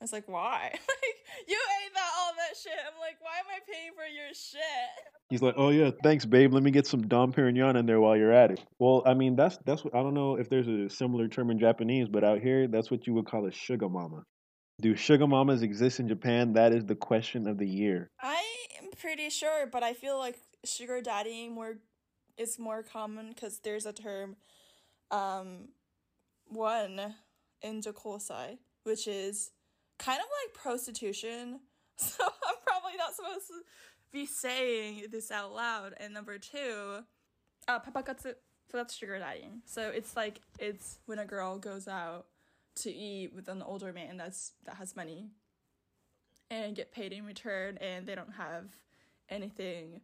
I 0.00 0.04
was 0.04 0.12
like, 0.12 0.28
why? 0.28 0.70
like, 0.72 1.16
you 1.48 1.56
ate 1.56 1.94
that 1.94 2.10
all 2.18 2.32
that 2.36 2.56
shit. 2.56 2.72
I'm 2.86 2.98
like, 3.00 3.16
why 3.20 3.38
am 3.38 3.46
I 3.48 3.60
paying 3.70 3.92
for 3.94 4.04
your 4.04 4.32
shit? 4.34 4.60
He's 5.28 5.42
like, 5.42 5.54
"Oh 5.56 5.70
yeah, 5.70 5.90
thanks, 6.04 6.24
babe. 6.24 6.52
Let 6.52 6.62
me 6.62 6.70
get 6.70 6.86
some 6.86 7.08
Dom 7.08 7.32
Perignon 7.32 7.76
in 7.76 7.86
there 7.86 8.00
while 8.00 8.16
you're 8.16 8.32
at 8.32 8.52
it." 8.52 8.60
Well, 8.78 9.02
I 9.04 9.14
mean, 9.14 9.34
that's 9.34 9.56
that's 9.64 9.82
what 9.82 9.92
I 9.92 10.02
don't 10.02 10.14
know 10.14 10.36
if 10.36 10.48
there's 10.48 10.68
a 10.68 10.88
similar 10.88 11.26
term 11.26 11.50
in 11.50 11.58
Japanese, 11.58 12.08
but 12.08 12.22
out 12.22 12.40
here, 12.40 12.68
that's 12.68 12.92
what 12.92 13.08
you 13.08 13.14
would 13.14 13.26
call 13.26 13.44
a 13.46 13.50
sugar 13.50 13.88
mama. 13.88 14.22
Do 14.80 14.94
sugar 14.94 15.26
mamas 15.26 15.62
exist 15.62 15.98
in 15.98 16.06
Japan? 16.06 16.52
That 16.52 16.72
is 16.72 16.84
the 16.84 16.94
question 16.94 17.48
of 17.48 17.58
the 17.58 17.66
year. 17.66 18.08
I 18.20 18.42
am 18.80 18.90
pretty 19.00 19.30
sure, 19.30 19.66
but 19.66 19.82
I 19.82 19.94
feel 19.94 20.16
like 20.16 20.38
sugar 20.64 21.00
daddying 21.02 21.52
more 21.54 21.78
is 22.36 22.58
more 22.58 22.84
common 22.84 23.30
because 23.30 23.58
there's 23.60 23.86
a 23.86 23.92
term, 23.92 24.36
um, 25.10 25.70
one 26.46 27.14
enjo 27.64 27.92
kosai, 27.92 28.58
which 28.84 29.08
is 29.08 29.50
kind 29.98 30.18
of 30.18 30.26
like 30.44 30.54
prostitution. 30.54 31.60
So 31.98 32.24
I'm 32.24 32.56
probably 32.66 32.98
not 32.98 33.14
supposed 33.14 33.46
to 33.46 33.62
be 34.12 34.26
saying 34.26 35.06
this 35.10 35.30
out 35.30 35.54
loud. 35.54 35.94
And 35.98 36.12
number 36.12 36.36
two, 36.36 36.98
uh, 37.68 37.80
papakatsu. 37.80 38.34
So 38.70 38.76
that's 38.76 38.94
sugar 38.94 39.18
daddying. 39.18 39.60
So 39.64 39.88
it's 39.88 40.14
like 40.14 40.40
it's 40.58 40.98
when 41.06 41.18
a 41.18 41.24
girl 41.24 41.58
goes 41.58 41.88
out 41.88 42.26
to 42.82 42.92
eat 42.92 43.32
with 43.34 43.48
an 43.48 43.62
older 43.62 43.94
man 43.94 44.18
that's 44.18 44.52
that 44.66 44.76
has 44.76 44.94
money 44.94 45.30
and 46.50 46.76
get 46.76 46.92
paid 46.92 47.12
in 47.12 47.24
return 47.24 47.78
and 47.78 48.06
they 48.06 48.14
don't 48.14 48.34
have 48.34 48.76
anything 49.28 50.02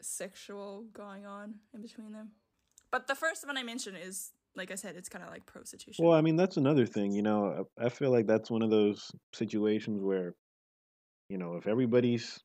sexual 0.00 0.84
going 0.92 1.26
on 1.26 1.56
in 1.74 1.82
between 1.82 2.12
them. 2.12 2.30
But 2.90 3.06
the 3.06 3.14
first 3.14 3.46
one 3.46 3.56
I 3.56 3.62
mentioned 3.62 3.96
is 4.02 4.32
like 4.56 4.70
I 4.70 4.74
said, 4.74 4.96
it's 4.96 5.08
kind 5.08 5.24
of 5.24 5.30
like 5.30 5.46
prostitution. 5.46 6.04
Well, 6.04 6.16
I 6.16 6.20
mean, 6.20 6.36
that's 6.36 6.56
another 6.56 6.86
thing. 6.86 7.12
You 7.12 7.22
know, 7.22 7.66
I 7.78 7.88
feel 7.88 8.10
like 8.10 8.26
that's 8.26 8.50
one 8.50 8.62
of 8.62 8.70
those 8.70 9.10
situations 9.34 10.02
where, 10.02 10.34
you 11.28 11.38
know, 11.38 11.56
if 11.56 11.66
everybody's 11.66 12.38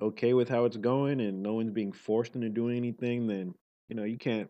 okay 0.00 0.32
with 0.32 0.48
how 0.48 0.64
it's 0.64 0.76
going 0.76 1.20
and 1.20 1.42
no 1.42 1.54
one's 1.54 1.72
being 1.72 1.92
forced 1.92 2.34
into 2.34 2.48
doing 2.48 2.76
anything, 2.76 3.26
then 3.26 3.54
you 3.88 3.96
know 3.96 4.04
you 4.04 4.18
can't 4.18 4.48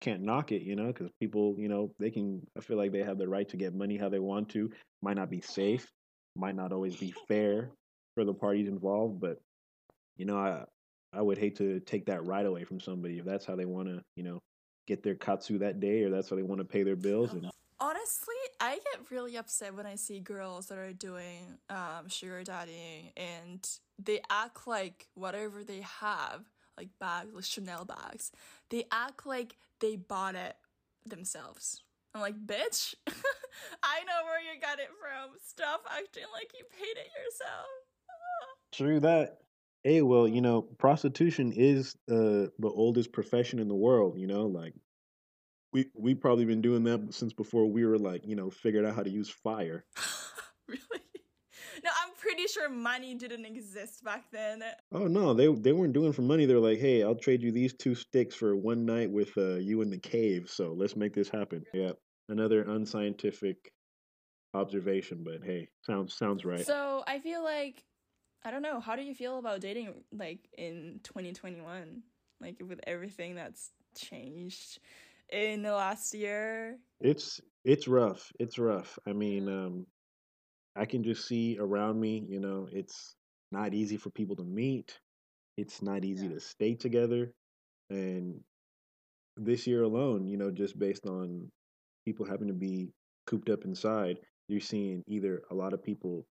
can't 0.00 0.22
knock 0.22 0.52
it. 0.52 0.62
You 0.62 0.76
know, 0.76 0.88
because 0.88 1.10
people, 1.20 1.54
you 1.58 1.68
know, 1.68 1.92
they 1.98 2.10
can. 2.10 2.46
I 2.56 2.60
feel 2.60 2.76
like 2.76 2.92
they 2.92 3.02
have 3.02 3.18
the 3.18 3.28
right 3.28 3.48
to 3.48 3.56
get 3.56 3.74
money 3.74 3.96
how 3.96 4.08
they 4.08 4.18
want 4.18 4.48
to. 4.50 4.70
Might 5.02 5.16
not 5.16 5.30
be 5.30 5.40
safe, 5.40 5.86
might 6.36 6.56
not 6.56 6.72
always 6.72 6.96
be 6.96 7.14
fair 7.28 7.70
for 8.14 8.24
the 8.24 8.34
parties 8.34 8.68
involved, 8.68 9.20
but 9.20 9.38
you 10.16 10.26
know, 10.26 10.36
I 10.36 10.64
I 11.12 11.22
would 11.22 11.38
hate 11.38 11.56
to 11.56 11.80
take 11.80 12.06
that 12.06 12.26
right 12.26 12.44
away 12.44 12.64
from 12.64 12.80
somebody 12.80 13.18
if 13.18 13.24
that's 13.24 13.46
how 13.46 13.56
they 13.56 13.64
want 13.64 13.88
to, 13.88 14.02
you 14.16 14.24
know, 14.24 14.40
get 14.88 15.02
their 15.02 15.14
katsu 15.14 15.58
that 15.58 15.80
day 15.80 16.02
or 16.02 16.10
that's 16.10 16.30
how 16.30 16.36
they 16.36 16.42
want 16.42 16.60
to 16.60 16.64
pay 16.64 16.82
their 16.82 16.96
bills 16.96 17.32
and 17.32 17.46
Honestly, 17.80 18.34
I 18.60 18.74
get 18.74 19.08
really 19.12 19.36
upset 19.36 19.72
when 19.72 19.86
I 19.86 19.94
see 19.94 20.18
girls 20.18 20.66
that 20.66 20.78
are 20.78 20.92
doing 20.92 21.58
um 21.70 22.08
sugar 22.08 22.42
daddying 22.42 23.12
and 23.16 23.64
they 24.02 24.20
act 24.30 24.66
like 24.66 25.06
whatever 25.14 25.62
they 25.62 25.82
have, 26.00 26.40
like 26.76 26.88
bags, 26.98 27.32
like 27.32 27.44
Chanel 27.44 27.84
bags, 27.84 28.32
they 28.70 28.84
act 28.90 29.26
like 29.26 29.54
they 29.78 29.94
bought 29.94 30.34
it 30.34 30.56
themselves. 31.06 31.84
I'm 32.14 32.20
like, 32.20 32.34
bitch, 32.34 32.96
I 33.06 34.02
know 34.08 34.24
where 34.24 34.40
you 34.40 34.60
got 34.60 34.80
it 34.80 34.90
from. 35.00 35.36
Stop 35.46 35.84
acting 35.88 36.24
like 36.32 36.50
you 36.58 36.64
paid 36.76 36.98
it 36.98 37.10
yourself. 37.14 37.68
True 38.72 38.98
that. 39.00 39.38
Hey, 39.84 40.02
well, 40.02 40.26
you 40.26 40.40
know, 40.40 40.62
prostitution 40.62 41.52
is 41.52 41.94
uh, 42.10 42.50
the 42.58 42.68
oldest 42.68 43.12
profession 43.12 43.58
in 43.58 43.68
the 43.68 43.74
world. 43.74 44.18
You 44.18 44.26
know, 44.26 44.46
like 44.46 44.74
we 45.72 45.86
we 45.94 46.14
probably 46.14 46.44
been 46.44 46.62
doing 46.62 46.84
that 46.84 47.14
since 47.14 47.32
before 47.32 47.66
we 47.66 47.84
were 47.84 47.98
like, 47.98 48.26
you 48.26 48.36
know, 48.36 48.50
figured 48.50 48.84
out 48.84 48.94
how 48.94 49.02
to 49.02 49.10
use 49.10 49.28
fire. 49.30 49.84
really? 50.68 50.82
No, 51.84 51.90
I'm 52.02 52.12
pretty 52.18 52.46
sure 52.46 52.68
money 52.68 53.14
didn't 53.14 53.44
exist 53.44 54.02
back 54.02 54.30
then. 54.32 54.62
Oh 54.92 55.06
no, 55.06 55.34
they 55.34 55.46
they 55.46 55.72
weren't 55.72 55.92
doing 55.92 56.12
for 56.12 56.22
money. 56.22 56.46
They're 56.46 56.58
like, 56.58 56.78
hey, 56.78 57.02
I'll 57.02 57.14
trade 57.14 57.42
you 57.42 57.52
these 57.52 57.74
two 57.74 57.94
sticks 57.94 58.34
for 58.34 58.56
one 58.56 58.84
night 58.84 59.10
with 59.10 59.36
uh, 59.36 59.56
you 59.56 59.82
in 59.82 59.90
the 59.90 59.98
cave. 59.98 60.48
So 60.50 60.74
let's 60.76 60.96
make 60.96 61.14
this 61.14 61.28
happen. 61.28 61.64
Yeah, 61.72 61.92
another 62.28 62.62
unscientific 62.62 63.72
observation, 64.54 65.22
but 65.24 65.44
hey, 65.44 65.68
sounds 65.82 66.14
sounds 66.14 66.44
right. 66.44 66.64
So 66.66 67.04
I 67.06 67.20
feel 67.20 67.44
like 67.44 67.84
I 68.44 68.50
don't 68.50 68.62
know. 68.62 68.80
How 68.80 68.96
do 68.96 69.02
you 69.02 69.14
feel 69.14 69.38
about 69.38 69.60
dating 69.60 70.04
like 70.12 70.48
in 70.56 71.00
2021? 71.02 72.02
Like 72.40 72.56
with 72.66 72.80
everything 72.86 73.34
that's 73.34 73.70
changed 73.96 74.78
in 75.30 75.62
the 75.62 75.72
last 75.72 76.14
year? 76.14 76.78
It's 77.00 77.40
it's 77.64 77.88
rough. 77.88 78.32
It's 78.38 78.58
rough. 78.58 78.98
I 79.06 79.12
mean, 79.12 79.48
um 79.48 79.86
I 80.76 80.86
can 80.86 81.02
just 81.02 81.26
see 81.26 81.58
around 81.58 82.00
me, 82.00 82.24
you 82.28 82.38
know, 82.40 82.68
it's 82.70 83.14
not 83.50 83.74
easy 83.74 83.96
for 83.96 84.10
people 84.10 84.36
to 84.36 84.44
meet. 84.44 85.00
It's 85.56 85.82
not 85.82 86.04
easy 86.04 86.26
Yeah. 86.26 86.34
to 86.34 86.40
stay 86.40 86.74
together. 86.74 87.32
And 87.90 88.40
this 89.36 89.66
year 89.66 89.82
alone, 89.82 90.26
you 90.28 90.36
know, 90.36 90.50
just 90.50 90.78
based 90.78 91.06
on 91.06 91.50
people 92.04 92.26
having 92.26 92.48
to 92.48 92.54
be 92.54 92.92
cooped 93.26 93.50
up 93.50 93.64
inside, 93.64 94.18
you're 94.48 94.60
seeing 94.60 95.02
either 95.08 95.42
a 95.50 95.54
lot 95.54 95.72
of 95.72 95.82
people, 95.82 96.26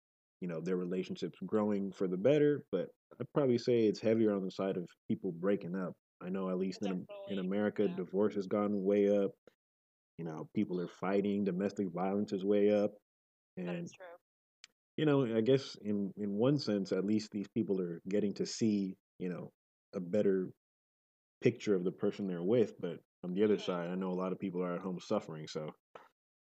you 0.43 0.49
know, 0.49 0.61
their 0.61 0.75
relationships 0.77 1.39
growing 1.47 1.93
for 1.93 2.07
the 2.09 2.17
better, 2.17 2.65
but 2.73 2.89
I'd 3.19 3.33
probably 3.33 3.57
say 3.59 3.87
it's 3.87 4.01
heavier 4.01 4.35
on 4.35 4.43
the 4.43 4.51
side 4.51 4.77
of 4.77 4.89
people 5.09 5.31
breaking 5.31 5.73
up. 5.75 5.93
I 6.21 6.29
know 6.29 6.49
at 6.49 6.59
least 6.59 6.81
in 6.83 7.07
in 7.29 7.39
America, 7.39 7.83
Yeah. 7.83 7.95
divorce 7.95 8.35
has 8.35 8.47
gone 8.47 8.83
way 8.83 9.09
up. 9.17 9.31
You 10.17 10.25
know, 10.25 10.49
people 10.53 10.81
are 10.81 10.89
fighting, 10.89 11.45
domestic 11.45 11.89
violence 11.93 12.33
is 12.33 12.43
way 12.45 12.71
up. 12.71 12.91
And 13.57 13.89
you 14.97 15.05
know, 15.05 15.25
I 15.35 15.41
guess 15.41 15.75
in 15.81 16.11
in 16.17 16.33
one 16.37 16.59
sense, 16.59 16.91
at 16.91 17.05
least 17.05 17.31
these 17.31 17.47
people 17.49 17.81
are 17.81 18.01
getting 18.09 18.33
to 18.35 18.45
see, 18.45 18.95
you 19.19 19.29
know, 19.29 19.51
a 19.95 20.01
better 20.01 20.49
picture 21.41 21.75
of 21.75 21.83
the 21.83 21.91
person 21.91 22.27
they're 22.27 22.43
with. 22.43 22.73
But 22.79 22.99
on 23.23 23.33
the 23.33 23.43
other 23.43 23.59
side, 23.59 23.89
I 23.89 23.95
know 23.95 24.11
a 24.11 24.21
lot 24.21 24.33
of 24.33 24.39
people 24.39 24.63
are 24.63 24.75
at 24.75 24.81
home 24.81 24.99
suffering. 24.99 25.47
So 25.47 25.69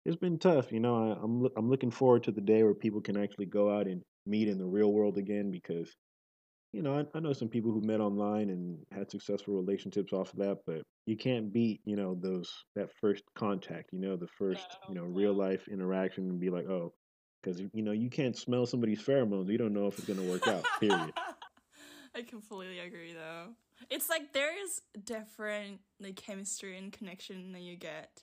it's 0.04 0.16
been 0.16 0.38
tough. 0.38 0.72
You 0.72 0.80
know, 0.80 1.12
I, 1.12 1.22
I'm 1.22 1.46
I'm 1.56 1.70
looking 1.70 1.90
forward 1.90 2.24
to 2.24 2.32
the 2.32 2.40
day 2.40 2.62
where 2.62 2.74
people 2.74 3.00
can 3.00 3.16
actually 3.16 3.46
go 3.46 3.74
out 3.76 3.86
and 3.86 4.02
meet 4.26 4.48
in 4.48 4.58
the 4.58 4.66
real 4.66 4.92
world 4.92 5.18
again 5.18 5.50
because, 5.50 5.90
you 6.72 6.82
know, 6.82 6.98
I, 6.98 7.16
I 7.16 7.20
know 7.20 7.32
some 7.32 7.48
people 7.48 7.72
who 7.72 7.80
met 7.80 8.00
online 8.00 8.50
and 8.50 8.78
had 8.92 9.10
successful 9.10 9.54
relationships 9.54 10.12
off 10.12 10.32
of 10.32 10.38
that, 10.38 10.58
but 10.66 10.82
you 11.06 11.16
can't 11.16 11.52
beat, 11.52 11.80
you 11.84 11.96
know, 11.96 12.16
those 12.20 12.50
that 12.76 12.90
first 13.00 13.24
contact. 13.36 13.90
You 13.92 14.00
know, 14.00 14.16
the 14.16 14.28
first, 14.38 14.66
you 14.88 14.94
know, 14.94 15.02
real 15.02 15.34
life 15.34 15.68
interaction 15.68 16.30
and 16.30 16.40
be 16.40 16.50
like, 16.50 16.66
oh, 16.66 16.92
because 17.42 17.60
you 17.60 17.82
know 17.82 17.92
you 17.92 18.10
can't 18.10 18.36
smell 18.36 18.66
somebody's 18.66 19.02
pheromones. 19.02 19.48
You 19.48 19.58
don't 19.58 19.72
know 19.72 19.86
if 19.86 19.98
it's 19.98 20.08
gonna 20.08 20.28
work 20.28 20.46
out. 20.46 20.64
Period. 20.80 21.12
I 22.14 22.22
completely 22.22 22.80
agree 22.80 23.12
though. 23.12 23.48
It's 23.88 24.08
like 24.08 24.32
there's 24.32 24.82
different 25.04 25.80
like 26.00 26.16
chemistry 26.16 26.76
and 26.76 26.92
connection 26.92 27.52
that 27.52 27.62
you 27.62 27.76
get 27.76 28.22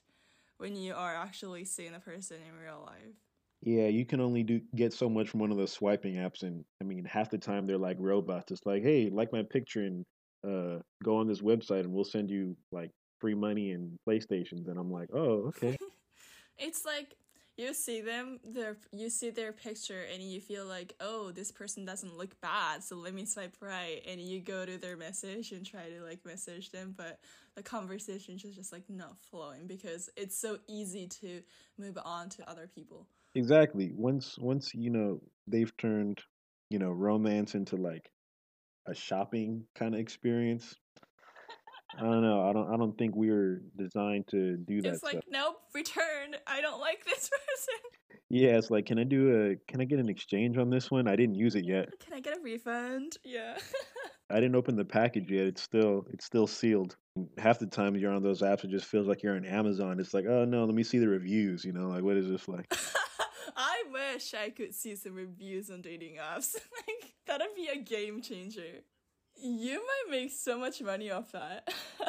when 0.58 0.76
you 0.76 0.94
are 0.94 1.14
actually 1.14 1.64
seeing 1.64 1.92
the 1.92 2.00
person 2.00 2.36
in 2.48 2.60
real 2.60 2.82
life. 2.86 3.14
Yeah, 3.62 3.88
you 3.88 4.04
can 4.04 4.20
only 4.20 4.42
do 4.44 4.60
get 4.76 4.92
so 4.92 5.08
much 5.08 5.30
from 5.30 5.40
one 5.40 5.50
of 5.50 5.56
those 5.56 5.72
swiping 5.72 6.14
apps, 6.14 6.42
and 6.42 6.64
I 6.80 6.84
mean, 6.84 7.04
half 7.04 7.30
the 7.30 7.38
time 7.38 7.66
they're 7.66 7.78
like 7.78 7.96
robots. 7.98 8.52
It's 8.52 8.64
like, 8.64 8.82
hey, 8.82 9.10
like 9.10 9.32
my 9.32 9.42
picture 9.42 9.82
and 9.82 10.04
uh, 10.46 10.80
go 11.02 11.16
on 11.16 11.26
this 11.26 11.40
website, 11.40 11.80
and 11.80 11.92
we'll 11.92 12.04
send 12.04 12.30
you 12.30 12.56
like 12.70 12.90
free 13.20 13.34
money 13.34 13.72
and 13.72 13.96
PlayStations. 14.08 14.68
And 14.68 14.78
I'm 14.78 14.92
like, 14.92 15.08
oh, 15.12 15.48
okay. 15.48 15.76
It's 16.60 16.84
like 16.84 17.14
you 17.58 17.74
see 17.74 18.00
them, 18.00 18.38
their 18.44 18.76
you 18.92 19.10
see 19.10 19.30
their 19.30 19.52
picture, 19.52 20.04
and 20.12 20.22
you 20.22 20.40
feel 20.40 20.64
like, 20.64 20.94
oh, 21.00 21.32
this 21.32 21.50
person 21.50 21.84
doesn't 21.84 22.16
look 22.16 22.40
bad, 22.40 22.82
so 22.82 22.96
let 22.96 23.12
me 23.12 23.24
swipe 23.24 23.56
right, 23.60 24.00
and 24.08 24.20
you 24.20 24.40
go 24.40 24.64
to 24.64 24.78
their 24.78 24.96
message 24.96 25.52
and 25.52 25.66
try 25.66 25.88
to 25.90 26.02
like 26.02 26.24
message 26.24 26.70
them, 26.70 26.94
but 26.96 27.18
the 27.56 27.62
conversation 27.62 28.36
is 28.36 28.54
just 28.54 28.72
like 28.72 28.88
not 28.88 29.16
flowing 29.30 29.66
because 29.66 30.08
it's 30.16 30.38
so 30.40 30.58
easy 30.68 31.08
to 31.08 31.42
move 31.76 31.98
on 32.04 32.28
to 32.30 32.48
other 32.48 32.70
people. 32.72 33.08
Exactly. 33.34 33.92
Once 33.94 34.36
once 34.38 34.70
you 34.74 34.90
know 34.90 35.20
they've 35.46 35.76
turned, 35.76 36.20
you 36.70 36.78
know, 36.78 36.90
romance 36.90 37.54
into 37.54 37.76
like 37.76 38.10
a 38.86 38.94
shopping 38.94 39.64
kind 39.74 39.94
of 39.94 40.00
experience. 40.00 40.76
I 41.96 42.02
don't 42.02 42.22
know. 42.22 42.48
I 42.48 42.52
don't. 42.52 42.72
I 42.72 42.76
don't 42.76 42.96
think 42.98 43.16
we 43.16 43.30
were 43.30 43.62
designed 43.76 44.26
to 44.28 44.56
do 44.56 44.82
that 44.82 44.88
It's 44.90 44.98
stuff. 44.98 45.14
like, 45.14 45.24
nope, 45.30 45.56
return. 45.74 46.36
I 46.46 46.60
don't 46.60 46.80
like 46.80 47.04
this 47.04 47.30
person. 47.48 47.80
Yeah, 48.30 48.58
it's 48.58 48.70
like, 48.70 48.84
can 48.86 48.98
I 48.98 49.04
do 49.04 49.52
a? 49.52 49.70
Can 49.72 49.80
I 49.80 49.84
get 49.84 49.98
an 49.98 50.08
exchange 50.08 50.58
on 50.58 50.68
this 50.68 50.90
one? 50.90 51.08
I 51.08 51.16
didn't 51.16 51.36
use 51.36 51.54
it 51.54 51.64
yet. 51.64 51.88
Can 51.98 52.12
I 52.14 52.20
get 52.20 52.36
a 52.36 52.40
refund? 52.42 53.16
Yeah. 53.24 53.56
I 54.30 54.34
didn't 54.34 54.56
open 54.56 54.76
the 54.76 54.84
package 54.84 55.30
yet. 55.30 55.46
It's 55.46 55.62
still 55.62 56.04
it's 56.12 56.26
still 56.26 56.46
sealed. 56.46 56.96
Half 57.38 57.58
the 57.58 57.66
time 57.66 57.96
you're 57.96 58.12
on 58.12 58.22
those 58.22 58.42
apps, 58.42 58.64
it 58.64 58.70
just 58.70 58.84
feels 58.84 59.06
like 59.08 59.22
you're 59.22 59.34
on 59.34 59.46
Amazon. 59.46 59.98
It's 59.98 60.12
like, 60.12 60.26
oh 60.28 60.44
no, 60.44 60.64
let 60.66 60.74
me 60.74 60.82
see 60.82 60.98
the 60.98 61.08
reviews. 61.08 61.64
You 61.64 61.72
know, 61.72 61.88
like 61.88 62.02
what 62.02 62.16
is 62.18 62.28
this 62.28 62.46
like? 62.48 62.70
I 63.56 63.82
wish 63.90 64.34
I 64.34 64.50
could 64.50 64.74
see 64.74 64.94
some 64.94 65.14
reviews 65.14 65.70
on 65.70 65.80
dating 65.80 66.16
apps. 66.16 66.54
like 66.86 67.14
that'd 67.26 67.54
be 67.56 67.68
a 67.68 67.78
game 67.78 68.20
changer. 68.20 68.82
You 69.40 69.74
might 69.74 70.10
make 70.10 70.32
so 70.32 70.58
much 70.58 70.80
money 70.82 71.10
off 71.10 71.32
that. 71.32 71.68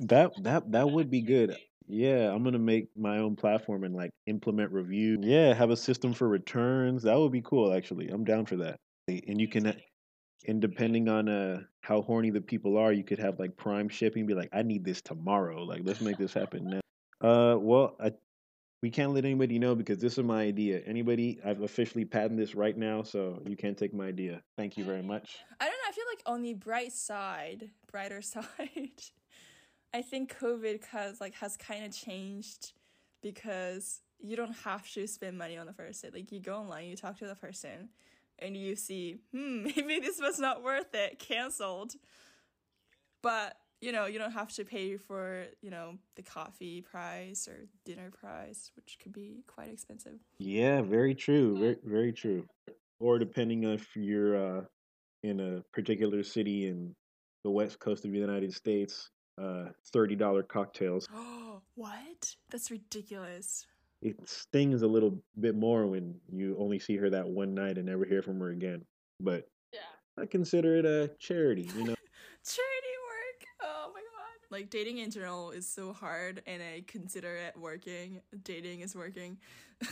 That 0.00 0.32
that 0.42 0.72
that 0.72 0.90
would 0.90 1.10
be 1.10 1.22
good. 1.22 1.56
Yeah, 1.86 2.30
I'm 2.30 2.44
gonna 2.44 2.58
make 2.58 2.88
my 2.96 3.18
own 3.18 3.34
platform 3.36 3.84
and 3.84 3.94
like 3.94 4.10
implement 4.26 4.72
review. 4.72 5.18
Yeah, 5.22 5.54
have 5.54 5.70
a 5.70 5.76
system 5.76 6.12
for 6.12 6.28
returns. 6.28 7.04
That 7.04 7.18
would 7.18 7.32
be 7.32 7.40
cool. 7.40 7.72
Actually, 7.72 8.08
I'm 8.08 8.24
down 8.24 8.44
for 8.44 8.56
that. 8.56 8.76
And 9.08 9.40
you 9.40 9.48
can, 9.48 9.68
uh, 9.68 9.72
and 10.46 10.60
depending 10.60 11.08
on 11.08 11.28
uh 11.28 11.62
how 11.80 12.02
horny 12.02 12.30
the 12.30 12.40
people 12.40 12.76
are, 12.76 12.92
you 12.92 13.04
could 13.04 13.18
have 13.20 13.38
like 13.38 13.56
prime 13.56 13.88
shipping. 13.88 14.26
Be 14.26 14.34
like, 14.34 14.50
I 14.52 14.62
need 14.62 14.84
this 14.84 15.00
tomorrow. 15.00 15.62
Like, 15.62 15.80
let's 15.84 16.00
make 16.00 16.18
this 16.18 16.34
happen 16.34 16.66
now. 16.66 16.80
Uh, 17.26 17.56
well, 17.56 17.96
I 17.98 18.12
we 18.86 18.90
can't 18.90 19.12
let 19.12 19.24
anybody 19.24 19.58
know 19.58 19.74
because 19.74 19.98
this 19.98 20.16
is 20.16 20.22
my 20.22 20.42
idea. 20.42 20.78
Anybody, 20.86 21.40
I've 21.44 21.62
officially 21.62 22.04
patented 22.04 22.38
this 22.38 22.54
right 22.54 22.78
now, 22.78 23.02
so 23.02 23.42
you 23.44 23.56
can't 23.56 23.76
take 23.76 23.92
my 23.92 24.06
idea. 24.06 24.42
Thank 24.56 24.76
you 24.76 24.84
very 24.84 25.02
much. 25.02 25.38
I 25.58 25.64
don't 25.64 25.72
know. 25.72 25.88
I 25.88 25.90
feel 25.90 26.04
like 26.08 26.22
on 26.24 26.42
the 26.42 26.54
bright 26.54 26.92
side, 26.92 27.70
brighter 27.90 28.22
side, 28.22 29.02
I 29.92 30.02
think 30.02 30.36
COVID 30.38 30.84
has 30.84 31.20
like 31.20 31.34
has 31.34 31.56
kind 31.56 31.84
of 31.84 31.92
changed 31.92 32.74
because 33.22 34.02
you 34.20 34.36
don't 34.36 34.54
have 34.58 34.88
to 34.92 35.08
spend 35.08 35.36
money 35.36 35.58
on 35.58 35.66
the 35.66 35.72
first 35.72 36.00
date. 36.02 36.14
Like 36.14 36.30
you 36.30 36.38
go 36.38 36.54
online, 36.54 36.86
you 36.86 36.94
talk 36.94 37.18
to 37.18 37.26
the 37.26 37.34
person, 37.34 37.88
and 38.38 38.56
you 38.56 38.76
see, 38.76 39.16
hmm, 39.32 39.64
maybe 39.76 39.98
this 39.98 40.20
was 40.20 40.38
not 40.38 40.62
worth 40.62 40.94
it, 40.94 41.18
canceled. 41.18 41.94
But 43.20 43.56
you 43.86 43.92
know, 43.92 44.06
you 44.06 44.18
don't 44.18 44.32
have 44.32 44.52
to 44.54 44.64
pay 44.64 44.96
for 44.96 45.44
you 45.62 45.70
know 45.70 45.94
the 46.16 46.22
coffee 46.22 46.82
price 46.82 47.46
or 47.46 47.68
dinner 47.84 48.10
price, 48.10 48.72
which 48.74 48.98
could 49.00 49.12
be 49.12 49.44
quite 49.46 49.70
expensive. 49.70 50.18
Yeah, 50.38 50.82
very 50.82 51.14
true. 51.14 51.56
Very 51.56 51.76
very 51.84 52.12
true. 52.12 52.44
Or 52.98 53.18
depending 53.20 53.62
if 53.62 53.94
you're 53.94 54.36
uh, 54.36 54.62
in 55.22 55.38
a 55.38 55.62
particular 55.72 56.24
city 56.24 56.66
in 56.66 56.96
the 57.44 57.50
west 57.50 57.78
coast 57.78 58.04
of 58.04 58.10
the 58.10 58.18
United 58.18 58.52
States, 58.52 59.10
uh, 59.40 59.66
thirty 59.92 60.16
dollar 60.16 60.42
cocktails. 60.42 61.06
Oh, 61.14 61.60
what? 61.76 62.34
That's 62.50 62.72
ridiculous. 62.72 63.66
It 64.02 64.16
stings 64.28 64.82
a 64.82 64.86
little 64.88 65.22
bit 65.40 65.54
more 65.54 65.86
when 65.86 66.16
you 66.30 66.56
only 66.58 66.80
see 66.80 66.96
her 66.96 67.08
that 67.10 67.26
one 67.28 67.54
night 67.54 67.78
and 67.78 67.86
never 67.86 68.04
hear 68.04 68.20
from 68.22 68.40
her 68.40 68.50
again. 68.50 68.84
But 69.20 69.48
Yeah. 69.72 69.78
I 70.20 70.26
consider 70.26 70.76
it 70.76 70.84
a 70.84 71.10
charity. 71.20 71.70
You 71.76 71.84
know. 71.84 71.94
charity 72.44 72.94
work. 73.08 73.40
Oh 73.62 73.90
my 73.94 74.00
god. 74.00 74.35
Like 74.50 74.70
dating 74.70 74.98
in 74.98 75.10
general 75.10 75.50
is 75.50 75.68
so 75.68 75.92
hard 75.92 76.42
and 76.46 76.62
I 76.62 76.84
consider 76.86 77.36
it 77.36 77.56
working. 77.58 78.20
Dating 78.42 78.80
is 78.80 78.94
working. 78.94 79.38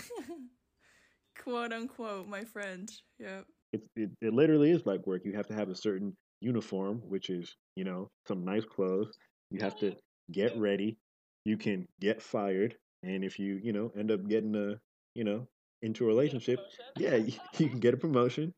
Quote 1.39 1.73
unquote, 1.73 2.29
my 2.29 2.45
friend. 2.45 2.91
Yep. 3.19 3.47
it, 3.73 3.83
it, 3.97 4.11
it 4.21 4.33
literally 4.33 4.71
is 4.71 4.87
like 4.87 5.07
work. 5.07 5.23
You 5.25 5.33
have 5.35 5.49
to 5.49 5.55
have 5.55 5.69
a 5.69 5.75
certain 5.75 6.17
uniform, 6.41 7.03
which 7.09 7.31
is, 7.31 7.57
you 7.75 7.85
know, 7.85 8.11
some 8.29 8.45
nice 8.45 8.65
clothes. 8.65 9.17
You 9.51 9.61
have 9.61 9.79
to 9.81 9.95
get 10.31 10.57
ready. 10.57 10.97
You 11.45 11.57
can 11.57 11.87
get 12.01 12.23
fired. 12.23 12.77
And 13.03 13.25
if 13.25 13.39
you, 13.39 13.61
you 13.63 13.73
know, 13.73 13.91
end 13.99 14.11
up 14.11 14.27
getting 14.27 14.55
a, 14.55 14.77
you 15.15 15.25
know, 15.25 15.49
into 15.83 16.05
a 16.05 16.07
relationship, 16.07 16.61
yeah, 16.97 17.15
you, 17.17 17.33
you 17.59 17.69
can 17.69 17.81
get 17.81 17.95
a 17.95 17.99
promotion. 17.99 18.55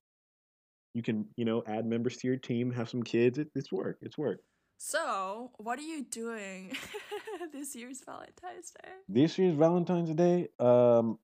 You 0.95 1.03
can, 1.03 1.27
you 1.37 1.45
know, 1.45 1.63
add 1.67 1.85
members 1.85 2.17
to 2.19 2.29
your 2.29 2.37
team, 2.37 2.71
have 2.73 2.89
some 2.89 3.03
kids. 3.03 3.39
It, 3.39 3.49
it's 3.55 3.73
work. 3.73 3.99
It's 4.03 4.17
work. 4.17 4.41
So, 4.79 5.53
what 5.57 5.79
are 5.79 5.83
you 5.83 6.05
doing 6.05 6.77
this 7.53 7.75
year's 7.75 8.03
Valentine's 8.05 8.71
Day? 8.71 8.91
This 9.09 9.39
year's 9.39 9.57
Valentine's 9.57 10.15
Day, 10.15 10.49
um, 10.59 11.19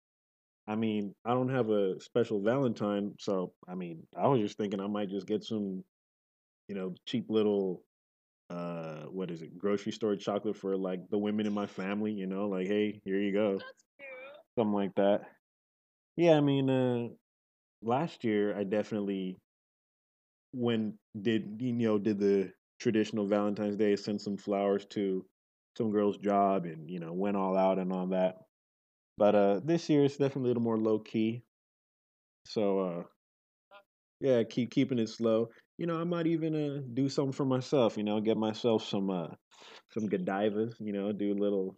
I 0.67 0.75
mean, 0.77 1.15
I 1.25 1.35
don't 1.35 1.51
have 1.51 1.71
a 1.71 2.01
special 2.01 2.41
Valentine, 2.43 3.15
so 3.19 3.53
I 3.69 3.75
mean, 3.75 4.07
I 4.17 4.29
was 4.29 4.41
just 4.41 4.57
thinking 4.57 4.81
I 4.81 4.87
might 4.87 5.11
just 5.11 5.27
get 5.27 5.45
some, 5.45 5.85
you 6.69 6.75
know, 6.75 6.95
cheap 7.07 7.27
little 7.29 7.83
uh 8.51 9.05
what 9.05 9.31
is 9.31 9.43
it, 9.43 9.59
grocery 9.59 9.93
store 9.93 10.15
chocolate 10.17 10.57
for 10.57 10.77
like 10.77 11.01
the 11.11 11.19
women 11.19 11.47
in 11.47 11.53
my 11.53 11.67
family, 11.67 12.13
you 12.13 12.27
know, 12.27 12.49
like 12.49 12.69
hey, 12.69 13.01
here 13.05 13.19
you 13.19 13.33
go. 13.33 13.59
Something 14.57 14.73
like 14.75 14.95
that. 14.97 15.23
Yeah, 16.17 16.33
I 16.37 16.41
mean, 16.41 16.71
uh 16.71 17.09
last 17.83 18.25
year 18.25 18.57
I 18.57 18.65
definitely 18.65 19.39
when 20.53 20.99
did 21.21 21.57
you 21.61 21.73
know 21.73 21.99
did 21.99 22.19
the 22.19 22.53
traditional 22.83 23.27
Valentine's 23.27 23.77
Day 23.77 23.97
send 23.97 24.21
some 24.21 24.37
flowers 24.37 24.85
to 24.91 25.25
some 25.79 25.91
girl's 25.91 26.19
job 26.19 26.67
and 26.67 26.91
you 26.91 26.99
know 26.99 27.13
went 27.13 27.37
all 27.37 27.57
out 27.57 27.79
and 27.79 27.93
all 27.93 28.09
that. 28.09 28.37
But 29.17 29.35
uh 29.35 29.61
this 29.65 29.89
year 29.89 30.05
it's 30.05 30.17
definitely 30.17 30.45
a 30.45 30.49
little 30.49 30.63
more 30.63 30.79
low 30.79 30.99
key. 30.99 31.45
So 32.47 32.81
uh 32.81 33.03
yeah, 34.21 34.43
keep 34.45 34.71
keeping 34.71 34.99
it 34.99 35.09
slow. 35.09 35.49
You 35.79 35.87
know, 35.87 36.01
I 36.01 36.05
might 36.05 36.27
even 36.27 36.55
uh 36.55 36.83
do 36.93 37.09
something 37.09 37.33
for 37.33 37.45
myself, 37.45 37.97
you 37.97 38.05
know, 38.05 38.21
get 38.21 38.37
myself 38.37 38.85
some 38.87 39.11
uh 39.11 39.29
some 39.93 40.09
Godivas, 40.09 40.75
you 40.81 40.93
know, 40.93 41.13
do 41.13 41.33
a 41.33 41.41
little 41.41 41.75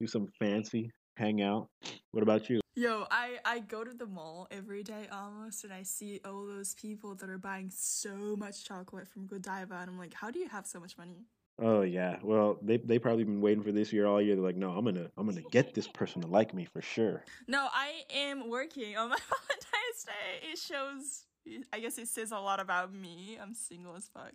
do 0.00 0.06
some 0.06 0.26
fancy, 0.38 0.90
hang 1.20 1.42
out. 1.42 1.68
What 2.12 2.22
about 2.22 2.48
you? 2.48 2.60
Yo, 2.74 3.06
I 3.10 3.38
I 3.44 3.60
go 3.60 3.84
to 3.84 3.92
the 3.92 4.06
mall 4.06 4.48
every 4.50 4.82
day 4.82 5.06
almost, 5.12 5.64
and 5.64 5.72
I 5.72 5.82
see 5.82 6.20
all 6.24 6.46
those 6.46 6.74
people 6.74 7.14
that 7.16 7.28
are 7.28 7.38
buying 7.38 7.70
so 7.70 8.36
much 8.36 8.64
chocolate 8.64 9.06
from 9.06 9.26
Godiva, 9.26 9.74
and 9.74 9.90
I'm 9.90 9.98
like, 9.98 10.14
how 10.14 10.30
do 10.30 10.38
you 10.38 10.48
have 10.48 10.66
so 10.66 10.80
much 10.80 10.96
money? 10.96 11.26
Oh 11.58 11.82
yeah. 11.82 12.16
Well, 12.22 12.58
they 12.62 12.78
they 12.78 12.98
probably 12.98 13.24
been 13.24 13.42
waiting 13.42 13.62
for 13.62 13.70
this 13.70 13.92
year 13.92 14.06
all 14.06 14.22
year. 14.22 14.34
They're 14.34 14.44
like, 14.44 14.56
no, 14.56 14.70
I'm 14.70 14.84
gonna 14.84 15.10
I'm 15.18 15.26
gonna 15.26 15.42
get 15.50 15.74
this 15.74 15.86
person 15.86 16.22
to 16.22 16.28
like 16.28 16.54
me 16.54 16.64
for 16.64 16.80
sure. 16.80 17.22
No, 17.46 17.68
I 17.70 18.02
am 18.14 18.48
working 18.48 18.96
on 18.96 19.10
my 19.10 19.18
Valentine's 19.28 20.04
Day. 20.06 20.50
It 20.50 20.58
shows. 20.58 21.26
I 21.72 21.80
guess 21.80 21.98
it 21.98 22.08
says 22.08 22.32
a 22.32 22.38
lot 22.38 22.60
about 22.60 22.94
me. 22.94 23.38
I'm 23.40 23.54
single 23.54 23.94
as 23.94 24.08
fuck. 24.08 24.32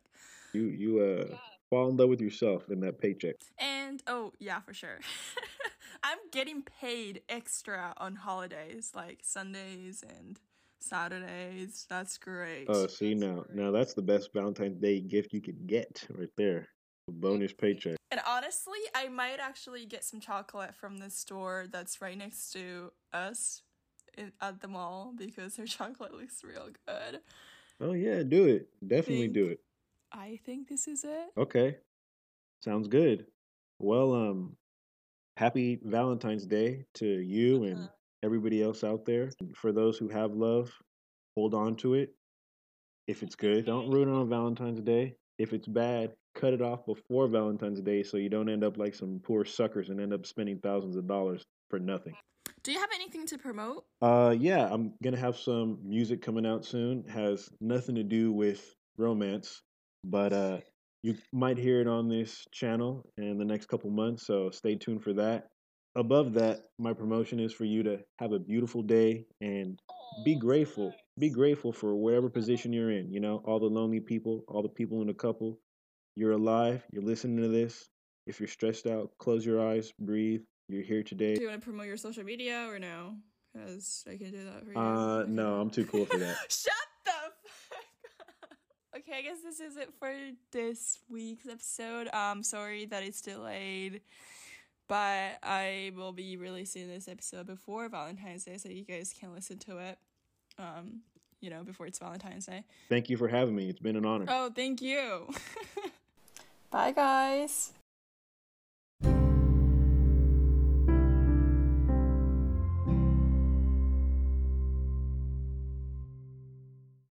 You 0.53 0.65
you 0.65 0.99
uh 0.99 1.35
fall 1.69 1.89
in 1.89 1.97
love 1.97 2.09
with 2.09 2.21
yourself 2.21 2.69
in 2.69 2.79
that 2.81 2.99
paycheck. 2.99 3.35
And 3.57 4.03
oh 4.05 4.33
yeah, 4.39 4.59
for 4.59 4.73
sure. 4.73 4.99
I'm 6.05 6.19
getting 6.31 6.61
paid 6.61 7.23
extra 7.29 7.91
on 7.97 8.15
holidays 8.15 8.91
like 8.93 9.21
Sundays 9.23 10.03
and 10.07 10.39
Saturdays. 10.77 11.87
That's 11.89 12.19
great. 12.19 12.67
Oh, 12.69 12.85
see 12.85 13.15
That's 13.15 13.25
now 13.25 13.41
great. 13.41 13.55
now 13.55 13.71
that's 13.71 13.95
the 13.95 14.03
best 14.03 14.31
Valentine's 14.31 14.79
Day 14.79 14.99
gift 14.99 15.33
you 15.33 15.41
could 15.41 15.65
get 15.65 16.05
right 16.15 16.29
there. 16.37 16.67
A 17.07 17.11
bonus 17.11 17.53
paycheck. 17.53 17.97
And 18.11 18.21
honestly, 18.27 18.77
I 18.93 19.07
might 19.07 19.39
actually 19.39 19.87
get 19.87 20.03
some 20.03 20.19
chocolate 20.19 20.75
from 20.75 20.99
the 20.99 21.09
store 21.09 21.65
that's 21.71 21.99
right 22.01 22.17
next 22.17 22.51
to 22.53 22.91
us 23.11 23.63
in, 24.15 24.31
at 24.41 24.61
the 24.61 24.67
mall 24.67 25.11
because 25.17 25.55
their 25.55 25.65
chocolate 25.65 26.13
looks 26.13 26.43
real 26.43 26.69
good. 26.85 27.21
Oh 27.81 27.93
yeah, 27.93 28.21
do 28.21 28.45
it. 28.45 28.69
Definitely 28.87 29.29
do 29.29 29.47
it. 29.47 29.59
I 30.11 30.39
think 30.45 30.69
this 30.69 30.87
is 30.87 31.03
it. 31.03 31.31
Okay. 31.35 31.77
Sounds 32.61 32.87
good. 32.87 33.25
Well, 33.79 34.13
um 34.13 34.55
happy 35.37 35.79
Valentine's 35.83 36.45
Day 36.45 36.85
to 36.95 37.05
you 37.07 37.63
and 37.63 37.77
Uh-huh. 37.77 37.87
everybody 38.23 38.61
else 38.63 38.83
out 38.83 39.05
there. 39.05 39.29
For 39.55 39.71
those 39.71 39.97
who 39.97 40.07
have 40.09 40.33
love, 40.33 40.71
hold 41.35 41.53
on 41.53 41.75
to 41.77 41.93
it. 41.95 42.15
If 43.07 43.21
it's 43.21 43.35
good, 43.35 43.65
don't 43.65 43.89
ruin 43.91 44.09
it 44.09 44.13
on 44.13 44.29
Valentine's 44.29 44.81
Day. 44.81 45.15
If 45.37 45.53
it's 45.53 45.67
bad, 45.67 46.15
cut 46.33 46.53
it 46.53 46.61
off 46.61 46.85
before 46.85 47.27
Valentine's 47.27 47.81
Day 47.81 48.01
so 48.03 48.17
you 48.17 48.29
don't 48.29 48.49
end 48.49 48.63
up 48.63 48.77
like 48.77 48.95
some 48.95 49.19
poor 49.19 49.45
suckers 49.45 49.89
and 49.89 49.99
end 49.99 50.13
up 50.13 50.25
spending 50.25 50.59
thousands 50.59 50.95
of 50.95 51.07
dollars 51.07 51.43
for 51.69 51.79
nothing. 51.79 52.15
Do 52.63 52.71
you 52.71 52.79
have 52.79 52.89
anything 52.95 53.27
to 53.27 53.37
promote? 53.37 53.85
Uh 54.01 54.35
yeah, 54.39 54.67
I'm 54.71 54.93
gonna 55.03 55.17
have 55.17 55.37
some 55.37 55.79
music 55.83 56.21
coming 56.21 56.45
out 56.47 56.65
soon. 56.65 57.03
Has 57.07 57.49
nothing 57.61 57.95
to 57.95 58.03
do 58.03 58.31
with 58.31 58.73
romance, 58.97 59.61
but 60.03 60.33
uh 60.33 60.59
you 61.05 61.15
might 61.31 61.59
hear 61.59 61.81
it 61.81 61.87
on 61.87 62.09
this 62.09 62.47
channel 62.51 63.05
in 63.19 63.37
the 63.37 63.45
next 63.45 63.67
couple 63.67 63.91
months, 63.91 64.25
so 64.25 64.49
stay 64.49 64.73
tuned 64.73 65.03
for 65.03 65.13
that. 65.13 65.49
Above 65.95 66.33
that, 66.33 66.63
my 66.79 66.93
promotion 66.93 67.39
is 67.39 67.53
for 67.53 67.63
you 67.63 67.83
to 67.83 67.99
have 68.17 68.31
a 68.31 68.39
beautiful 68.39 68.81
day 68.81 69.27
and 69.39 69.79
be 70.25 70.35
grateful. 70.35 70.95
Be 71.19 71.29
grateful 71.29 71.71
for 71.71 71.95
whatever 71.95 72.27
position 72.27 72.73
you're 72.73 72.89
in. 72.89 73.13
You 73.13 73.19
know, 73.19 73.43
all 73.45 73.59
the 73.59 73.67
lonely 73.67 73.99
people, 73.99 74.45
all 74.47 74.63
the 74.63 74.67
people 74.67 75.03
in 75.03 75.09
a 75.09 75.13
couple. 75.13 75.59
You're 76.15 76.31
alive. 76.31 76.83
You're 76.91 77.03
listening 77.03 77.37
to 77.43 77.49
this. 77.49 77.87
If 78.25 78.39
you're 78.39 78.49
stressed 78.49 78.87
out, 78.87 79.11
close 79.19 79.45
your 79.45 79.63
eyes, 79.63 79.93
breathe. 79.99 80.41
You're 80.69 80.81
here 80.81 81.03
today. 81.03 81.35
Do 81.35 81.41
you 81.41 81.49
want 81.49 81.61
to 81.61 81.65
promote 81.65 81.85
your 81.85 81.97
social 81.97 82.23
media 82.23 82.65
or 82.67 82.79
no? 82.79 83.13
Because 83.53 84.03
I 84.07 84.17
can 84.17 84.31
do 84.31 84.43
that 84.45 84.65
for 84.65 84.71
you. 84.71 84.79
Uh, 84.79 85.25
no, 85.27 85.61
I'm 85.61 85.69
too 85.69 85.85
cool 85.85 86.07
for 86.07 86.17
that. 86.17 86.35
Shut 86.49 86.73
up. 86.73 86.94
Okay, 89.07 89.19
I 89.19 89.21
guess 89.21 89.41
this 89.43 89.59
is 89.59 89.77
it 89.77 89.89
for 89.99 90.11
this 90.51 90.97
week's 91.09 91.47
episode. 91.47 92.07
Um, 92.11 92.41
sorry 92.41 92.85
that 92.85 93.03
it's 93.03 93.21
delayed, 93.21 94.01
but 94.87 95.37
I 95.43 95.91
will 95.95 96.11
be 96.11 96.37
releasing 96.37 96.87
this 96.87 97.07
episode 97.07 97.45
before 97.45 97.87
Valentine's 97.87 98.45
Day, 98.45 98.57
so 98.57 98.69
you 98.69 98.83
guys 98.83 99.13
can 99.19 99.31
listen 99.31 99.59
to 99.59 99.77
it. 99.77 99.99
Um, 100.57 101.01
you 101.39 101.51
know, 101.51 101.63
before 101.63 101.85
it's 101.85 101.99
Valentine's 101.99 102.47
Day. 102.47 102.63
Thank 102.89 103.09
you 103.11 103.17
for 103.17 103.27
having 103.27 103.55
me. 103.55 103.69
It's 103.69 103.79
been 103.79 103.95
an 103.95 104.05
honor. 104.05 104.25
Oh, 104.27 104.49
thank 104.49 104.81
you. 104.81 105.29
Bye, 106.71 106.91
guys. 106.91 107.73